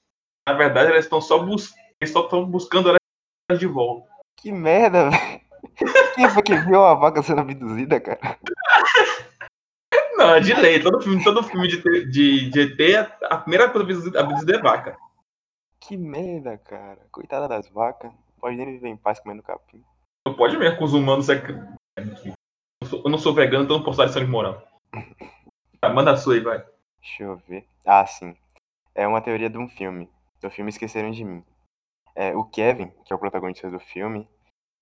Na 0.47 0.53
verdade, 0.53 0.91
elas 0.91 1.05
estão 1.05 1.22
só, 1.22 1.39
bus 1.39 1.74
só 2.05 2.24
estão 2.24 2.45
buscando 2.45 2.89
elas 2.89 3.59
de 3.59 3.67
volta. 3.67 4.09
Que 4.38 4.51
merda, 4.51 5.09
velho. 5.09 5.41
Quem 6.15 6.30
foi 6.30 6.43
que 6.43 6.55
viu 6.55 6.84
a 6.84 6.93
vaca 6.95 7.22
sendo 7.24 7.41
abduzida, 7.41 7.99
cara? 7.99 8.19
Não, 10.32 10.38
é 10.38 10.40
de 10.40 10.54
lei. 10.54 10.82
Todo 10.82 11.02
filme, 11.02 11.24
todo 11.24 11.44
filme 11.44 11.68
de, 11.68 12.06
de, 12.06 12.50
de 12.50 12.62
ET, 12.62 13.12
a 13.24 13.38
primeira 13.38 13.70
coisa 13.70 13.86
abduzida 13.86 14.20
abduzida 14.20 14.56
é 14.56 14.62
vaca. 14.62 14.98
Que 15.80 15.98
merda, 15.98 16.58
cara. 16.58 17.06
Coitada 17.12 17.48
das 17.48 17.68
vacas. 17.70 18.12
Pode 18.40 18.56
nem 18.56 18.66
viver 18.66 18.88
em 18.88 18.98
paz 18.98 19.20
comendo 19.20 19.44
capim. 19.44 19.84
Não 20.26 20.36
pode 20.36 20.58
mesmo 20.58 20.78
com 20.78 20.86
os 20.86 20.94
humanos. 20.94 21.28
É... 21.30 21.36
Eu, 22.82 22.88
sou, 22.88 23.02
eu 23.04 23.12
não 23.12 23.18
sou 23.18 23.34
vegano, 23.34 23.66
então 23.66 23.78
não 23.78 23.84
posso 23.84 23.98
dar 23.98 24.06
lição 24.06 24.24
de 24.24 24.30
moral. 24.30 24.66
Tá, 25.80 25.90
manda 25.94 26.12
a 26.12 26.18
sua 26.18 26.36
aí, 26.36 26.40
vai. 26.40 26.64
Deixa 27.02 27.24
eu 27.24 27.38
ver. 27.48 27.68
Ah, 27.86 28.06
sim. 28.06 28.36
É 28.96 29.08
uma 29.08 29.22
teoria 29.22 29.50
de 29.50 29.58
um 29.58 29.68
filme. 29.68 30.10
Do 30.40 30.50
filme 30.50 30.70
Esqueceram 30.70 31.12
de 31.12 31.24
Mim. 31.24 31.44
É, 32.16 32.36
o 32.36 32.44
Kevin, 32.44 32.92
que 33.06 33.14
é 33.14 33.16
o 33.16 33.20
protagonista 33.20 33.70
do 33.70 33.80
filme, 33.80 34.28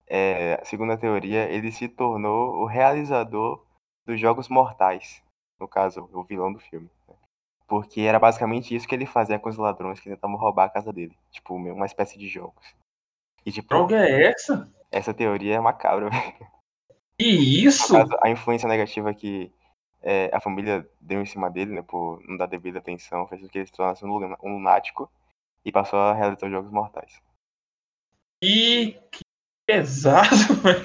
é, 0.08 0.60
segundo 0.64 0.94
a 0.94 0.98
teoria, 0.98 1.50
ele 1.50 1.72
se 1.72 1.88
tornou 1.88 2.56
o 2.56 2.66
realizador 2.66 3.64
dos 4.06 4.20
Jogos 4.20 4.50
Mortais. 4.50 5.22
No 5.60 5.68
caso, 5.68 6.10
o 6.14 6.24
vilão 6.24 6.52
do 6.54 6.60
filme. 6.60 6.90
né? 7.08 7.16
Porque 7.68 8.02
era 8.02 8.18
basicamente 8.20 8.74
isso 8.76 8.88
que 8.88 8.96
ele 8.96 9.06
fazia 9.06 9.38
com 9.38 9.50
os 9.50 9.58
ladrões 9.58 10.00
que 10.00 10.10
tentavam 10.10 10.38
roubar 10.38 10.66
a 10.66 10.70
casa 10.70 10.92
dele. 10.92 11.16
Tipo, 11.32 11.56
uma 11.56 11.86
espécie 11.86 12.18
de 12.18 12.28
jogos. 12.28 12.76
E, 13.46 13.52
tipo, 13.52 13.68
Droga 13.70 13.98
é 13.98 14.32
essa? 14.32 14.72
essa 14.92 15.14
teoria 15.14 15.56
é 15.56 15.60
macabra, 15.60 16.10
velho. 16.10 16.50
Que 17.18 17.36
No 17.36 17.42
isso? 17.42 17.94
caso, 17.94 18.18
a 18.22 18.30
influência 18.30 18.68
negativa 18.68 19.14
que 19.14 19.52
é, 20.02 20.30
a 20.34 20.40
família 20.40 20.90
deu 21.02 21.22
em 21.22 21.26
cima 21.26 21.50
dele, 21.50 21.74
né, 21.74 21.82
por 21.82 22.22
não 22.26 22.38
dar 22.38 22.46
devida 22.46 22.80
atenção, 22.80 23.28
fez 23.28 23.42
com 23.42 23.50
que 23.50 23.58
ele 23.58 23.66
se 23.66 23.74
tornasse 23.74 24.06
um 24.06 24.18
lunático 24.44 25.12
e 25.66 25.72
passou 25.72 26.00
a 26.00 26.14
realizar 26.14 26.46
os 26.46 26.52
Jogos 26.52 26.72
Mortais. 26.72 27.22
Que, 28.42 28.94
que 29.12 29.20
pesado, 29.68 30.30
velho. 30.64 30.84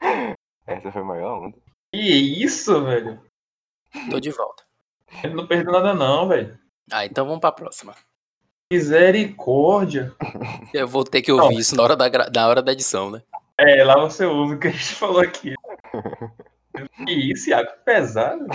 Essa 0.66 0.92
foi 0.92 1.02
a 1.02 1.04
maior 1.04 1.42
onda. 1.44 1.58
Que 1.92 2.00
isso, 2.00 2.84
velho? 2.84 3.20
Tô 4.10 4.18
de 4.18 4.30
volta. 4.30 4.64
Ele 5.22 5.34
não 5.34 5.46
perdeu 5.46 5.72
nada, 5.72 5.92
não, 5.92 6.26
velho. 6.26 6.58
Ah, 6.90 7.04
então 7.04 7.26
vamos 7.26 7.40
pra 7.40 7.52
próxima. 7.52 7.94
Misericórdia. 8.72 10.14
Eu 10.72 10.88
vou 10.88 11.04
ter 11.04 11.20
que 11.20 11.30
ouvir 11.30 11.58
isso 11.58 11.76
na 11.76 11.82
hora 11.82 11.94
da, 11.94 12.08
na 12.08 12.48
hora 12.48 12.62
da 12.62 12.72
edição, 12.72 13.10
né? 13.10 13.22
É, 13.58 13.84
lá 13.84 13.98
você 14.00 14.24
usa 14.24 14.54
o 14.54 14.58
que 14.58 14.68
a 14.68 14.70
gente 14.70 14.94
falou 14.96 15.20
aqui. 15.20 15.54
Que 17.04 17.12
isso, 17.12 17.50
Iago? 17.50 17.70
Pesado. 17.84 18.46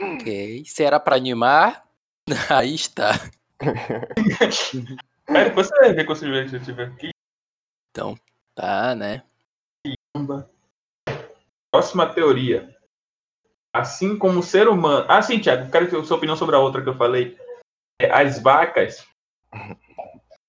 Ok. 0.00 0.62
Se 0.64 0.84
era 0.84 1.00
pra 1.00 1.16
animar, 1.16 1.84
aí 2.48 2.74
está. 2.74 3.10
Depois 5.26 5.66
você 5.66 5.76
vai 5.80 5.92
ver 5.92 6.04
quando 6.04 6.18
você 6.18 6.56
estiver 6.56 6.86
aqui. 6.86 7.10
Então, 7.90 8.16
tá, 8.54 8.94
né? 8.94 9.24
Próxima 11.74 12.06
teoria. 12.06 12.72
Assim 13.74 14.16
como 14.16 14.38
o 14.38 14.42
ser 14.44 14.68
humano. 14.68 15.06
Ah, 15.08 15.20
sim, 15.20 15.40
Thiago, 15.40 15.68
quero 15.72 15.90
ter 15.90 16.04
sua 16.04 16.16
opinião 16.16 16.36
sobre 16.36 16.54
a 16.54 16.60
outra 16.60 16.80
que 16.80 16.88
eu 16.88 16.96
falei. 16.96 17.36
É, 18.00 18.08
As 18.12 18.40
vacas, 18.40 19.04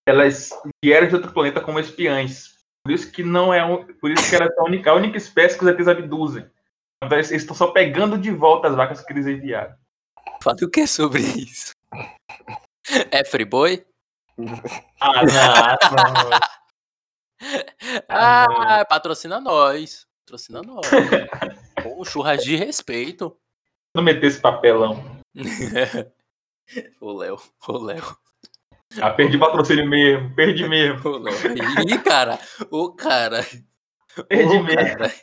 elas 0.07 0.51
vieram 0.83 1.07
de 1.07 1.15
outro 1.15 1.33
planeta 1.33 1.59
como 1.61 1.79
espiãs. 1.79 2.59
Por 2.85 2.93
isso 2.93 3.11
que 3.11 3.23
não 3.23 3.51
é 3.51 3.65
um- 3.65 3.91
por 3.95 4.11
isso 4.11 4.29
que 4.29 4.35
ela 4.35 4.45
é 4.45 4.49
a 4.55 4.63
única, 4.65 4.91
a 4.91 4.93
única 4.93 5.17
espécie 5.17 5.57
que 5.57 5.65
os 5.65 5.71
ETs 5.71 5.87
abduzem. 5.87 6.47
Então, 7.03 7.17
eles 7.17 7.31
estão 7.31 7.55
só 7.55 7.71
pegando 7.71 8.19
de 8.19 8.29
volta 8.29 8.67
as 8.67 8.75
vacas 8.75 9.01
que 9.03 9.11
eles 9.11 9.25
enviaram. 9.25 9.75
Fala 10.43 10.57
o 10.61 10.69
que 10.69 10.81
é 10.81 10.85
sobre 10.85 11.21
isso? 11.23 11.71
É 13.09 13.25
Freeboy? 13.25 13.83
Ah, 15.01 15.23
não. 15.25 16.29
Ah, 18.07 18.85
patrocina 18.87 19.39
nós. 19.41 20.05
Patrocina 20.25 20.63
nós. 20.63 20.87
Pô, 21.83 22.03
churras 22.03 22.43
de 22.43 22.55
respeito. 22.55 23.37
Não 23.95 24.01
meter 24.03 24.25
esse 24.25 24.41
papelão. 24.41 25.21
Ô, 26.99 27.13
Léo. 27.13 27.39
Ô, 27.67 27.77
Léo. 27.77 28.17
Ah, 28.99 29.11
perdi 29.13 29.37
patrocínio 29.37 29.87
mesmo. 29.87 30.33
Perdi 30.33 30.67
mesmo. 30.67 31.07
Ô, 31.07 31.17
Léo. 31.19 31.35
Ih, 31.87 32.01
cara. 32.03 32.39
Ô, 32.71 32.91
cara. 32.91 33.43
Perdi 34.27 34.55
Ô, 34.57 34.63
mesmo. 34.63 34.97
cara. 34.97 35.13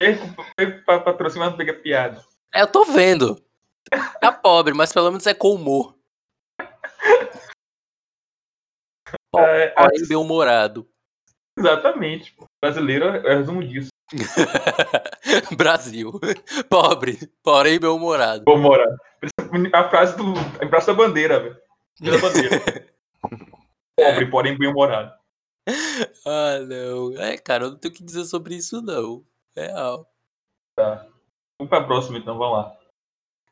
Perco, 0.00 0.34
pra 0.84 1.28
não 1.50 1.56
pega 1.56 1.74
piada. 1.74 2.24
É, 2.52 2.62
eu 2.62 2.66
tô 2.66 2.84
vendo. 2.84 3.40
Tá 4.20 4.32
pobre, 4.32 4.74
mas 4.74 4.92
pelo 4.92 5.10
menos 5.10 5.26
é 5.28 5.34
com 5.34 5.54
humor. 5.54 5.96
Ó, 9.32 9.40
É, 9.40 9.72
Aí, 9.76 10.04
bem 10.08 10.16
humorado. 10.16 10.90
Exatamente. 11.56 12.34
O 12.38 12.47
brasileiro 12.60 13.04
é 13.06 13.34
o 13.34 13.38
resumo 13.38 13.64
disso. 13.64 13.88
Brasil. 15.56 16.12
Pobre, 16.68 17.18
porém 17.42 17.78
bem-humorado. 17.78 18.44
Vou 18.46 18.58
morar. 18.58 18.96
A 19.72 19.88
frase 19.88 20.16
do. 20.16 20.32
A 20.32 20.68
frase 20.68 20.86
da 20.86 20.94
bandeira, 20.94 21.40
velho. 21.40 21.56
Da 22.00 22.18
bandeira. 22.18 22.90
Pobre, 23.96 24.30
porém 24.30 24.56
bem-humorado. 24.56 25.12
Ah, 26.24 26.58
não. 26.60 27.20
É, 27.20 27.36
cara, 27.36 27.64
eu 27.64 27.70
não 27.72 27.76
tenho 27.76 27.92
o 27.92 27.96
que 27.96 28.04
dizer 28.04 28.24
sobre 28.24 28.54
isso, 28.54 28.80
não. 28.80 29.24
Real. 29.54 30.08
Vamos 30.76 31.68
pra 31.68 31.84
próxima, 31.84 32.18
então, 32.18 32.38
vamos 32.38 32.58
lá. 32.58 32.76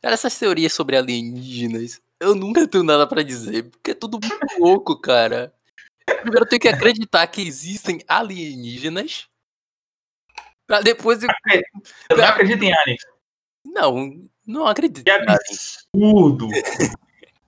Cara, 0.01 0.15
essas 0.15 0.39
teorias 0.39 0.73
sobre 0.73 0.97
alienígenas, 0.97 2.01
eu 2.21 2.35
nunca 2.35 2.67
tenho 2.69 2.85
nada 2.85 3.07
pra 3.07 3.23
dizer, 3.23 3.65
porque 3.71 3.91
é 3.91 3.95
tudo 3.95 4.19
muito 4.23 4.61
louco, 4.61 4.99
cara. 5.01 5.53
Primeiro 6.07 6.45
eu 6.45 6.49
tenho 6.49 6.61
que 6.61 6.69
acreditar 6.69 7.27
que 7.27 7.43
existem 7.43 8.01
alienígenas. 8.07 9.29
Pra 10.67 10.81
depois 10.81 11.23
eu. 11.23 11.29
Eu 12.11 12.17
não 12.17 12.25
acredito 12.25 12.63
em 12.63 12.73
aliens. 12.73 13.03
Não, 13.65 14.29
não 14.47 14.67
acredito. 14.67 15.05
Que 15.05 15.11
absurdo. 15.11 16.49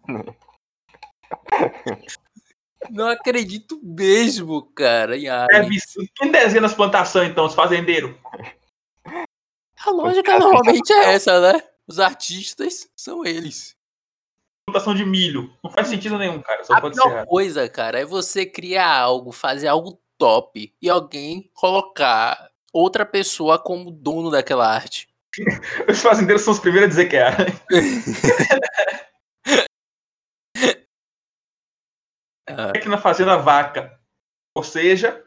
Não 2.91 3.09
acredito 3.09 3.81
mesmo, 3.83 4.63
cara, 4.73 5.17
em 5.17 5.27
É 5.27 5.31
aliens. 5.31 5.83
absurdo. 5.83 6.09
Quem 6.15 6.31
desenha 6.31 6.61
nas 6.61 6.75
plantações, 6.75 7.29
então, 7.29 7.45
os 7.45 7.53
fazendeiros? 7.55 8.15
A 9.85 9.91
lógica 9.91 10.39
normalmente 10.39 10.93
é 10.93 11.15
essa, 11.15 11.41
né? 11.41 11.61
Os 11.89 11.99
artistas 11.99 12.89
são 12.97 13.25
eles. 13.27 13.75
Plantação 14.71 14.95
de 14.95 15.05
milho. 15.05 15.53
Não 15.63 15.71
faz 15.71 15.89
sentido 15.89 16.19
nenhum, 16.19 16.41
cara. 16.41 16.63
Só 16.65 16.75
A 16.75 16.81
pode 16.81 16.95
ser 16.95 17.03
pior 17.03 17.13
errado. 17.13 17.27
coisa, 17.27 17.69
cara, 17.69 17.99
é 18.01 18.05
você 18.05 18.45
criar 18.45 18.97
algo, 18.97 19.33
fazer 19.33 19.69
algo 19.69 20.01
top 20.19 20.75
e 20.81 20.91
alguém 20.91 21.51
colocar 21.55 22.51
outra 22.73 23.07
pessoa 23.07 23.59
como 23.59 23.91
dono 23.91 24.31
daquela 24.31 24.69
arte. 24.69 25.09
Os 25.89 26.01
fazendeiros 26.03 26.43
são 26.43 26.53
os 26.53 26.59
primeiros 26.59 26.87
a 26.87 26.91
dizer 26.91 27.09
que 27.09 27.17
é. 27.17 27.31
Ah, 32.51 32.71
Aqui 32.71 32.89
na 32.89 32.97
fazenda 32.97 33.37
vaca. 33.37 34.01
Ou 34.57 34.65
seja, 34.65 35.23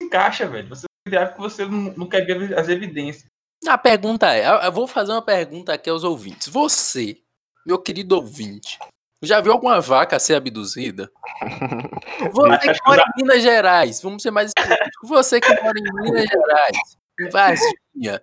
encaixa, 0.00 0.46
velho. 0.46 0.68
Você 0.68 0.86
ideia 1.06 1.26
que 1.28 1.38
você 1.38 1.66
não, 1.66 1.92
não 1.96 2.08
quer 2.08 2.24
ver 2.24 2.56
as 2.56 2.68
evidências. 2.68 3.26
A 3.66 3.76
pergunta 3.76 4.32
é, 4.32 4.46
eu 4.66 4.72
vou 4.72 4.86
fazer 4.86 5.12
uma 5.12 5.22
pergunta 5.22 5.72
aqui 5.74 5.90
aos 5.90 6.04
ouvintes. 6.04 6.48
Você, 6.48 7.23
meu 7.66 7.78
querido 7.78 8.16
ouvinte, 8.16 8.78
já 9.22 9.40
viu 9.40 9.52
alguma 9.52 9.80
vaca 9.80 10.18
ser 10.18 10.34
abduzida? 10.34 11.10
Você 12.32 12.72
que 12.72 12.80
mora 12.86 13.02
em 13.02 13.22
Minas 13.22 13.42
Gerais, 13.42 14.00
vamos 14.02 14.22
ser 14.22 14.30
mais 14.30 14.48
específicos. 14.56 15.08
Você 15.08 15.40
que 15.40 15.62
mora 15.62 15.78
em 15.78 16.02
Minas 16.02 16.28
Gerais, 16.28 16.98
em 17.20 17.28
Varginha, 17.30 18.22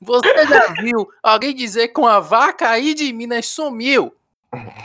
você 0.00 0.46
já 0.46 0.66
viu 0.74 1.08
alguém 1.22 1.54
dizer 1.54 1.88
que 1.88 2.00
uma 2.00 2.20
vaca 2.20 2.68
aí 2.68 2.94
de 2.94 3.12
Minas 3.12 3.46
sumiu? 3.46 4.14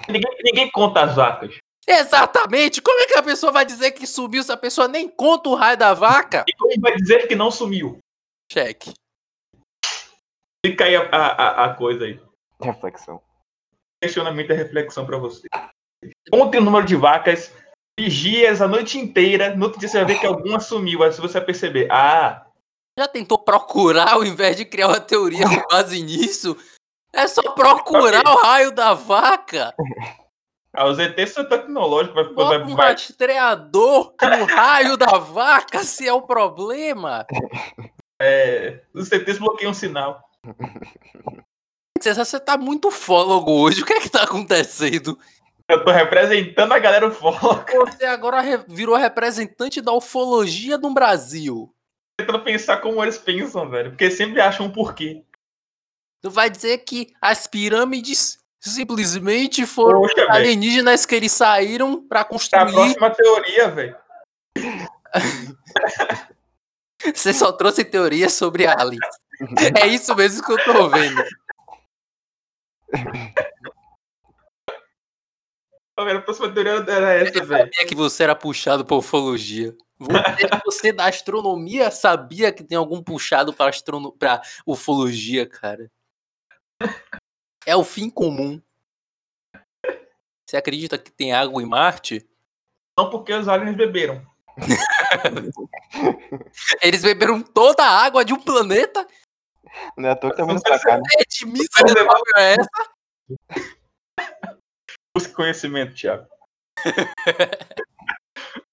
Ninguém, 0.07 0.37
ninguém 0.43 0.71
conta 0.71 1.01
as 1.03 1.15
vacas. 1.15 1.57
Exatamente! 1.87 2.81
Como 2.81 2.99
é 2.99 3.05
que 3.07 3.17
a 3.17 3.23
pessoa 3.23 3.51
vai 3.51 3.65
dizer 3.65 3.91
que 3.91 4.05
sumiu 4.05 4.43
se 4.43 4.51
a 4.51 4.57
pessoa 4.57 4.87
nem 4.89 5.07
conta 5.07 5.49
o 5.49 5.55
raio 5.55 5.77
da 5.77 5.93
vaca? 5.93 6.43
E 6.47 6.53
como 6.53 6.73
vai 6.81 6.95
dizer 6.95 7.27
que 7.27 7.35
não 7.35 7.49
sumiu? 7.49 7.97
Cheque. 8.51 8.93
Fica 10.65 10.83
aí 10.85 10.95
a, 10.97 11.01
a- 11.09 11.65
a 11.65 11.73
coisa 11.75 12.03
aí. 12.05 12.19
Reflexão. 12.61 13.21
Questionamento 14.01 14.51
e 14.51 14.55
reflexão 14.55 15.05
pra 15.05 15.17
você. 15.17 15.47
Conte 16.31 16.57
o 16.57 16.61
número 16.61 16.85
de 16.85 16.95
vacas, 16.95 17.51
vigias 17.99 18.61
a 18.61 18.67
noite 18.67 18.97
inteira. 18.99 19.55
No 19.55 19.65
outro 19.65 19.79
dia 19.79 19.89
você 19.89 19.97
vai 19.97 20.13
ver 20.13 20.19
que 20.19 20.25
alguma 20.25 20.59
sumiu. 20.59 21.03
Aí 21.03 21.11
você 21.11 21.31
vai 21.39 21.45
perceber. 21.45 21.87
Ah, 21.91 22.45
Já 22.97 23.07
tentou 23.07 23.39
procurar 23.39 24.13
ao 24.13 24.23
invés 24.23 24.55
de 24.55 24.65
criar 24.65 24.87
uma 24.89 24.99
teoria 24.99 25.45
com 25.47 25.67
base 25.69 26.01
nisso? 26.03 26.55
É 27.11 27.27
só 27.27 27.41
procurar 27.53 28.23
o 28.27 28.35
raio 28.37 28.71
da 28.71 28.93
vaca. 28.93 29.73
ah, 30.73 30.85
os 30.85 30.99
ETs 30.99 31.31
são 31.31 31.49
tecnológicos. 31.49 32.13
Vai, 32.15 32.33
Bota 32.33 32.63
um 32.65 32.75
vai, 32.75 32.91
rastreador 32.91 34.13
no 34.21 34.45
raio 34.45 34.95
da 34.95 35.17
vaca, 35.17 35.79
se 35.83 36.07
é 36.07 36.13
o 36.13 36.21
problema. 36.21 37.25
é, 38.21 38.81
os 38.93 39.11
ETs 39.11 39.39
bloqueiam 39.39 39.71
o 39.71 39.75
sinal. 39.75 40.21
Você 42.01 42.39
tá 42.39 42.57
muito 42.57 42.91
fólogo 42.91 43.51
hoje. 43.51 43.81
O 43.81 43.85
que 43.85 43.93
é 43.93 43.99
que 44.01 44.09
tá 44.09 44.23
acontecendo? 44.23 45.17
Eu 45.69 45.83
tô 45.83 45.91
representando 45.91 46.71
a 46.71 46.79
galera 46.79 47.07
ufóloga. 47.07 47.65
Você 47.85 48.05
agora 48.05 48.39
re- 48.41 48.63
virou 48.67 48.95
representante 48.95 49.81
da 49.81 49.91
ufologia 49.91 50.77
no 50.77 50.93
Brasil. 50.93 51.73
Tentando 52.17 52.41
pensar 52.43 52.77
como 52.77 53.03
eles 53.03 53.17
pensam, 53.17 53.69
velho. 53.69 53.89
Porque 53.91 54.09
sempre 54.09 54.39
acham 54.41 54.65
um 54.67 54.71
porquê. 54.71 55.23
Tu 56.23 56.29
vai 56.31 56.49
dizer 56.49 56.79
que 56.79 57.13
as 57.21 57.45
pirâmides 57.47 58.39
simplesmente 58.59 59.65
foram 59.65 60.01
Poxa, 60.01 60.25
alienígenas 60.29 61.05
que 61.05 61.13
eles 61.15 61.31
saíram 61.31 62.01
pra 62.07 62.19
É 62.19 62.23
a 62.23 62.25
construir. 62.25 62.71
próxima 62.73 63.09
teoria, 63.11 63.69
velho. 63.69 63.95
Você 67.13 67.33
só 67.33 67.51
trouxe 67.51 67.83
teorias 67.85 68.33
sobre 68.33 68.65
aliens. 68.65 69.05
É 69.79 69.85
isso 69.85 70.15
mesmo 70.15 70.43
que 70.43 70.51
eu 70.51 70.63
tô 70.63 70.89
vendo. 70.89 71.23
A 75.97 76.21
próxima 76.21 76.53
teoria 76.53 76.73
era 76.73 77.13
essa, 77.13 77.43
velho. 77.43 77.73
Sabia 77.73 77.87
que 77.87 77.95
você 77.95 78.23
era 78.23 78.35
puxado 78.35 78.85
pra 78.85 78.95
ufologia. 78.95 79.75
Você, 80.63 80.93
da 80.93 81.07
astronomia 81.07 81.89
sabia 81.89 82.51
que 82.51 82.63
tem 82.63 82.77
algum 82.77 83.01
puxado 83.01 83.51
pra, 83.51 83.69
astrono... 83.69 84.11
pra 84.11 84.41
ufologia, 84.65 85.47
cara. 85.47 85.91
É 87.65 87.75
o 87.75 87.83
fim 87.83 88.09
comum. 88.09 88.61
Você 90.47 90.55
acredita 90.55 90.99
que 90.99 91.11
tem 91.11 91.33
água 91.33 91.61
em 91.61 91.65
Marte? 91.65 92.25
Não 92.97 93.09
porque 93.09 93.33
os 93.33 93.47
aliens 93.47 93.75
beberam. 93.75 94.25
Eles 96.81 97.01
beberam 97.01 97.41
toda 97.41 97.83
a 97.83 98.05
água 98.05 98.23
de 98.23 98.33
um 98.33 98.39
planeta? 98.39 99.05
Não 99.97 100.09
é 100.09 100.11
à 100.11 100.15
toa 100.15 100.31
que 100.31 100.37
tá 100.37 100.45
vindo 100.45 100.61
pra 100.61 100.79
cá, 100.79 100.97
né? 100.97 101.03
É 101.19 101.23
de 101.23 101.45
miserável 101.45 102.23
é 102.35 102.55
essa? 102.55 102.69
Busque 105.15 105.33
conhecimento, 105.33 105.95
Thiago. 105.95 106.27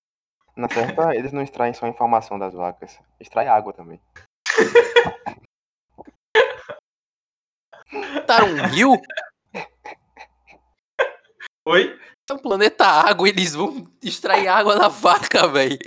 Na 0.56 0.68
certa, 0.68 1.14
eles 1.16 1.32
não 1.32 1.42
extraem 1.42 1.74
só 1.74 1.86
informação 1.88 2.38
das 2.38 2.54
vacas. 2.54 3.00
Extrai 3.18 3.48
água 3.48 3.72
também. 3.72 4.00
Botaram 8.14 8.48
um 8.48 8.66
rio? 8.66 8.92
Oi? 11.66 11.98
É 12.28 12.32
um 12.32 12.38
planeta 12.38 12.86
água, 12.86 13.28
eles 13.28 13.54
vão 13.54 13.90
extrair 14.02 14.48
água 14.48 14.78
da 14.78 14.88
vaca, 14.88 15.48
velho. 15.48 15.78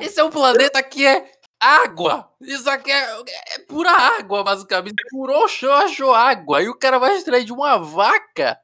Esse 0.00 0.20
é 0.20 0.24
um 0.24 0.30
planeta 0.30 0.82
que 0.82 1.06
é 1.06 1.35
água. 1.66 2.30
Isso 2.40 2.68
aqui 2.70 2.90
é, 2.90 3.20
é 3.54 3.58
pura 3.66 3.90
água, 3.90 4.42
basicamente. 4.44 5.02
Puro 5.10 5.46
xoxo 5.48 6.12
água. 6.12 6.62
E 6.62 6.68
o 6.68 6.78
cara 6.78 6.98
vai 6.98 7.16
extrair 7.16 7.44
de 7.44 7.52
uma 7.52 7.78
vaca. 7.78 8.58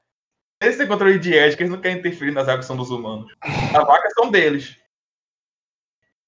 Esse 0.62 0.82
é 0.82 0.86
controle 0.86 1.18
de 1.18 1.36
ética, 1.36 1.62
eles 1.62 1.72
não 1.72 1.80
querem 1.80 1.98
interferir 1.98 2.30
nas 2.32 2.46
águas 2.48 2.61
que 2.61 2.66
são 2.68 2.76
dos 2.76 2.90
humanos. 2.90 3.32
As 3.42 3.84
vacas 3.86 4.12
são 4.14 4.30
deles. 4.30 4.76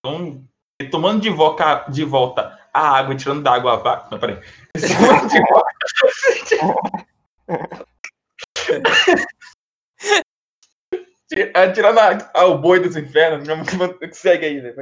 Então, 0.04 0.44
tomando 0.90 1.20
de 1.20 1.30
volta, 1.30 1.86
de 1.88 2.04
volta 2.04 2.58
a 2.72 2.98
água 2.98 3.14
tirando 3.14 3.42
da 3.42 3.52
água 3.54 3.74
a 3.74 3.76
vaca. 3.76 4.08
Não, 4.10 4.18
peraí. 4.18 4.40
Tomando 4.74 5.28
de 5.28 5.40
volta. 5.40 7.06
Tira- 11.28 11.72
Tirando 11.72 11.98
a- 11.98 12.30
a- 12.34 12.44
o 12.46 12.58
boi 12.58 12.80
dos 12.80 12.96
infernos, 12.96 13.46
que 13.98 14.12
segue 14.14 14.46
aí, 14.46 14.60
né? 14.60 14.74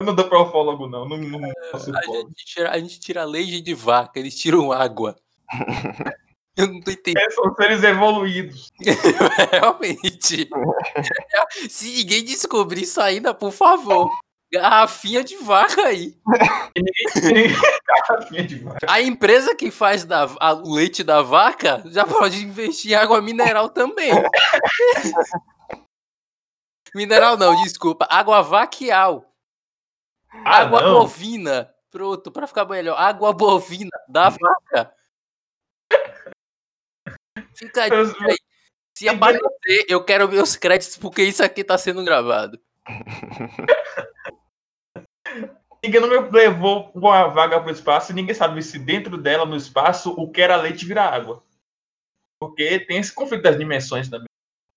Eu 0.00 0.06
não 0.06 0.14
dou 0.14 0.28
pra 0.28 0.42
ufólogo, 0.42 0.86
não. 0.86 1.08
Não, 1.08 1.16
não, 1.16 1.40
não 1.40 1.52
posso 1.72 1.90
A 1.96 2.02
gente, 2.02 2.44
tira, 2.44 2.70
a 2.70 2.78
gente 2.78 3.00
tira 3.00 3.24
leite 3.24 3.60
de 3.62 3.74
vaca, 3.74 4.18
eles 4.18 4.34
tiram 4.36 4.70
água. 4.72 5.16
Eu 6.58 6.68
não 6.68 6.80
tô 6.80 6.90
entendendo. 6.90 7.22
É, 7.22 7.30
São 7.32 7.54
seres 7.54 7.82
evoluídos. 7.82 8.72
Realmente. 9.52 10.48
Se 11.68 11.96
ninguém 11.98 12.24
descobrir 12.24 12.82
isso 12.82 12.98
ainda, 12.98 13.34
por 13.34 13.52
favor. 13.52 14.10
Garrafinha 14.50 15.22
de 15.22 15.36
vaca 15.36 15.82
aí. 15.86 16.16
Garrafinha 17.86 18.44
de 18.46 18.58
vaca. 18.60 18.86
A 18.88 19.02
empresa 19.02 19.54
que 19.54 19.70
faz 19.70 20.04
da, 20.06 20.26
a- 20.40 20.54
o 20.54 20.72
leite 20.72 21.04
da 21.04 21.20
vaca 21.20 21.82
já 21.86 22.06
pode 22.06 22.42
investir 22.42 22.92
em 22.92 22.94
água 22.94 23.20
mineral 23.20 23.68
também. 23.68 24.12
mineral 26.94 27.36
não, 27.36 27.54
desculpa. 27.62 28.06
Água 28.10 28.40
vaquial. 28.40 29.30
Ah, 30.44 30.62
água 30.62 30.82
não. 30.82 31.00
bovina. 31.00 31.72
Pronto, 31.90 32.30
pra 32.30 32.46
ficar 32.46 32.64
melhor. 32.66 32.98
Água 32.98 33.32
bovina 33.32 33.90
da 34.08 34.28
vaca. 34.28 34.94
Fica 37.54 37.84
aí. 37.84 37.90
Se 38.94 39.08
aparecer, 39.08 39.84
eu 39.88 40.02
quero 40.02 40.28
meus 40.28 40.56
créditos 40.56 40.96
porque 40.96 41.22
isso 41.22 41.42
aqui 41.42 41.62
tá 41.62 41.76
sendo 41.76 42.02
gravado. 42.02 42.58
Ninguém 45.84 46.00
não 46.00 46.08
me 46.08 46.18
levou 46.30 46.90
uma 46.94 47.28
vaga 47.28 47.60
para 47.60 47.68
o 47.68 47.72
espaço 47.72 48.10
e 48.10 48.14
ninguém 48.14 48.34
sabe 48.34 48.62
se 48.62 48.78
dentro 48.78 49.16
dela, 49.18 49.44
no 49.44 49.54
espaço, 49.54 50.12
o 50.12 50.30
que 50.30 50.40
era 50.40 50.56
leite 50.56 50.86
vira 50.86 51.04
água. 51.04 51.44
Porque 52.40 52.80
tem 52.80 52.98
esse 52.98 53.12
conflito 53.12 53.42
das 53.42 53.58
dimensões 53.58 54.08
também. 54.08 54.26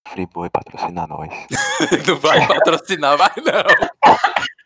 Friboi 0.08 0.50
patrocina 0.50 1.08
nós. 1.08 1.30
Não 2.08 2.18
vai 2.18 2.48
patrocinar, 2.48 3.18
vai 3.18 3.32
não. 3.38 3.64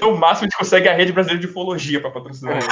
No 0.00 0.16
máximo, 0.16 0.44
a 0.44 0.48
gente 0.48 0.56
consegue 0.56 0.88
a 0.88 0.94
rede 0.94 1.12
brasileira 1.12 1.40
de 1.40 1.50
ufologia 1.50 2.00
para 2.00 2.10
patrocinar. 2.10 2.56
ele. 2.56 2.66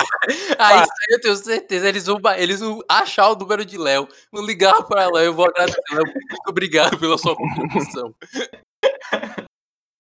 Ah, 0.59 0.77
isso 0.83 0.93
aí 0.93 1.15
eu 1.15 1.21
tenho 1.21 1.37
certeza. 1.37 1.89
Eles 1.89 2.07
vão, 2.07 2.19
eles 2.37 2.61
vão 2.61 2.81
achar 2.89 3.29
o 3.29 3.37
número 3.37 3.65
de 3.65 3.77
Léo, 3.77 4.09
vão 4.31 4.45
ligar 4.45 4.83
para 4.85 5.07
Léo. 5.11 5.27
Eu 5.27 5.35
vou 5.35 5.47
agradecer, 5.47 5.81
Léo. 5.91 6.05
Muito 6.07 6.49
obrigado 6.49 6.99
pela 6.99 7.19
sua 7.19 7.37
contribuição. 7.37 8.15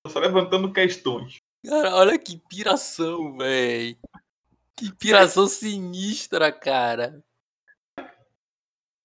Tô 0.04 0.10
só 0.10 0.18
levantando 0.20 0.72
questões. 0.72 1.36
Cara, 1.66 1.94
olha 1.94 2.18
que 2.18 2.40
piração, 2.48 3.36
véi. 3.36 3.98
Que 4.74 4.92
piração 4.94 5.46
sinistra, 5.46 6.50
cara. 6.50 7.22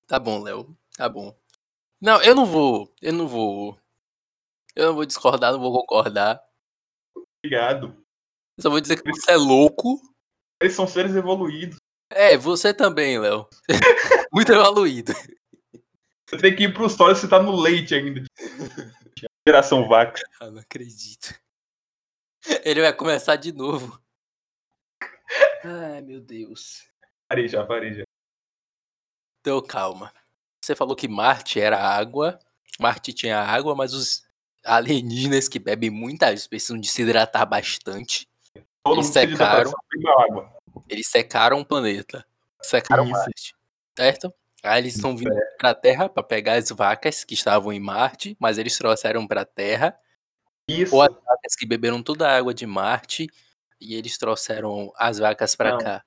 Tá 0.07 0.17
bom, 0.17 0.41
Léo. 0.41 0.75
Tá 0.95 1.09
bom. 1.09 1.35
Não, 2.01 2.21
eu 2.21 2.33
não 2.33 2.45
vou. 2.45 2.91
Eu 3.01 3.13
não 3.13 3.27
vou. 3.27 3.77
Eu 4.77 4.89
não 4.89 4.93
vou 4.93 5.07
discordar, 5.07 5.51
não 5.51 5.59
vou 5.59 5.73
concordar. 5.73 6.39
Obrigado. 7.39 7.97
Eu 8.55 8.61
só 8.61 8.69
vou 8.69 8.79
dizer 8.79 9.01
que 9.01 9.09
você 9.09 9.31
é 9.31 9.35
louco. 9.35 9.99
Eles 10.61 10.75
são 10.75 10.85
seres 10.85 11.15
evoluídos. 11.15 11.79
É, 12.11 12.37
você 12.37 12.71
também, 12.71 13.17
Léo. 13.17 13.49
Muito 14.31 14.51
evoluído. 14.51 15.13
Você 16.29 16.37
tem 16.37 16.55
que 16.55 16.65
ir 16.65 16.75
pro 16.75 16.87
solo 16.87 17.15
se 17.15 17.27
tá 17.27 17.41
no 17.41 17.55
leite 17.59 17.95
ainda. 17.95 18.23
Geração 19.47 19.87
vaca. 19.87 20.21
Ah, 20.39 20.51
não 20.51 20.61
acredito. 20.61 21.33
Ele 22.63 22.81
vai 22.81 22.93
começar 22.93 23.35
de 23.35 23.51
novo. 23.51 23.99
Ai, 25.63 26.01
meu 26.01 26.21
Deus. 26.21 26.87
Parei 27.27 27.47
já, 27.47 27.65
parei 27.65 27.95
já. 27.95 28.03
Então, 29.41 29.59
calma. 29.59 30.13
Você 30.63 30.75
falou 30.75 30.95
que 30.95 31.07
Marte 31.07 31.59
era 31.59 31.79
água. 31.79 32.37
Marte 32.79 33.11
tinha 33.11 33.39
água, 33.39 33.73
mas 33.73 33.95
os 33.95 34.26
alienígenas 34.67 35.47
que 35.47 35.59
bebem 35.59 35.89
muita 35.89 36.27
água 36.27 36.39
precisam 36.47 36.77
de 36.79 36.87
se 36.87 37.01
hidratar 37.01 37.45
bastante. 37.45 38.27
Todo 38.83 38.97
Eles 38.97 39.07
secaram. 39.07 39.71
água. 40.29 40.51
Eles 40.89 41.07
secaram 41.07 41.59
o 41.59 41.65
planeta. 41.65 42.25
Secaram 42.61 43.03
Isso. 43.03 43.11
Marte. 43.13 43.55
Certo? 43.97 44.33
Aí 44.63 44.81
eles 44.81 44.95
estão 44.95 45.15
vindo 45.15 45.33
pra 45.57 45.73
Terra 45.73 46.09
pra 46.09 46.23
pegar 46.23 46.53
as 46.53 46.69
vacas 46.69 47.23
que 47.23 47.33
estavam 47.33 47.71
em 47.71 47.79
Marte, 47.79 48.35
mas 48.39 48.57
eles 48.57 48.77
trouxeram 48.77 49.25
pra 49.27 49.45
Terra 49.45 49.97
Isso. 50.67 50.95
ou 50.95 51.01
as 51.01 51.09
vacas 51.13 51.55
que 51.57 51.65
beberam 51.65 52.01
toda 52.03 52.27
a 52.29 52.37
água 52.37 52.53
de 52.53 52.65
Marte 52.65 53.27
e 53.79 53.95
eles 53.95 54.17
trouxeram 54.17 54.91
as 54.97 55.19
vacas 55.19 55.55
pra 55.55 55.71
Não. 55.71 55.77
cá. 55.77 56.03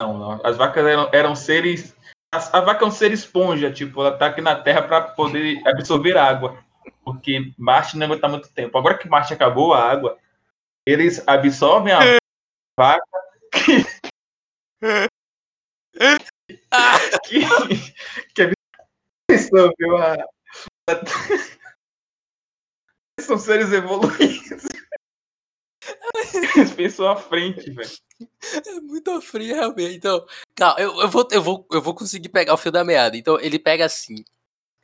Não, 0.00 0.18
não. 0.18 0.40
As 0.46 0.56
vacas 0.56 0.84
eram, 0.86 1.10
eram 1.12 1.34
seres. 1.34 1.94
as- 2.32 2.52
A, 2.54 2.60
vaca 2.60 2.84
é 2.84 2.88
um 2.88 2.90
ser 2.90 3.12
esponja, 3.12 3.72
tipo, 3.72 4.00
ela 4.00 4.16
tá 4.16 4.26
aqui 4.26 4.40
na 4.40 4.54
Terra 4.56 4.82
para 4.82 5.00
poder 5.02 5.60
absorver 5.66 6.16
água. 6.18 6.58
Porque 7.04 7.52
Marte 7.56 7.96
não 7.96 8.06
aguenta 8.06 8.28
muito 8.28 8.48
tempo. 8.50 8.76
Agora 8.76 8.98
que 8.98 9.08
Marte 9.08 9.32
acabou 9.32 9.72
a 9.72 9.82
água, 9.82 10.18
eles 10.84 11.22
absorvem 11.26 11.92
a 11.92 12.00
vaca 12.78 13.02
que, 13.52 13.84
que 18.34 18.42
a. 19.92 20.16
São 23.20 23.38
seres 23.38 23.72
evoluídos. 23.72 24.66
Eles 26.56 26.72
pensam 26.72 27.08
à 27.08 27.16
frente, 27.16 27.70
velho. 27.70 27.90
É 28.52 28.80
muito 28.80 29.20
frio, 29.20 29.54
realmente. 29.54 29.96
Então, 29.96 30.26
calma, 30.54 30.80
eu, 30.80 31.00
eu, 31.00 31.08
vou, 31.08 31.28
eu, 31.30 31.42
vou, 31.42 31.66
eu 31.72 31.82
vou 31.82 31.94
conseguir 31.94 32.28
pegar 32.28 32.54
o 32.54 32.56
fio 32.56 32.70
da 32.72 32.84
meada. 32.84 33.16
Então, 33.16 33.38
ele 33.40 33.58
pega 33.58 33.84
assim. 33.84 34.24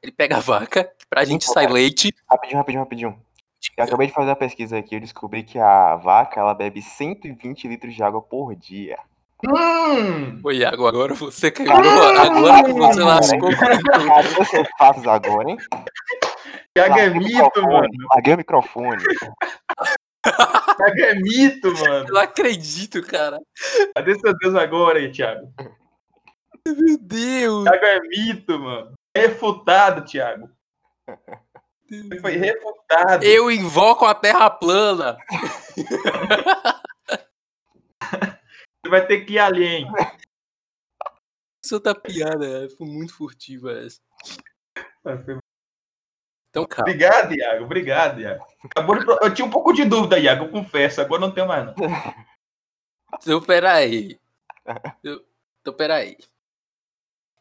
Ele 0.02 0.10
pega 0.10 0.36
a 0.38 0.40
vaca, 0.40 0.90
pra 1.08 1.24
gente 1.24 1.44
sair 1.44 1.70
leite. 1.70 2.12
Rapidinho, 2.28 2.58
rapidinho, 2.58 2.82
rapidinho. 2.82 3.20
Eu 3.76 3.84
acabei 3.84 4.08
de 4.08 4.12
fazer 4.12 4.30
uma 4.30 4.36
pesquisa 4.36 4.76
aqui, 4.76 4.96
eu 4.96 5.00
descobri 5.00 5.44
que 5.44 5.58
a 5.58 5.94
vaca, 5.94 6.40
ela 6.40 6.52
bebe 6.52 6.82
120 6.82 7.68
litros 7.68 7.94
de 7.94 8.02
água 8.02 8.20
por 8.20 8.56
dia. 8.56 8.98
Hum! 9.46 10.40
Ô, 10.42 10.50
Iago, 10.50 10.86
agora 10.86 11.14
você 11.14 11.50
quebrou. 11.50 11.76
Agora 11.76 12.64
que 12.64 12.72
você 12.72 13.00
lascou. 13.00 13.50
Cara, 13.56 14.22
você 14.22 14.64
faz 14.78 15.06
agora, 15.06 15.50
hein? 15.50 15.56
Iago 16.76 16.98
é 16.98 17.10
mito, 17.10 17.62
mano. 17.62 17.88
Larguei 18.10 18.34
o 18.34 18.36
microfone. 18.38 19.02
Iago 20.24 21.00
é 21.00 21.14
mito, 21.14 21.72
mano. 21.78 22.06
Eu 22.08 22.14
não 22.14 22.20
acredito, 22.20 23.02
cara. 23.02 23.38
Cadê 23.94 24.14
seu 24.18 24.36
Deus 24.38 24.54
agora 24.54 24.98
aí, 24.98 25.10
Thiago? 25.10 25.52
Meu 26.66 26.98
Deus. 26.98 27.64
Thiago 27.64 27.84
é 27.84 28.00
mito, 28.00 28.58
mano. 28.58 28.92
Refutado, 29.16 30.04
Thiago. 30.04 30.50
Ele 31.90 32.20
foi 32.20 32.36
refutado. 32.36 33.24
Eu 33.24 33.50
invoco 33.50 34.04
a 34.06 34.14
terra 34.14 34.48
plana. 34.48 35.18
Você 38.82 38.88
vai 38.90 39.06
ter 39.06 39.24
que 39.24 39.34
ir 39.34 39.38
além. 39.38 39.86
Isso 41.64 41.78
tá 41.80 41.94
piada, 41.94 42.64
é. 42.64 42.68
foi 42.70 42.86
muito 42.86 43.14
furtiva 43.14 43.72
essa. 43.72 44.00
Então, 46.50 46.66
calma. 46.66 46.90
Obrigado, 46.90 47.32
Iago. 47.34 47.64
Obrigado, 47.64 48.20
Iago. 48.20 48.44
Acabou 48.64 48.98
de 48.98 49.06
Eu 49.24 49.32
tinha 49.34 49.46
um 49.46 49.50
pouco 49.50 49.72
de 49.72 49.84
dúvida, 49.84 50.18
Iago, 50.18 50.44
eu 50.46 50.50
confesso. 50.50 51.00
Agora 51.00 51.20
não 51.20 51.30
tenho 51.32 51.46
mais, 51.46 51.64
não. 51.66 51.74
Então, 53.20 53.40
peraí. 53.42 54.18
Eu- 55.04 55.24
Então, 55.60 55.74
peraí. 55.74 56.16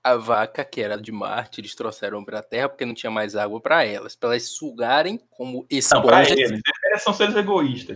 A 0.04 0.16
vaca, 0.16 0.66
que 0.66 0.82
era 0.82 0.99
de 0.99 1.12
Marte, 1.12 1.62
eles 1.62 1.76
trouxeram 1.76 2.26
pra 2.26 2.41
Terra 2.41 2.68
porque 2.68 2.86
não 2.86 2.93
tinha 2.93 3.12
mais 3.12 3.36
água 3.36 3.62
pra 3.62 3.86
elas. 3.86 4.16
Pra 4.16 4.30
elas 4.30 4.49
sugarem 4.49 5.18
como 5.30 5.60
Não, 5.60 5.66
esponjas. 5.70 6.32
eles. 6.32 6.60
Eles 6.86 7.04
são 7.04 7.14
seres 7.14 7.36
egoístas. 7.36 7.95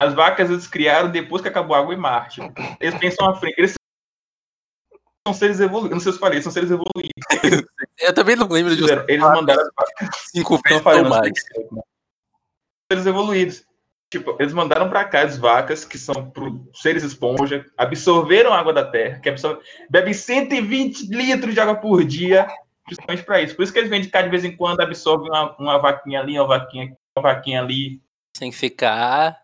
As 0.00 0.14
vacas 0.14 0.48
eles 0.48 0.66
criaram 0.68 1.10
depois 1.10 1.42
que 1.42 1.48
acabou 1.48 1.74
a 1.74 1.80
água 1.80 1.92
em 1.92 1.98
Marte. 1.98 2.40
Eles 2.80 2.98
pensam 2.98 3.28
à 3.28 3.34
frente. 3.34 3.58
Eles 3.58 3.74
são 5.26 5.34
seres 5.34 5.58
evoluídos. 5.60 5.90
Não 5.96 6.00
sei 6.00 6.12
se 6.12 6.16
eu 6.16 6.20
falei, 6.20 6.36
eles 6.36 6.44
são 6.44 6.52
seres 6.52 6.70
evoluídos. 6.70 7.66
Eu 7.98 8.14
também 8.14 8.36
não 8.36 8.46
lembro 8.48 8.74
de 8.74 8.82
Eles 8.84 9.22
uns 9.22 9.32
mandaram 9.34 9.62
as 9.62 9.68
vacas. 9.76 10.16
cinco 10.30 10.54
Não 10.54 10.60
vezes 10.80 11.02
não 11.02 11.10
mais. 11.10 11.32
expliquei. 11.36 11.82
Seres 12.92 13.06
evoluídos. 13.06 13.64
Tipo, 14.10 14.36
eles 14.40 14.52
mandaram 14.52 14.88
pra 14.88 15.04
cá 15.04 15.22
as 15.22 15.38
vacas, 15.38 15.84
que 15.84 15.96
são 15.96 16.30
pro 16.30 16.68
seres 16.74 17.04
esponja, 17.04 17.64
absorveram 17.78 18.52
a 18.52 18.58
água 18.58 18.72
da 18.72 18.84
terra, 18.84 19.20
que 19.20 19.28
absorve, 19.28 19.62
bebem 19.88 20.12
120 20.12 21.06
litros 21.06 21.54
de 21.54 21.60
água 21.60 21.76
por 21.76 22.04
dia, 22.04 22.48
justamente 22.88 23.22
pra 23.22 23.40
isso. 23.40 23.54
Por 23.54 23.62
isso 23.62 23.72
que 23.72 23.78
eles 23.78 23.88
vêm 23.88 24.00
de 24.00 24.08
cá 24.08 24.20
de 24.20 24.28
vez 24.28 24.44
em 24.44 24.56
quando, 24.56 24.80
absorvem 24.80 25.28
uma, 25.28 25.56
uma 25.56 25.78
vaquinha 25.78 26.20
ali, 26.20 26.36
uma 26.36 26.48
vaquinha 26.48 26.86
aqui, 26.86 26.96
uma 27.16 27.22
vaquinha 27.22 27.62
ali. 27.62 28.02
Sem 28.36 28.50
ficar 28.50 29.38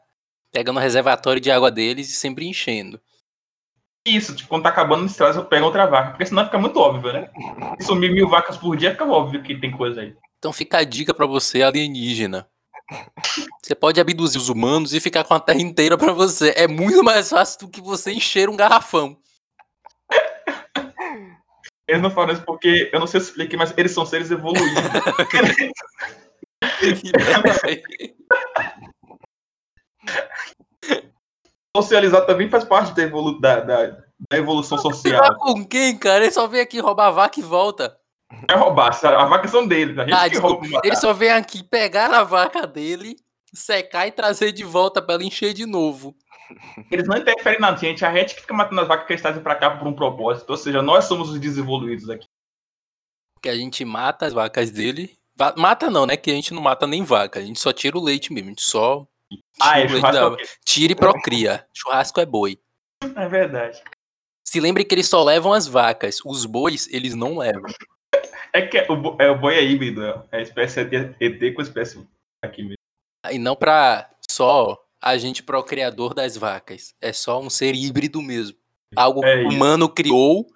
pegando 0.50 0.78
o 0.78 0.82
reservatório 0.82 1.40
de 1.40 1.50
água 1.50 1.70
deles 1.70 2.10
e 2.10 2.14
sempre 2.14 2.46
enchendo. 2.46 3.00
Isso, 4.04 4.34
tipo, 4.34 4.48
quando 4.48 4.64
tá 4.64 4.70
acabando, 4.70 5.02
eles 5.02 5.16
trazem, 5.16 5.44
pegam 5.44 5.66
outra 5.66 5.86
vaca, 5.86 6.10
porque 6.10 6.26
senão 6.26 6.44
fica 6.44 6.58
muito 6.58 6.78
óbvio, 6.80 7.12
né? 7.12 7.28
Se 7.78 7.86
sumir 7.86 8.12
mil 8.12 8.28
vacas 8.28 8.56
por 8.56 8.76
dia, 8.76 8.92
fica 8.92 9.04
óbvio 9.04 9.42
que 9.42 9.60
tem 9.60 9.70
coisa 9.70 10.00
aí. 10.00 10.16
Então 10.38 10.52
fica 10.52 10.78
a 10.78 10.84
dica 10.84 11.14
pra 11.14 11.26
você, 11.26 11.62
alienígena. 11.62 12.48
Você 13.62 13.74
pode 13.74 14.00
abduzir 14.00 14.40
os 14.40 14.48
humanos 14.48 14.94
e 14.94 15.00
ficar 15.00 15.24
com 15.24 15.34
a 15.34 15.40
terra 15.40 15.60
inteira 15.60 15.98
pra 15.98 16.12
você. 16.12 16.52
É 16.56 16.68
muito 16.68 17.02
mais 17.02 17.30
fácil 17.30 17.60
do 17.60 17.68
que 17.68 17.80
você 17.80 18.12
encher 18.12 18.48
um 18.48 18.56
garrafão. 18.56 19.18
Eles 21.88 22.02
não 22.02 22.10
falam 22.10 22.32
isso 22.34 22.42
porque, 22.44 22.90
eu 22.92 22.98
não 22.98 23.06
sei 23.06 23.20
se 23.20 23.28
expliquei, 23.28 23.56
mas 23.58 23.72
eles 23.76 23.92
são 23.92 24.04
seres 24.04 24.30
evoluídos. 24.30 24.74
Socializar 31.76 32.24
também 32.26 32.48
faz 32.48 32.64
parte 32.64 32.94
da, 32.94 33.02
evolu 33.02 33.40
da, 33.40 33.60
da, 33.60 33.86
da 34.30 34.38
evolução 34.38 34.76
Tá 34.78 34.82
social. 34.82 35.36
com 35.38 35.64
quem, 35.64 35.96
cara? 35.98 36.24
Ele 36.24 36.32
só 36.32 36.46
vem 36.46 36.60
aqui 36.60 36.80
roubar 36.80 37.08
a 37.08 37.10
vaca 37.10 37.38
e 37.38 37.42
volta. 37.42 37.96
É 38.48 38.54
roubar, 38.54 38.88
as 38.90 39.00
vacas 39.00 39.50
são 39.50 39.66
deles, 39.66 39.96
a 39.98 40.02
gente 40.04 40.12
Ah, 40.14 40.28
desculpa. 40.28 40.62
rouba. 40.62 40.80
Ele 40.84 40.96
só 40.96 41.12
vem 41.12 41.30
aqui 41.30 41.62
pegar 41.62 42.12
a 42.12 42.24
vaca 42.24 42.66
dele, 42.66 43.16
secar 43.54 44.06
e 44.06 44.12
trazer 44.12 44.52
de 44.52 44.64
volta 44.64 45.00
pra 45.00 45.14
ela 45.14 45.24
encher 45.24 45.52
de 45.54 45.64
novo. 45.64 46.14
Eles 46.90 47.06
não 47.08 47.16
interferem 47.16 47.60
na 47.60 47.74
gente, 47.74 48.04
a 48.04 48.12
gente 48.12 48.34
que 48.34 48.40
fica 48.40 48.54
matando 48.54 48.80
as 48.80 48.88
vacas 48.88 49.06
que 49.06 49.12
eles 49.12 49.22
trazem 49.22 49.42
pra 49.42 49.54
cá 49.54 49.70
por 49.70 49.86
um 49.86 49.92
propósito. 49.94 50.50
Ou 50.50 50.56
seja, 50.56 50.82
nós 50.82 51.04
somos 51.06 51.30
os 51.30 51.40
desenvolvidos 51.40 52.08
aqui. 52.10 52.26
Que 53.42 53.48
a 53.48 53.54
gente 53.56 53.84
mata 53.84 54.26
as 54.26 54.32
vacas 54.32 54.70
dele. 54.70 55.16
Mata 55.56 55.90
não, 55.90 56.06
né? 56.06 56.16
Que 56.16 56.30
a 56.30 56.34
gente 56.34 56.54
não 56.54 56.62
mata 56.62 56.86
nem 56.86 57.02
vaca. 57.02 57.38
A 57.38 57.42
gente 57.42 57.60
só 57.60 57.72
tira 57.72 57.98
o 57.98 58.02
leite 58.02 58.32
mesmo. 58.32 58.48
A 58.48 58.50
gente 58.50 58.62
só 58.62 59.06
Ah, 59.60 59.80
é 59.80 59.86
da 59.86 59.96
é 59.96 60.00
vaca. 60.00 60.36
Tira 60.64 60.92
e 60.92 60.96
procria. 60.96 61.66
Churrasco 61.74 62.20
é 62.20 62.26
boi. 62.26 62.58
É 63.14 63.28
verdade. 63.28 63.82
Se 64.44 64.60
lembre 64.60 64.84
que 64.84 64.94
eles 64.94 65.08
só 65.08 65.22
levam 65.24 65.52
as 65.52 65.66
vacas. 65.66 66.18
Os 66.24 66.46
bois, 66.46 66.88
eles 66.92 67.14
não 67.14 67.38
levam. 67.38 67.62
É 68.56 68.62
que 68.62 68.78
o, 68.90 69.16
é, 69.20 69.30
o 69.30 69.38
boi 69.38 69.54
é 69.54 69.62
híbrido, 69.62 70.02
é 70.32 70.38
a 70.38 70.40
espécie 70.40 70.80
ET 70.80 71.14
ET 71.20 71.54
com 71.54 71.60
a 71.60 71.64
espécie 71.64 72.08
aqui 72.42 72.62
mesmo. 72.62 72.76
E 73.30 73.38
não 73.38 73.54
pra 73.54 74.08
só 74.30 74.82
agente 75.02 75.42
procriador 75.42 76.14
das 76.14 76.38
vacas. 76.38 76.94
É 76.98 77.12
só 77.12 77.38
um 77.38 77.50
ser 77.50 77.74
híbrido 77.74 78.22
mesmo. 78.22 78.56
Algo 78.96 79.22
É 79.22 79.42
que 79.42 79.44
o 79.44 79.48
humano 79.50 79.90
criou. 79.90 80.46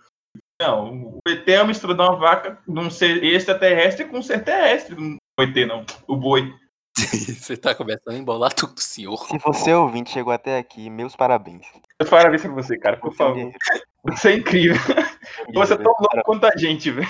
Não, 0.58 1.10
o 1.14 1.18
ET 1.28 1.46
é 1.46 1.58
uma 1.58 1.68
mistura 1.68 1.94
de 1.94 2.00
uma 2.00 2.16
vaca, 2.16 2.58
de 2.66 2.78
um 2.78 2.88
ser 2.88 3.22
extraterrestre 3.22 4.06
com 4.06 4.18
um 4.18 4.22
ser 4.22 4.44
terrestre. 4.44 4.94
O 4.94 5.42
ET 5.42 5.54
não, 5.66 5.84
o 6.08 6.16
boi. 6.16 6.50
Você 6.96 7.54
tá 7.54 7.74
começando 7.74 8.14
a 8.14 8.18
embolar 8.18 8.54
tudo, 8.54 8.80
senhor. 8.80 9.18
Se 9.26 9.38
você 9.38 9.74
ouvinte 9.74 10.10
chegou 10.10 10.32
até 10.32 10.56
aqui, 10.58 10.88
meus 10.88 11.14
parabéns. 11.14 11.66
Eu 11.98 12.06
parabéns 12.06 12.40
pra 12.42 12.52
você, 12.52 12.78
cara, 12.78 12.96
por 12.96 13.12
Você 13.12 13.22
é 13.22 13.26
favor. 13.26 13.34
guerreiro. 13.34 13.58
Você 14.04 14.28
é 14.30 14.34
incrível. 14.36 14.76
Você 15.54 15.74
é 15.74 15.76
tão 15.76 15.92
louco 15.98 16.22
quanto 16.24 16.46
a 16.46 16.56
gente, 16.56 16.90
velho. 16.90 17.06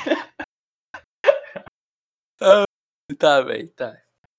Tá, 3.18 3.40
velho, 3.40 3.68
tá. 3.70 3.96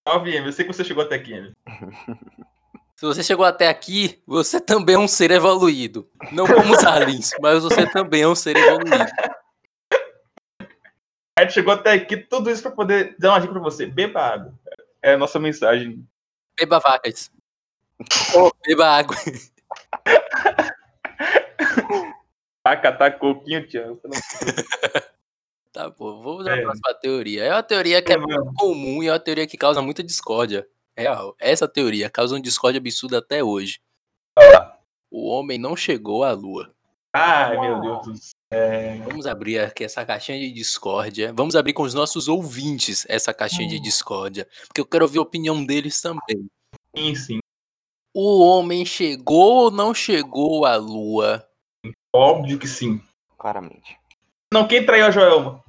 Salve, 0.08 0.34
Emer. 0.34 0.48
Eu 0.48 0.54
sei 0.54 0.66
que 0.66 0.74
você 0.74 0.84
chegou 0.84 1.04
até 1.04 1.16
aqui, 1.16 1.34
Emer. 1.34 1.54
Se 2.96 3.06
você 3.06 3.24
chegou 3.24 3.44
até 3.44 3.68
aqui, 3.68 4.22
você 4.28 4.62
também 4.62 4.94
é 4.94 5.00
um 5.00 5.08
ser 5.08 5.32
evoluído. 5.32 6.08
Não 6.32 6.46
como 6.46 6.72
os 6.72 6.84
aliens, 6.84 7.32
mas 7.42 7.64
você 7.64 7.88
também 7.88 8.22
é 8.22 8.28
um 8.28 8.36
ser 8.36 8.56
evoluído. 8.56 9.12
A 11.36 11.42
gente 11.42 11.54
chegou 11.54 11.74
até 11.74 11.94
aqui, 11.94 12.16
tudo 12.16 12.52
isso 12.52 12.62
pra 12.62 12.70
poder 12.70 13.16
dar 13.18 13.32
uma 13.32 13.42
dica 13.42 13.54
pra 13.54 13.62
você. 13.62 13.88
Beba 13.88 14.22
água. 14.22 14.54
É 15.02 15.14
a 15.14 15.18
nossa 15.18 15.40
mensagem. 15.40 16.08
Beba 16.56 16.78
vacas. 16.78 17.32
Ô, 18.36 18.52
beba 18.64 18.86
água. 18.86 19.16
Vai 22.64 22.80
catar 22.80 23.18
coquinho, 23.18 23.68
Tiago. 23.68 24.00
Tá 25.74 25.90
bom, 25.90 26.22
vamos 26.22 26.46
à 26.48 26.58
É. 26.58 26.62
próxima 26.62 26.94
teoria. 26.96 27.44
É 27.46 27.52
uma 27.54 27.64
teoria 27.64 28.02
que 28.02 28.12
é 28.12 28.18
muito 28.18 28.54
comum 28.58 29.02
e 29.02 29.08
é 29.08 29.12
uma 29.12 29.20
teoria 29.20 29.48
que 29.48 29.58
causa 29.58 29.82
muita 29.82 30.04
discórdia. 30.04 30.68
Real. 30.98 31.34
Essa 31.40 31.68
teoria 31.68 32.10
causa 32.10 32.36
uma 32.36 32.42
discórdia 32.42 32.80
absurda 32.80 33.20
até 33.20 33.42
hoje. 33.44 33.80
O 35.10 35.28
homem 35.30 35.58
não 35.58 35.76
chegou 35.76 36.24
à 36.24 36.32
lua. 36.34 36.74
Ai, 37.14 37.60
meu 37.60 37.82
Deus 37.82 38.06
do 38.08 38.16
céu. 38.16 39.04
Vamos 39.06 39.26
abrir 39.26 39.60
aqui 39.60 39.84
essa 39.84 40.06
caixinha 40.06 40.40
de 40.40 40.52
discórdia. 40.52 41.34
Vamos 41.34 41.56
abrir 41.56 41.74
com 41.74 41.84
os 41.84 41.94
nossos 41.94 42.28
ouvintes 42.28 43.06
essa 43.10 43.34
caixinha 43.34 43.68
de 43.68 43.80
discórdia. 43.80 44.48
Porque 44.68 44.80
eu 44.82 44.86
quero 44.86 45.06
ouvir 45.06 45.20
a 45.20 45.24
opinião 45.24 45.66
deles 45.66 46.02
também. 46.02 46.48
Sim, 46.96 47.16
sim. 47.16 47.40
O 48.14 48.42
homem 48.46 48.86
chegou 48.86 49.66
ou 49.66 49.72
não 49.72 49.94
chegou 49.94 50.66
à 50.66 50.76
lua? 50.76 51.46
Óbvio 52.14 52.60
que 52.60 52.68
sim. 52.68 53.02
Claramente. 53.38 53.98
Não, 54.54 54.68
quem 54.68 54.86
traiu 54.86 55.06
a 55.06 55.12
Joelma? 55.12 55.64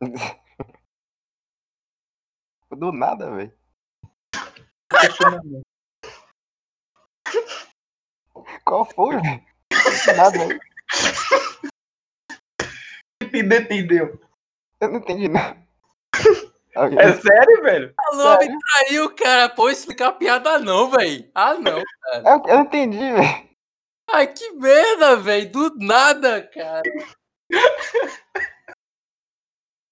Do 2.70 2.92
nada, 2.92 3.34
velho. 3.34 3.52
Qual 8.64 8.84
foi, 8.84 9.20
velho? 9.20 9.44
Do 9.70 10.16
nada, 10.16 10.38
velho. 10.46 10.60
Entendeu, 13.20 13.60
entendeu? 13.60 14.20
Eu 14.80 14.88
não 14.88 14.98
entendi 14.98 15.28
nada. 15.28 15.58
É 16.96 17.12
sério, 17.12 17.62
velho? 17.62 17.92
A 17.98 18.14
lua 18.14 18.38
me 18.38 18.56
traiu, 18.56 19.12
cara. 19.16 19.48
Pô, 19.48 19.68
explicar 19.68 20.10
a 20.10 20.12
piada 20.12 20.60
não, 20.60 20.88
velho. 20.88 21.28
Ah, 21.34 21.54
não. 21.54 21.78
Eu, 21.78 21.84
eu 22.24 22.54
não 22.54 22.60
entendi, 22.60 22.98
velho. 22.98 23.48
Ai, 24.08 24.32
que 24.32 24.52
merda, 24.52 25.16
velho. 25.16 25.50
Do 25.50 25.74
nada, 25.76 26.40
cara. 26.46 26.82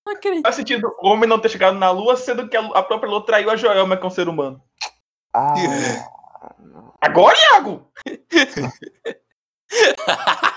Não 0.06 0.14
acredito. 0.14 0.42
Faz 0.42 0.54
sentido 0.54 0.94
o 1.00 1.08
homem 1.08 1.28
não 1.28 1.40
ter 1.40 1.48
chegado 1.48 1.78
na 1.78 1.90
lua, 1.90 2.16
sendo 2.16 2.48
que 2.48 2.56
a 2.56 2.82
própria 2.82 3.10
lua 3.10 3.26
traiu 3.26 3.50
a 3.50 3.56
Joelma, 3.56 3.96
que 3.96 4.04
é 4.04 4.06
um 4.06 4.10
ser 4.10 4.28
humano. 4.28 4.62
Ah, 5.32 5.54
Agora, 7.00 7.36
Iago! 7.36 7.90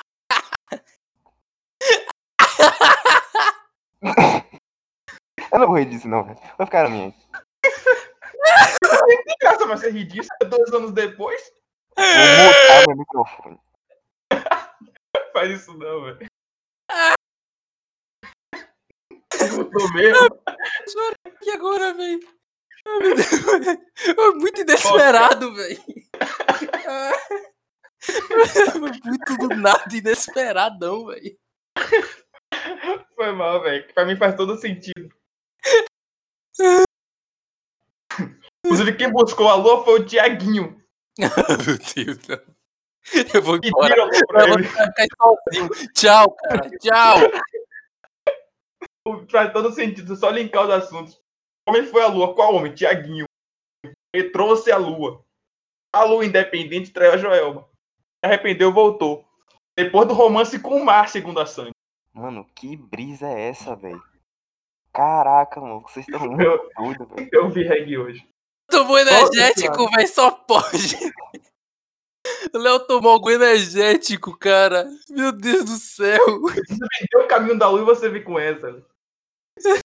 eu 5.52 5.60
não 5.60 5.68
vou 5.68 5.78
rir 5.78 5.86
disso, 5.86 6.08
não, 6.08 6.24
velho. 6.24 6.39
Vai 6.58 6.68
ficar 6.68 6.84
na 6.84 6.89
minha. 6.89 7.14
Que 7.62 9.36
graça, 9.41 9.66
mas 9.66 9.80
você 9.80 9.91
rir 9.91 10.06
disso 10.06 10.30
dois 10.47 10.72
anos 10.74 10.91
depois? 10.91 11.41
Vou 11.97 12.06
mutar 12.06 12.88
meu 12.88 12.97
microfone. 12.97 13.60
Faz 15.34 15.52
isso 15.52 15.78
não, 15.78 16.04
velho. 16.04 16.28
Eu 19.72 19.80
tô 19.80 19.93
mesmo. 19.93 20.28
E 21.43 21.51
agora, 21.51 21.93
velho? 21.93 22.20
Foi 24.15 24.34
muito 24.36 24.61
inesperado, 24.61 25.53
velho. 25.53 25.80
Ah. 26.88 27.11
Muito 28.80 29.38
do 29.38 29.55
nada, 29.55 29.95
inesperadão, 29.95 31.05
velho. 31.05 31.38
Foi 33.15 33.32
mal, 33.32 33.61
velho. 33.61 33.93
Pra 33.93 34.05
mim 34.05 34.17
faz 34.17 34.36
todo 34.36 34.57
sentido. 34.57 35.09
Inclusive, 38.65 38.97
quem 38.97 39.11
buscou 39.11 39.47
a 39.47 39.55
lua 39.55 39.84
foi 39.86 39.99
o 39.99 40.05
Tiaguinho. 40.05 40.78
Ah, 41.22 41.57
meu 41.65 41.78
Deus, 41.78 42.17
não. 42.28 42.39
Eu 43.34 43.41
vou 43.41 43.59
embora. 43.61 43.95
Eu 43.95 44.07
vou 44.07 44.63
ficar 44.63 45.07
sozinho. 45.17 45.70
Tchau, 45.93 46.36
cara. 46.36 46.70
Tchau. 46.80 47.20
Faz 49.32 49.52
todo 49.54 49.72
sentido, 49.72 50.16
só 50.16 50.30
linkar 50.30 50.66
os 50.66 50.70
assuntos. 50.72 51.22
Como 51.68 51.84
foi 51.86 52.02
a 52.02 52.08
lua? 52.08 52.34
Qual 52.34 52.54
homem? 52.56 52.74
Tiaguinho. 52.74 53.26
Ele 54.14 54.30
trouxe 54.32 54.72
a 54.72 54.78
lua. 54.78 55.24
A 55.93 56.04
lua 56.04 56.26
independente 56.26 56.91
traiu 56.91 57.14
a 57.14 57.18
Joelma. 57.18 57.62
Se 57.62 58.26
arrependeu, 58.26 58.74
voltou. 58.74 59.26
Depois 59.78 60.08
do 60.08 60.14
romance 60.14 60.60
com 60.60 60.76
o 60.76 60.86
mar, 60.86 61.08
segundo 61.10 61.39
a 61.39 61.45
Sandy. 61.45 61.72
Mano, 62.14 62.45
que 62.56 62.76
brisa 62.76 63.28
é 63.28 63.50
essa, 63.50 63.76
velho? 63.76 64.04
Caraca, 64.91 65.62
mano, 65.62 65.82
vocês 65.82 66.06
estão 66.08 66.28
muito 66.28 66.41
Eu, 66.41 66.70
doidos, 66.78 67.08
velho. 67.10 67.30
eu 67.32 67.50
vi 67.50 67.64
reggae 67.64 67.97
hoje. 67.97 68.28
Tomou 68.70 68.97
energético, 69.00 69.89
velho. 69.89 70.08
Só 70.08 70.32
pode. 70.32 70.97
O 72.53 72.57
Léo 72.57 72.80
tomou 72.86 73.11
algum 73.11 73.30
energético, 73.30 74.38
cara. 74.38 74.88
Meu 75.09 75.32
Deus 75.32 75.65
do 75.65 75.78
céu. 75.78 76.26
Deu 77.11 77.22
o 77.22 77.28
caminho 77.28 77.57
da 77.57 77.70
lua 77.70 77.82
e 77.82 77.86
você 77.86 78.09
vem 78.09 78.24
com 78.24 78.39
essa. 78.39 78.84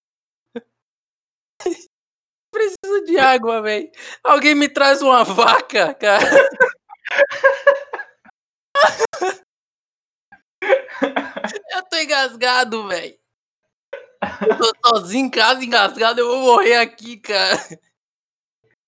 Preciso 2.51 3.05
de 3.07 3.19
água, 3.19 3.63
velho. 3.63 3.91
Alguém 4.23 4.55
me 4.55 4.69
traz 4.69 5.03
uma 5.03 5.25
vaca, 5.25 5.95
cara. 5.95 6.25
Eu 11.73 11.83
tô 11.91 11.97
engasgado, 11.97 12.89
velho. 12.89 13.17
Eu 14.49 14.59
tô 14.59 14.73
sozinho 14.89 15.27
em 15.27 15.31
casa, 15.31 15.65
engasgado. 15.65 16.21
Eu 16.21 16.29
vou 16.29 16.41
morrer 16.41 16.77
aqui, 16.77 17.17
cara. 17.19 17.59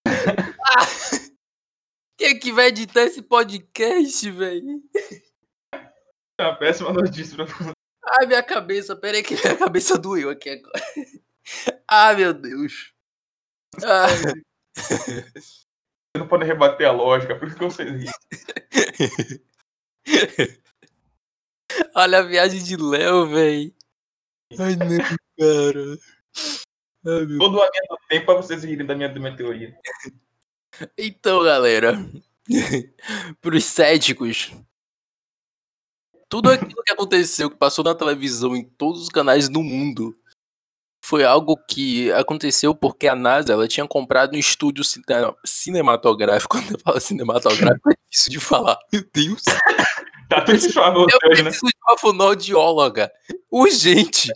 Ah, 0.69 0.85
quem 2.17 2.29
é 2.29 2.35
que 2.39 2.53
vai 2.53 2.69
editar 2.69 3.03
esse 3.03 3.23
podcast, 3.23 4.31
velho? 4.31 4.83
É 6.39 6.43
uma 6.43 6.57
péssima 6.57 6.93
notícia 6.93 7.37
pra 7.37 7.45
você. 7.47 7.73
Ai, 8.05 8.27
minha 8.27 8.43
cabeça. 8.43 8.95
Pera 8.95 9.17
aí 9.17 9.23
que 9.23 9.35
minha 9.35 9.57
cabeça 9.57 9.99
doeu 9.99 10.31
aqui 10.31 10.51
agora. 10.51 10.83
Ah, 11.89 12.13
meu 12.15 12.35
Deus. 12.35 12.93
Ah, 13.85 14.07
Você 14.75 16.19
não 16.19 16.27
pode 16.27 16.45
rebater 16.45 16.89
a 16.89 16.93
lógica, 16.93 17.39
por 17.39 17.47
isso 17.47 17.57
que 17.57 17.65
eu 17.65 17.71
sei 17.71 17.87
olha 21.95 22.19
a 22.19 22.23
viagem 22.23 22.63
de 22.63 22.77
Léo, 22.77 23.29
velho. 23.29 23.75
Ai, 24.59 24.77
não, 24.77 24.99
cara. 24.99 25.99
Ai, 27.07 27.27
meu 27.27 27.39
Todo 27.39 27.59
do 27.59 27.99
tempo 28.09 28.27
pra 28.27 28.35
vocês 28.35 28.65
rirem 28.65 28.87
da 28.87 28.95
minha, 28.95 29.09
da 29.09 29.21
minha 29.21 29.37
teoria. 29.37 29.79
Então, 30.99 31.43
galera, 31.43 31.95
pros 33.41 33.65
céticos, 33.65 34.53
tudo 36.29 36.51
aquilo 36.51 36.83
que 36.83 36.93
aconteceu, 36.93 37.51
que 37.51 37.57
passou 37.57 37.85
na 37.85 37.95
televisão 37.95 38.55
em 38.57 38.65
todos 38.65 39.03
os 39.03 39.09
canais 39.09 39.49
do 39.49 39.63
mundo, 39.63 40.17
foi 41.05 41.25
algo 41.25 41.57
que 41.69 42.11
aconteceu 42.13 42.75
porque 42.75 43.07
a 43.07 43.15
NASA 43.15 43.53
ela 43.53 43.69
tinha 43.69 43.87
comprado 43.87 44.35
um 44.35 44.39
estúdio 44.39 44.83
cine- 44.83 45.05
cinematográfico. 45.45 46.57
Quando 46.59 46.73
eu 46.75 46.81
falo 46.81 47.01
cinematográfico, 47.01 47.91
é 47.91 47.95
difícil 48.11 48.33
de 48.33 48.41
falar. 48.41 48.79
Meu 48.93 49.05
Deus. 49.13 49.43
Tá 50.29 50.41
tudo 50.41 50.57
difícil 50.57 50.71
de 50.71 50.75
falar 50.75 50.97
Eu 50.97 51.03
hoje, 51.31 51.43
né? 51.45 51.51
preciso 51.51 51.67
de 51.69 51.79
uma 51.87 51.97
fonoaudióloga. 51.99 53.13
Urgente. 53.49 54.33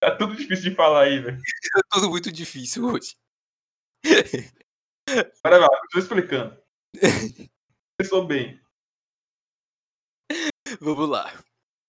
Tá 0.00 0.16
tudo 0.16 0.34
difícil 0.34 0.70
de 0.70 0.74
falar 0.74 1.02
aí, 1.02 1.18
velho. 1.20 1.36
É 1.76 1.80
tudo 1.92 2.08
muito 2.08 2.32
difícil 2.32 2.86
hoje. 2.86 3.14
Vai, 5.08 5.68
tô 5.92 5.98
explicando. 5.98 6.56
Pensou 7.96 8.26
bem. 8.26 8.60
Vamos 10.80 11.08
lá. 11.08 11.32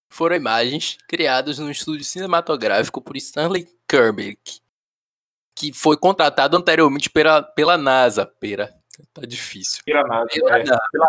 foram 0.10 0.36
imagens 0.36 0.98
criadas 1.08 1.60
no 1.60 1.70
estúdio 1.72 2.06
cinematográfico 2.06 3.02
por 3.02 3.18
Stanley 3.18 3.68
Kubrick, 3.90 4.62
que 5.56 5.74
foi 5.74 5.98
contratado 5.98 6.56
anteriormente 6.56 7.10
pela, 7.10 7.42
pela 7.42 7.78
NASA. 7.78 8.26
Pera, 8.26 8.74
tá 9.14 9.22
difícil. 9.22 9.82
Pela 9.84 10.04
NASA. 10.04 10.28
Pela 10.30 10.60
é, 10.60 10.64
NASA. 10.64 10.82
pela. 10.92 11.08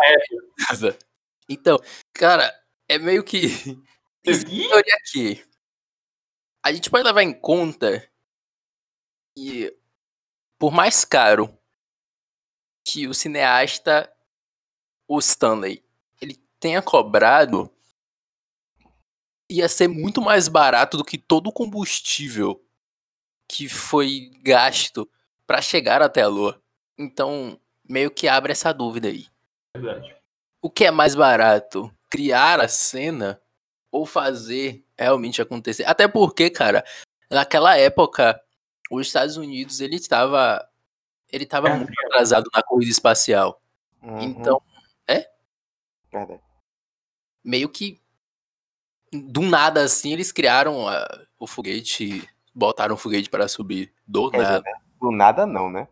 NASA. 0.69 0.99
Então, 1.47 1.79
cara, 2.13 2.51
é 2.87 2.97
meio 2.97 3.23
que. 3.23 3.47
Teoria 4.23 4.95
aqui. 4.95 5.43
A 6.63 6.73
gente 6.73 6.89
pode 6.89 7.03
levar 7.03 7.23
em 7.23 7.33
conta 7.33 8.05
que, 9.35 9.75
por 10.57 10.71
mais 10.71 11.05
caro 11.05 11.58
que 12.91 13.07
o 13.07 13.13
cineasta, 13.13 14.11
o 15.07 15.19
Stanley, 15.19 15.83
ele 16.19 16.35
tenha 16.59 16.81
cobrado, 16.81 17.71
ia 19.47 19.69
ser 19.69 19.87
muito 19.87 20.19
mais 20.19 20.47
barato 20.47 20.97
do 20.97 21.05
que 21.05 21.17
todo 21.17 21.47
o 21.47 21.53
combustível 21.53 22.65
que 23.47 23.69
foi 23.69 24.31
gasto 24.41 25.07
para 25.45 25.61
chegar 25.61 26.01
até 26.01 26.23
a 26.23 26.27
Lua. 26.27 26.59
Então, 26.97 27.59
meio 27.87 28.09
que 28.09 28.27
abre 28.27 28.51
essa 28.51 28.73
dúvida 28.73 29.07
aí. 29.07 29.27
Verdade. 29.75 30.15
O 30.59 30.69
que 30.69 30.85
é 30.85 30.91
mais 30.91 31.13
barato? 31.13 31.93
Criar 32.09 32.59
a 32.59 32.67
cena 32.67 33.39
ou 33.91 34.05
fazer 34.05 34.83
realmente 34.97 35.41
acontecer? 35.41 35.85
Até 35.85 36.07
porque, 36.07 36.49
cara, 36.49 36.83
naquela 37.29 37.77
época, 37.77 38.41
os 38.89 39.05
Estados 39.05 39.37
Unidos 39.37 39.79
ele 39.79 39.95
estava 39.95 40.67
ele 41.31 41.43
estava 41.43 41.69
É, 41.69 41.75
muito 41.75 41.91
atrasado 42.05 42.49
na 42.53 42.61
corrida 42.63 42.91
espacial. 42.91 43.61
Uhum, 44.01 44.21
Então, 44.21 44.61
Verdade. 46.11 46.41
meio 47.43 47.69
que 47.69 48.01
do 49.11 49.41
nada 49.41 49.83
assim, 49.83 50.11
eles 50.11 50.31
criaram 50.31 50.87
a- 50.87 51.25
o 51.39 51.45
foguete, 51.45 52.27
botaram 52.53 52.95
o 52.95 52.97
foguete 52.97 53.29
para 53.29 53.47
subir 53.47 53.93
do 54.07 54.29
dizer, 54.31 54.43
nada. 54.43 54.61
né? 54.65 54.73
Do 54.99 55.11
nada 55.11 55.45
não, 55.45 55.69
né? 55.69 55.87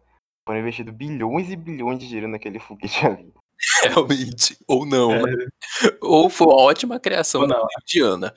Foram 0.46 0.60
investidos 0.60 0.94
bilhões 0.94 1.50
e 1.52 1.56
bilhões 1.56 2.00
de 2.00 2.08
dinheiro 2.08 2.28
naquele 2.28 2.60
foguete 2.60 3.00
ali. 3.22 3.34
Realmente. 3.84 4.58
Ou 4.68 4.86
não. 4.86 5.12
É. 5.12 5.22
né? 5.24 5.48
Ou 6.02 6.30
foi 6.30 6.48
uma 6.48 6.56
ótima 6.62 7.00
criação 7.00 7.42
Ou 7.42 7.48
não. 7.48 7.62
da 7.62 7.68
Indiana. 7.84 8.34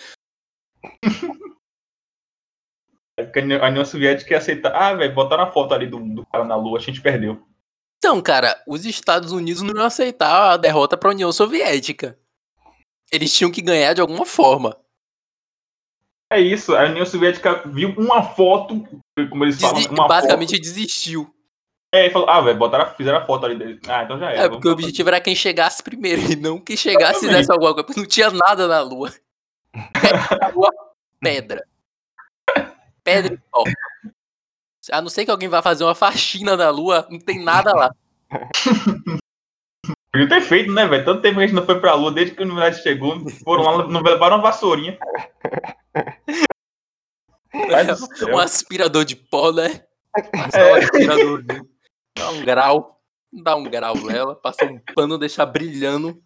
É 3.18 3.22
a 3.62 3.68
União- 3.68 3.84
Soviética 3.84 4.32
ia 4.32 4.38
aceitar. 4.38 4.74
Ah, 4.74 4.94
velho, 4.94 5.14
botaram 5.14 5.44
a 5.44 5.50
foto 5.52 5.74
ali 5.74 5.86
do, 5.86 5.98
do 5.98 6.24
cara 6.26 6.44
na 6.44 6.56
Lua, 6.56 6.78
a 6.78 6.80
gente 6.82 7.00
perdeu. 7.00 7.42
Então, 7.98 8.20
cara, 8.22 8.62
os 8.66 8.86
Estados 8.86 9.30
Unidos 9.32 9.60
não 9.62 9.74
iam 9.74 9.84
aceitar 9.84 10.52
a 10.52 10.56
derrota 10.56 10.96
para 10.96 11.10
a 11.10 11.12
União 11.12 11.30
Soviética. 11.30 12.18
Eles 13.12 13.32
tinham 13.36 13.50
que 13.50 13.60
ganhar 13.60 13.92
de 13.92 14.00
alguma 14.00 14.24
forma. 14.24 14.76
É 16.32 16.40
isso, 16.40 16.76
a 16.76 16.84
União 16.84 17.04
Soviética 17.04 17.62
viu 17.68 17.90
uma 17.98 18.22
foto, 18.22 18.86
como 19.28 19.44
eles 19.44 19.60
falam, 19.60 19.76
Desi- 19.76 19.88
uma 19.88 20.06
basicamente 20.06 20.50
foto. 20.52 20.62
desistiu. 20.62 21.34
É, 21.92 22.06
e 22.06 22.10
falou, 22.10 22.30
ah, 22.30 22.40
velho, 22.40 22.56
botaram, 22.56 22.94
fizeram 22.94 23.18
a 23.18 23.26
foto 23.26 23.44
ali 23.46 23.58
dele. 23.58 23.80
Ah, 23.88 24.04
então 24.04 24.16
já 24.16 24.30
era. 24.30 24.42
É, 24.44 24.48
porque 24.48 24.68
o 24.68 24.70
objetivo 24.72 25.08
era 25.08 25.20
quem 25.20 25.34
chegasse 25.34 25.82
primeiro 25.82 26.22
e 26.22 26.36
não 26.36 26.60
quem 26.60 26.76
chegasse 26.78 27.26
fizesse 27.26 27.50
alguma 27.50 27.74
coisa. 27.74 27.84
porque 27.84 28.00
Não 28.00 28.06
tinha 28.06 28.30
nada 28.30 28.68
na 28.68 28.80
Lua. 28.80 29.12
Na 29.74 30.48
Lua, 30.54 30.70
pedra. 31.20 31.66
Pedra 33.02 33.34
e 33.34 33.38
pó. 33.50 33.64
A 34.92 35.00
não 35.02 35.08
ser 35.08 35.24
que 35.24 35.30
alguém 35.30 35.48
vá 35.48 35.60
fazer 35.62 35.84
uma 35.84 35.94
faxina 35.94 36.56
na 36.56 36.70
Lua, 36.70 37.06
não 37.10 37.18
tem 37.18 37.42
nada 37.42 37.72
lá. 37.72 37.94
Podia 40.12 40.28
ter 40.28 40.40
feito, 40.40 40.72
né, 40.72 40.86
velho? 40.88 41.04
Tanto 41.04 41.22
tempo 41.22 41.36
que 41.36 41.44
a 41.44 41.46
gente 41.46 41.54
não 41.54 41.64
foi 41.64 41.80
pra 41.80 41.94
Lua, 41.94 42.10
desde 42.10 42.34
que 42.34 42.42
a 42.42 42.44
humanidade 42.44 42.82
chegou, 42.82 43.28
foram 43.44 43.62
lá, 43.62 43.86
não 43.86 44.00
levaram 44.02 44.36
uma 44.36 44.42
vassourinha. 44.42 44.98
Um 48.32 48.38
aspirador 48.38 49.04
de 49.04 49.16
pó, 49.16 49.52
né? 49.52 49.84
Passar 50.32 50.60
É. 50.60 50.72
um 50.72 50.74
aspirador, 50.76 51.42
dá 52.16 52.30
um 52.30 52.44
grau, 52.44 52.99
dá 53.32 53.54
um 53.56 53.64
grau 53.64 53.94
nela, 53.94 54.34
passa 54.34 54.64
um 54.64 54.78
pano, 54.94 55.18
deixar 55.18 55.46
brilhando, 55.46 56.22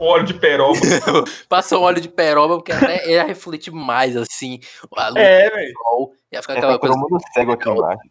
Um 0.00 0.04
óleo 0.04 0.24
de 0.26 0.34
peroba. 0.34 0.78
passa 1.48 1.78
um 1.78 1.82
óleo 1.82 2.00
de 2.00 2.08
peroba, 2.08 2.56
porque 2.56 2.72
até 2.72 3.08
ia 3.10 3.24
refletir 3.24 3.72
mais, 3.72 4.16
assim, 4.16 4.60
a 4.96 5.08
luz 5.08 5.18
É, 5.20 5.50
do 5.50 5.72
sol, 5.78 6.14
ia 6.30 6.42
ficar 6.42 6.54
É, 6.54 6.58
aquela 6.58 6.72
tá 6.74 6.78
coisa 6.78 6.94
todo 6.94 7.10
mundo 7.10 7.22
cego 7.32 7.52
aqui 7.52 7.68
embaixo. 7.68 8.10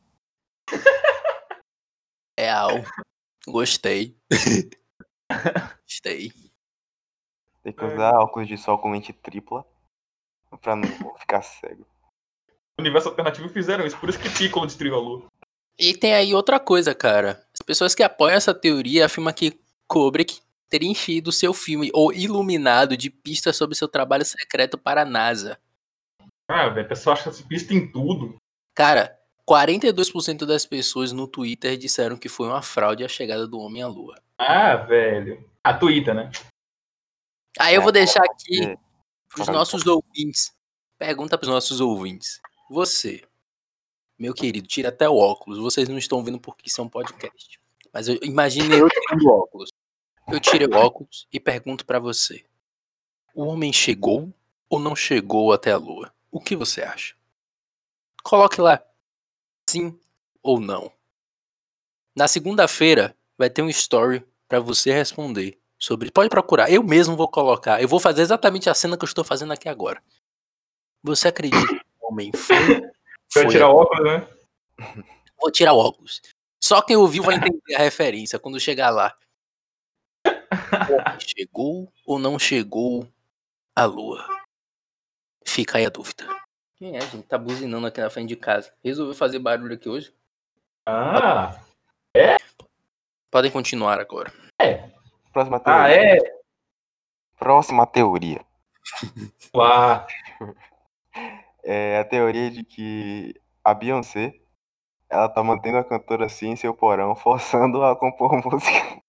real. 2.37 2.69
Gostei. 3.47 4.15
Gostei. 5.83 6.31
Tem 7.63 7.73
que 7.73 7.85
usar 7.85 8.17
óculos 8.19 8.47
de 8.47 8.57
sol 8.57 8.77
com 8.79 8.91
lente 8.91 9.13
tripla 9.13 9.65
pra 10.61 10.75
não 10.75 10.87
ficar 11.17 11.41
cego. 11.43 11.85
O 12.77 12.81
universo 12.81 13.09
alternativo 13.09 13.49
fizeram 13.49 13.85
isso, 13.85 13.99
por 13.99 14.09
isso 14.09 14.19
que 14.19 14.29
Piccolo 14.29 14.65
destruiu 14.65 14.95
a 14.95 14.99
Lua. 14.99 15.30
E 15.83 15.95
tem 15.97 16.13
aí 16.13 16.35
outra 16.35 16.59
coisa, 16.59 16.93
cara. 16.93 17.43
As 17.51 17.65
pessoas 17.65 17.95
que 17.95 18.03
apoiam 18.03 18.35
essa 18.37 18.53
teoria 18.53 19.07
afirmam 19.07 19.33
que 19.33 19.59
Kubrick 19.87 20.39
teria 20.69 20.87
enchido 20.87 21.31
seu 21.31 21.55
filme 21.55 21.89
ou 21.91 22.13
iluminado 22.13 22.95
de 22.95 23.09
pistas 23.09 23.57
sobre 23.57 23.75
seu 23.75 23.87
trabalho 23.87 24.23
secreto 24.23 24.77
para 24.77 25.01
a 25.01 25.05
NASA. 25.05 25.59
Ah, 26.47 26.69
velho, 26.69 26.85
o 26.85 26.89
pessoal 26.89 27.15
acha 27.15 27.29
esse 27.31 27.43
pista 27.47 27.73
em 27.73 27.91
tudo. 27.91 28.35
Cara, 28.75 29.17
42% 29.49 30.45
das 30.45 30.67
pessoas 30.67 31.11
no 31.11 31.27
Twitter 31.27 31.75
disseram 31.75 32.15
que 32.15 32.29
foi 32.29 32.47
uma 32.47 32.61
fraude 32.61 33.03
a 33.03 33.07
chegada 33.07 33.47
do 33.47 33.57
homem 33.57 33.81
à 33.81 33.87
lua. 33.87 34.21
Ah, 34.37 34.75
velho. 34.75 35.43
A 35.63 35.73
Twitter, 35.73 36.13
né? 36.13 36.29
Aí 37.59 37.73
eu 37.73 37.81
vou 37.81 37.91
deixar 37.91 38.23
aqui 38.23 38.63
É, 38.63 38.75
pros 39.29 39.45
Caralho. 39.47 39.57
nossos 39.57 39.85
ouvintes. 39.87 40.51
Pergunta 40.99 41.39
pros 41.39 41.49
nossos 41.49 41.81
ouvintes. 41.81 42.39
Você, 42.69 43.23
meu 44.21 44.35
querido, 44.35 44.67
tira 44.67 44.89
até 44.89 45.09
o 45.09 45.15
óculos. 45.15 45.57
Vocês 45.57 45.89
não 45.89 45.97
estão 45.97 46.23
vendo 46.23 46.39
porque 46.39 46.67
isso 46.67 46.79
é 46.79 46.83
um 46.83 46.87
podcast. 46.87 47.59
Mas 47.91 48.07
eu 48.07 48.19
imagine 48.21 48.77
eu 48.77 48.87
tirando 48.87 49.25
o 49.25 49.31
óculos. 49.31 49.71
Eu 50.27 50.39
tirei 50.39 50.67
o 50.67 50.75
óculos 50.75 51.27
e 51.33 51.39
pergunto 51.39 51.83
pra 51.83 51.97
você. 51.97 52.45
O 53.33 53.45
homem 53.45 53.73
chegou 53.73 54.31
ou 54.69 54.79
não 54.79 54.95
chegou 54.95 55.51
até 55.51 55.71
a 55.71 55.77
lua? 55.77 56.13
O 56.29 56.39
que 56.39 56.55
você 56.55 56.83
acha? 56.83 57.15
Coloque 58.23 58.61
lá. 58.61 58.85
Sim 59.67 59.99
ou 60.43 60.59
não. 60.59 60.91
Na 62.15 62.27
segunda-feira 62.27 63.17
vai 63.35 63.49
ter 63.49 63.63
um 63.63 63.69
story 63.69 64.23
pra 64.47 64.59
você 64.59 64.91
responder 64.91 65.59
sobre. 65.79 66.11
Pode 66.11 66.29
procurar. 66.29 66.71
Eu 66.71 66.83
mesmo 66.83 67.15
vou 67.15 67.27
colocar. 67.27 67.81
Eu 67.81 67.87
vou 67.87 67.99
fazer 67.99 68.21
exatamente 68.21 68.69
a 68.69 68.75
cena 68.75 68.95
que 68.95 69.03
eu 69.03 69.07
estou 69.07 69.23
fazendo 69.23 69.51
aqui 69.51 69.67
agora. 69.67 69.99
Você 71.01 71.27
acredita 71.27 71.65
que 71.65 71.85
o 71.99 72.07
homem 72.07 72.31
foi? 72.31 72.91
Vai 73.33 73.47
tirar 73.47 73.69
o 73.69 73.75
óculos, 73.77 74.03
né? 74.05 74.27
Vou 75.39 75.51
tirar 75.51 75.73
o 75.73 75.79
óculos. 75.79 76.21
Só 76.63 76.81
quem 76.81 76.95
ouviu 76.95 77.23
vai 77.23 77.35
entender 77.35 77.75
a 77.75 77.79
referência 77.79 78.37
quando 78.37 78.59
chegar 78.59 78.89
lá. 78.91 79.15
Chegou 81.19 81.91
ou 82.05 82.19
não 82.19 82.37
chegou 82.37 83.07
a 83.75 83.85
lua? 83.85 84.25
Fica 85.45 85.77
aí 85.77 85.85
a 85.85 85.89
dúvida. 85.89 86.27
Quem 86.75 86.95
é, 86.95 87.01
gente? 87.01 87.27
Tá 87.27 87.37
buzinando 87.37 87.87
aqui 87.87 87.99
na 87.99 88.09
frente 88.09 88.29
de 88.29 88.35
casa. 88.35 88.71
Resolveu 88.83 89.15
fazer 89.15 89.39
barulho 89.39 89.73
aqui 89.73 89.89
hoje? 89.89 90.13
Ah, 90.85 91.59
Podem 93.29 93.49
continuar 93.51 93.99
agora. 93.99 94.31
Próxima 95.31 95.59
teoria. 95.59 95.83
ah 95.83 95.89
é? 95.89 96.17
Próxima 97.37 97.87
teoria. 97.87 98.45
Ah, 99.55 100.05
É 101.63 101.99
a 101.99 102.05
teoria 102.05 102.49
de 102.49 102.63
que 102.63 103.33
a 103.63 103.73
Beyoncé 103.73 104.33
ela 105.09 105.27
tá 105.27 105.43
mantendo 105.43 105.77
a 105.77 105.83
cantora 105.83 106.25
assim 106.25 106.51
em 106.51 106.55
seu 106.55 106.73
porão, 106.73 107.13
forçando 107.15 107.83
a 107.83 107.95
compor 107.95 108.41
música. 108.43 109.01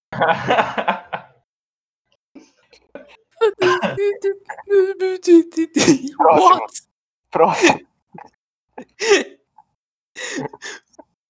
What? 6.18 6.82
Próximo. 7.30 7.80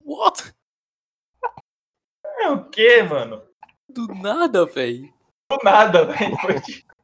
What? 0.04 0.52
é 2.42 2.50
o 2.50 2.68
quê, 2.68 3.02
mano? 3.02 3.42
Do 3.88 4.06
nada, 4.08 4.66
velho. 4.66 5.10
Do 5.50 5.58
nada, 5.62 6.04
velho. 6.06 6.36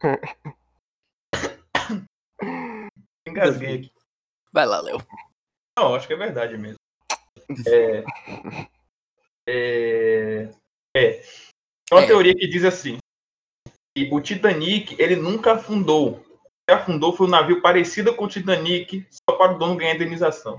Engasguei 3.26 3.76
aqui. 3.76 3.92
Vai 4.52 4.66
lá, 4.66 4.80
Léo. 4.80 4.98
Não, 5.78 5.94
acho 5.94 6.06
que 6.06 6.12
é 6.14 6.16
verdade 6.16 6.56
mesmo. 6.58 6.76
É. 7.66 8.04
É. 9.46 10.50
é. 10.96 11.10
Tem 11.12 11.22
uma 11.92 12.02
É. 12.02 12.06
teoria 12.06 12.34
que 12.34 12.46
diz 12.46 12.64
assim: 12.64 12.98
que 13.96 14.08
o 14.12 14.20
Titanic 14.20 14.94
ele 15.00 15.16
nunca 15.16 15.52
afundou. 15.54 16.16
O 16.18 16.22
que 16.68 16.72
afundou 16.74 17.16
foi 17.16 17.26
um 17.26 17.30
navio 17.30 17.62
parecido 17.62 18.14
com 18.14 18.24
o 18.24 18.28
Titanic, 18.28 19.06
só 19.10 19.36
para 19.36 19.54
o 19.54 19.58
dono 19.58 19.76
ganhar 19.76 19.94
indenização. 19.94 20.58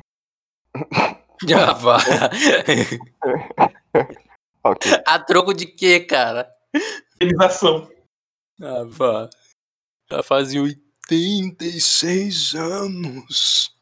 Já 1.48 1.74
vá. 1.74 1.98
Ok. 4.62 4.92
A 5.08 5.18
troco 5.20 5.54
de 5.54 5.66
quê, 5.66 6.02
cara? 6.02 6.54
Indenização. 7.16 7.90
Ah, 8.62 8.84
vá. 8.86 9.30
Já 10.12 10.22
fazia, 10.22 10.62
oi- 10.62 10.76
86 11.10 12.56
anos. 12.56 13.74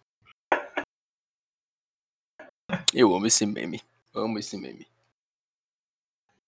Eu 2.94 3.14
amo 3.14 3.28
esse 3.28 3.46
meme. 3.46 3.82
Amo 4.14 4.40
esse 4.40 4.58
meme. 4.58 4.88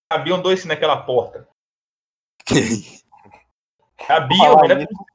Cabiam 0.09 0.41
dois 0.41 0.65
naquela 0.65 0.97
porta. 1.03 1.47
Cabiam, 4.07 4.55
né? 4.67 4.75
nisso, 4.75 5.05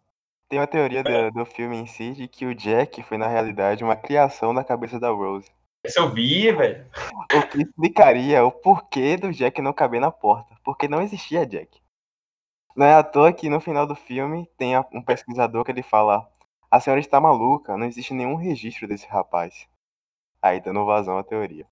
Tem 0.49 0.59
uma 0.59 0.67
teoria 0.67 1.03
do, 1.03 1.31
do 1.33 1.47
filme 1.47 1.77
em 1.77 1.87
si 1.87 2.13
de 2.13 2.29
que 2.29 2.47
o 2.47 2.55
Jack 2.55 3.03
foi, 3.03 3.19
na 3.19 3.27
realidade, 3.27 3.83
uma 3.83 3.97
criação 3.97 4.55
da 4.55 4.63
cabeça 4.63 5.01
da 5.01 5.11
Rose. 5.11 5.51
Esse 5.83 5.99
eu 5.99 6.11
vi, 6.13 6.53
velho. 6.53 6.87
O 7.35 7.43
que 7.49 7.63
explicaria 7.63 8.45
o 8.45 8.53
porquê 8.53 9.17
do 9.17 9.33
Jack 9.33 9.61
não 9.61 9.73
caber 9.73 10.01
na 10.01 10.11
porta. 10.11 10.55
Porque 10.63 10.87
não 10.87 11.03
existia 11.03 11.47
Jack. 11.47 11.81
Não 12.77 12.87
é 12.87 12.95
à 12.95 13.03
toa 13.03 13.33
que 13.33 13.49
no 13.49 13.61
final 13.61 13.87
do 13.87 13.95
filme 13.95 14.49
tem 14.57 14.79
um 14.93 15.03
pesquisador 15.03 15.65
que 15.65 15.71
ele 15.71 15.83
fala: 15.83 16.29
A 16.71 16.81
senhora 16.81 17.01
está 17.01 17.21
maluca, 17.21 17.77
não 17.77 17.87
existe 17.87 18.15
nenhum 18.15 18.37
registro 18.37 18.87
desse 18.87 19.07
rapaz. 19.07 19.67
Aí 20.45 20.61
dando 20.61 20.85
vazão 20.85 21.17
à 21.17 21.25
teoria. 21.25 21.67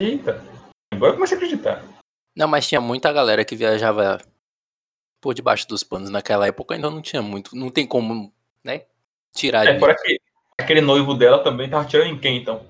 Eita. 0.00 0.42
Agora 0.90 1.12
eu 1.12 1.16
comecei 1.16 1.36
a 1.36 1.38
acreditar. 1.38 1.84
Não, 2.34 2.48
mas 2.48 2.66
tinha 2.66 2.80
muita 2.80 3.12
galera 3.12 3.44
que 3.44 3.54
viajava 3.54 4.16
por 5.20 5.34
debaixo 5.34 5.68
dos 5.68 5.84
panos 5.84 6.08
naquela 6.08 6.46
época, 6.46 6.74
ainda 6.74 6.90
não 6.90 7.02
tinha 7.02 7.20
muito. 7.20 7.54
Não 7.54 7.68
tem 7.68 7.86
como, 7.86 8.32
né? 8.64 8.86
Tirar 9.34 9.66
É, 9.66 9.74
de. 9.74 9.80
fora 9.80 9.94
que 9.94 10.18
aquele 10.58 10.80
noivo 10.80 11.12
dela 11.12 11.44
também 11.44 11.68
tava 11.68 11.84
tirando 11.84 12.06
em 12.08 12.18
quem, 12.18 12.38
então? 12.38 12.64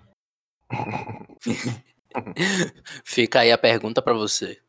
Fica 3.05 3.41
aí 3.41 3.53
a 3.53 3.59
pergunta 3.59 4.03
pra 4.03 4.13
você. 4.13 4.61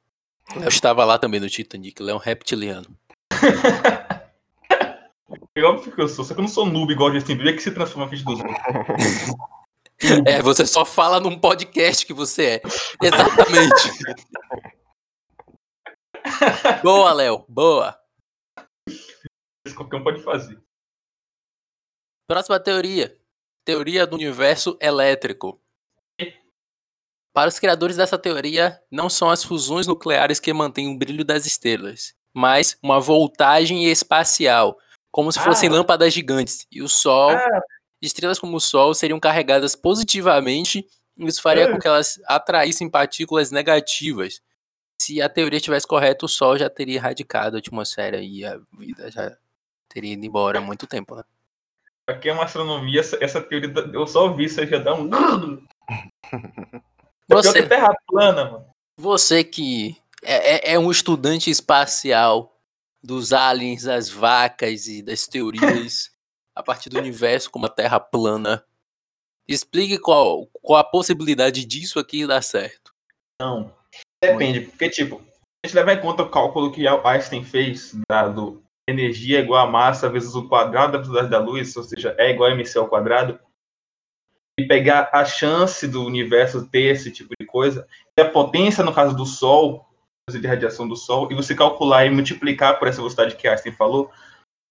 Eu 0.56 0.68
estava 0.68 1.04
lá 1.06 1.18
também 1.18 1.40
no 1.40 1.50
Titanic, 1.50 2.00
ele 2.00 2.12
é 2.12 2.14
um 2.14 2.18
reptiliano. 2.20 2.86
É 5.56 5.64
óbvio 5.64 5.92
que 5.92 6.00
eu 6.02 6.08
sou, 6.08 6.24
só 6.24 6.36
que 6.36 6.40
eu 6.40 6.44
não 6.44 6.50
sou 6.50 6.68
noob 6.68 6.94
igual 6.94 7.10
o 7.10 7.14
Justin 7.14 7.36
Bieber 7.36 7.56
que 7.56 7.64
se 7.64 7.72
transforma 7.72 8.08
frente 8.08 8.24
dos 8.24 8.40
outros. 8.40 8.58
É, 10.28 10.42
você 10.42 10.66
só 10.66 10.86
fala 10.86 11.20
num 11.20 11.40
podcast 11.40 12.06
que 12.06 12.14
você 12.14 12.46
é. 12.46 12.62
Exatamente. 13.02 13.90
boa, 16.84 17.14
Léo. 17.14 17.46
Boa. 17.48 18.00
Isso 19.66 19.76
qualquer 19.76 19.98
um 19.98 20.04
pode 20.04 20.22
fazer. 20.24 20.62
Próxima 22.30 22.60
teoria. 22.60 23.18
Teoria 23.66 24.06
do 24.06 24.16
universo 24.16 24.78
elétrico. 24.82 25.60
Para 27.36 27.50
os 27.50 27.58
criadores 27.58 27.98
dessa 27.98 28.18
teoria, 28.18 28.80
não 28.92 29.10
são 29.10 29.30
as 29.30 29.44
fusões 29.44 29.88
nucleares 29.88 30.40
que 30.40 30.54
mantêm 30.54 30.88
o 30.94 30.98
brilho 30.98 31.26
das 31.26 31.48
estrelas, 31.48 32.14
mas 32.32 32.78
uma 32.84 33.00
voltagem 33.00 33.86
espacial, 33.90 34.78
como 35.12 35.32
se 35.32 35.40
fossem 35.40 35.68
Ah. 35.70 35.72
lâmpadas 35.72 36.14
gigantes. 36.14 36.68
E 36.72 36.82
o 36.84 36.88
Sol, 36.88 37.32
Ah. 37.32 37.62
Estrelas 38.06 38.40
como 38.40 38.58
o 38.58 38.60
Sol, 38.62 38.94
seriam 38.94 39.20
carregadas 39.20 39.76
positivamente, 39.76 40.86
e 41.18 41.26
isso 41.26 41.42
faria 41.42 41.68
Ah. 41.68 41.72
com 41.72 41.80
que 41.80 41.88
elas 41.88 42.20
atraíssem 42.26 42.90
partículas 42.90 43.52
negativas. 43.52 44.42
Se 45.02 45.22
a 45.22 45.28
teoria 45.30 45.58
estivesse 45.58 45.88
correta, 45.88 46.26
o 46.26 46.30
Sol 46.30 46.58
já 46.58 46.70
teria 46.70 46.96
erradicado 46.96 47.56
a 47.56 47.60
atmosfera 47.60 48.22
e 48.22 48.46
a 48.46 48.60
vida 48.78 49.10
já 49.12 49.36
teria 49.90 50.14
ido 50.14 50.26
embora 50.26 50.60
há 50.60 50.62
muito 50.62 50.88
tempo, 50.88 51.16
né? 51.16 51.24
Aqui 52.08 52.30
é 52.30 52.34
uma 52.34 52.44
astronomia, 52.44 53.00
essa, 53.00 53.18
essa 53.24 53.42
teoria, 53.42 53.72
eu 53.94 54.06
só 54.06 54.28
ouvi 54.28 54.46
isso 54.46 54.60
aí 54.60 54.68
já 54.68 54.78
dá 54.78 54.94
um. 54.94 55.10
Você, 57.30 57.60
a 57.60 57.68
Terra 57.70 57.96
plana, 58.08 58.46
mano. 58.52 58.66
você 58.98 59.44
que 59.44 59.98
é, 60.22 60.72
é- 60.72 60.74
é 60.74 60.80
um 60.80 60.92
estudante 60.92 61.50
espacial 61.50 62.56
dos 63.02 63.34
aliens, 63.34 63.84
das 63.84 64.10
vacas 64.10 64.88
e 64.88 65.02
das 65.02 65.26
teorias 65.28 66.12
a 66.56 66.64
partir 66.64 66.90
do 66.90 66.98
universo 66.98 67.50
como 67.52 67.66
a 67.66 67.70
Terra 67.70 68.00
plana, 68.00 68.64
explique 69.48 69.98
qual, 69.98 70.48
qual 70.62 70.80
a 70.80 70.84
possibilidade 70.84 71.66
disso 71.66 72.00
aqui 72.00 72.26
dar 72.26 72.42
certo. 72.42 72.94
Não. 73.42 73.74
Depende, 74.24 74.62
porque, 74.62 74.90
tipo, 74.90 75.22
a 75.64 75.68
gente 75.68 75.76
levar 75.76 75.94
em 75.94 76.02
conta 76.02 76.24
o 76.24 76.30
cálculo 76.30 76.72
que 76.72 76.88
Einstein 76.88 77.44
fez, 77.44 77.94
dado 78.10 78.64
energia 78.88 79.40
igual 79.40 79.66
a 79.66 79.72
massa 79.72 80.10
vezes 80.10 80.36
o 80.36 80.48
quadrado 80.48 80.94
da 80.94 80.98
velocidade 80.98 81.30
da 81.30 81.40
luz, 81.40 81.76
ou 81.76 81.84
seja, 81.84 82.16
é 82.18 82.32
igual 82.32 82.50
a 82.50 82.54
mc 82.54 82.78
ao 82.78 82.88
quadrado, 82.88 83.40
e 84.60 84.66
pegar 84.68 85.10
a 85.14 85.26
chance 85.26 85.88
do 85.88 86.06
universo 86.06 86.68
ter 86.68 86.92
esse 86.92 87.12
tipo 87.12 87.34
de 87.40 87.46
coisa, 87.46 87.88
e 88.18 88.22
a 88.22 88.30
potência, 88.30 88.84
no 88.84 88.94
caso 88.94 89.16
do 89.16 89.26
Sol, 89.26 89.86
de 90.30 90.46
radiação 90.48 90.88
do 90.88 90.96
Sol, 90.96 91.32
e 91.32 91.36
você 91.36 91.56
calcular 91.56 92.06
e 92.06 92.10
multiplicar 92.10 92.78
por 92.78 92.88
essa 92.88 92.98
velocidade 92.98 93.36
que 93.36 93.48
Einstein 93.48 93.74
falou, 93.74 94.12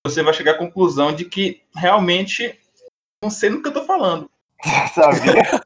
você 0.04 0.22
vai 0.22 0.34
chegar 0.34 0.52
à 0.52 0.58
conclusão 0.58 1.14
de 1.14 1.24
que 1.24 1.62
realmente 1.74 2.58
não 3.22 3.30
sei 3.30 3.50
no 3.50 3.62
que 3.62 3.68
eu 3.68 3.72
tô 3.72 3.84
falando. 3.84 4.28
Sabia? 4.94 5.62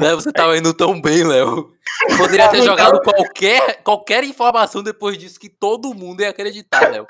Léo, 0.00 0.16
você 0.20 0.32
tava 0.32 0.58
indo 0.58 0.74
tão 0.74 1.00
bem, 1.00 1.24
Léo. 1.24 1.72
Poderia 2.18 2.48
ter 2.48 2.62
jogado 2.62 3.00
qualquer, 3.00 3.82
qualquer 3.82 4.24
informação 4.24 4.82
depois 4.82 5.16
disso 5.16 5.38
que 5.38 5.48
todo 5.48 5.94
mundo 5.94 6.20
ia 6.20 6.30
acreditar, 6.30 6.90
Léo. 6.90 7.06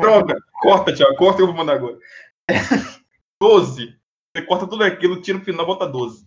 Droga! 0.00 0.36
Corta, 0.60 0.94
Thiago, 0.94 1.16
corta 1.16 1.42
eu 1.42 1.46
vou 1.46 1.56
mandar 1.56 1.74
agora. 1.74 1.98
12. 3.40 3.98
Você 4.34 4.44
corta 4.46 4.66
tudo 4.66 4.84
aquilo, 4.84 5.20
tira 5.20 5.38
o 5.38 5.44
final, 5.44 5.66
bota 5.66 5.86
12. 5.86 6.26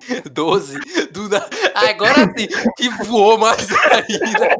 12. 0.32 0.78
Do 1.12 1.28
na... 1.28 1.46
Agora 1.74 2.24
sim, 2.36 2.48
que 2.76 2.88
voou 3.04 3.38
mais 3.38 3.68
ainda. 3.70 4.56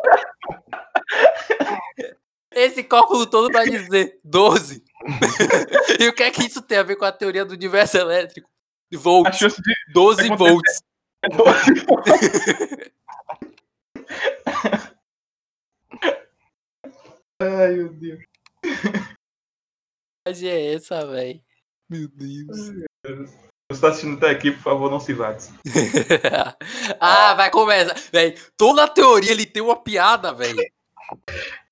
Esse 2.53 2.83
cálculo 2.83 3.27
todo 3.27 3.51
pra 3.51 3.65
dizer 3.65 4.19
12. 4.25 4.83
e 6.01 6.09
o 6.09 6.13
que 6.13 6.23
é 6.23 6.31
que 6.31 6.47
isso 6.47 6.61
tem 6.63 6.79
a 6.79 6.83
ver 6.83 6.97
com 6.97 7.05
a 7.05 7.13
teoria 7.13 7.45
do 7.45 7.55
universo 7.55 7.97
elétrico? 7.97 8.49
Volts, 8.93 9.39
chance 9.39 9.61
de 9.61 9.75
12 9.93 10.33
acontecer- 10.33 10.37
volts. 10.37 10.83
é 11.23 11.29
12. 11.29 12.89
Ai, 17.41 17.75
meu 17.75 17.93
Deus. 17.93 18.25
Que 20.25 20.49
é 20.49 20.75
essa, 20.75 21.07
velho? 21.07 21.41
Meu 21.89 22.09
Deus. 22.09 22.59
Você 23.71 23.83
tá 23.83 23.89
assistindo 23.89 24.17
até 24.17 24.31
aqui, 24.31 24.51
por 24.51 24.63
favor, 24.63 24.91
não 24.91 24.99
se 24.99 25.13
vade. 25.13 25.45
ah, 26.99 27.35
vai 27.35 27.51
começar. 27.51 27.95
Véi, 28.11 28.35
toda 28.57 28.89
teoria 28.89 29.31
ele 29.31 29.45
tem 29.45 29.63
uma 29.63 29.77
piada, 29.77 30.33
velho. 30.33 30.59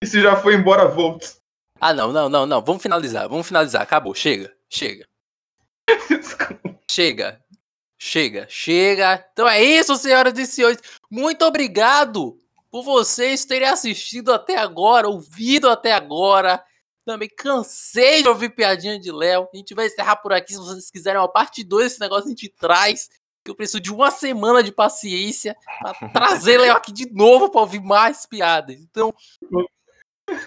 E 0.02 0.06
se 0.06 0.20
já 0.20 0.36
foi 0.36 0.54
embora, 0.56 0.88
volte. 0.88 1.36
Ah, 1.80 1.94
não, 1.94 2.12
não, 2.12 2.28
não, 2.28 2.44
não. 2.44 2.62
Vamos 2.62 2.82
finalizar. 2.82 3.26
Vamos 3.30 3.46
finalizar. 3.46 3.80
Acabou. 3.80 4.14
Chega. 4.14 4.52
Chega. 4.68 5.08
Chega. 6.90 7.40
Chega. 7.98 8.46
Chega. 8.46 9.26
Então 9.32 9.48
é 9.48 9.62
isso, 9.64 9.96
senhoras 9.96 10.38
e 10.38 10.44
senhores. 10.44 10.82
Muito 11.10 11.46
obrigado 11.46 12.38
por 12.70 12.82
vocês 12.82 13.46
terem 13.46 13.68
assistido 13.68 14.34
até 14.34 14.58
agora, 14.58 15.08
ouvido 15.08 15.70
até 15.70 15.94
agora. 15.94 16.62
Também 17.06 17.28
cansei 17.28 18.20
de 18.20 18.28
ouvir 18.28 18.50
piadinha 18.50 18.98
de 18.98 19.12
Léo. 19.12 19.48
A 19.54 19.56
gente 19.56 19.74
vai 19.74 19.86
encerrar 19.86 20.16
por 20.16 20.32
aqui. 20.32 20.52
Se 20.52 20.58
vocês 20.58 20.90
quiserem 20.90 21.20
uma 21.20 21.30
parte 21.30 21.62
2 21.62 21.84
desse 21.84 22.00
negócio, 22.00 22.26
a 22.26 22.30
gente 22.30 22.48
traz. 22.48 23.08
Que 23.44 23.50
eu 23.52 23.54
preciso 23.54 23.78
de 23.78 23.92
uma 23.92 24.10
semana 24.10 24.60
de 24.60 24.72
paciência 24.72 25.56
pra 25.78 25.94
trazer 26.10 26.58
Léo 26.58 26.74
aqui 26.74 26.92
de 26.92 27.08
novo 27.12 27.48
pra 27.48 27.60
ouvir 27.60 27.80
mais 27.80 28.26
piadas. 28.26 28.74
Então, 28.80 29.14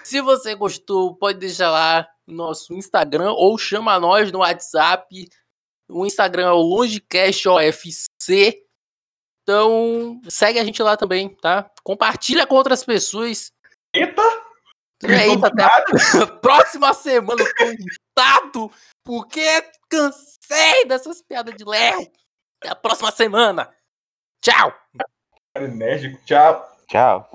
se 0.04 0.20
você 0.20 0.54
gostou, 0.54 1.16
pode 1.16 1.38
deixar 1.38 1.70
lá 1.70 2.06
no 2.26 2.36
nosso 2.36 2.74
Instagram 2.74 3.32
ou 3.32 3.56
chama 3.56 3.98
nós 3.98 4.30
no 4.30 4.40
WhatsApp. 4.40 5.30
O 5.88 6.04
Instagram 6.04 6.48
é 6.48 6.52
o 6.52 6.60
Longecast 6.60 7.48
OFC. 7.48 8.66
Então, 9.42 10.20
segue 10.28 10.58
a 10.58 10.64
gente 10.64 10.82
lá 10.82 10.94
também, 10.94 11.34
tá? 11.36 11.70
Compartilha 11.82 12.46
com 12.46 12.54
outras 12.54 12.84
pessoas. 12.84 13.50
Eita! 13.94 14.49
É 15.04 15.26
isso, 15.28 15.46
até 15.46 15.64
a 15.64 16.26
próxima 16.40 16.92
semana. 16.92 17.42
Eu 17.42 17.54
tô 17.54 17.64
irritado 17.64 18.72
porque 19.04 19.64
cansei 19.88 20.86
dessas 20.86 21.22
piadas 21.22 21.54
de 21.56 21.64
Léo. 21.64 22.06
Até 22.60 22.70
a 22.70 22.76
próxima 22.76 23.10
semana. 23.10 23.70
Tchau! 24.42 24.72
Enérgico. 25.56 26.20
Tchau. 26.24 26.76
Tchau. 26.88 27.28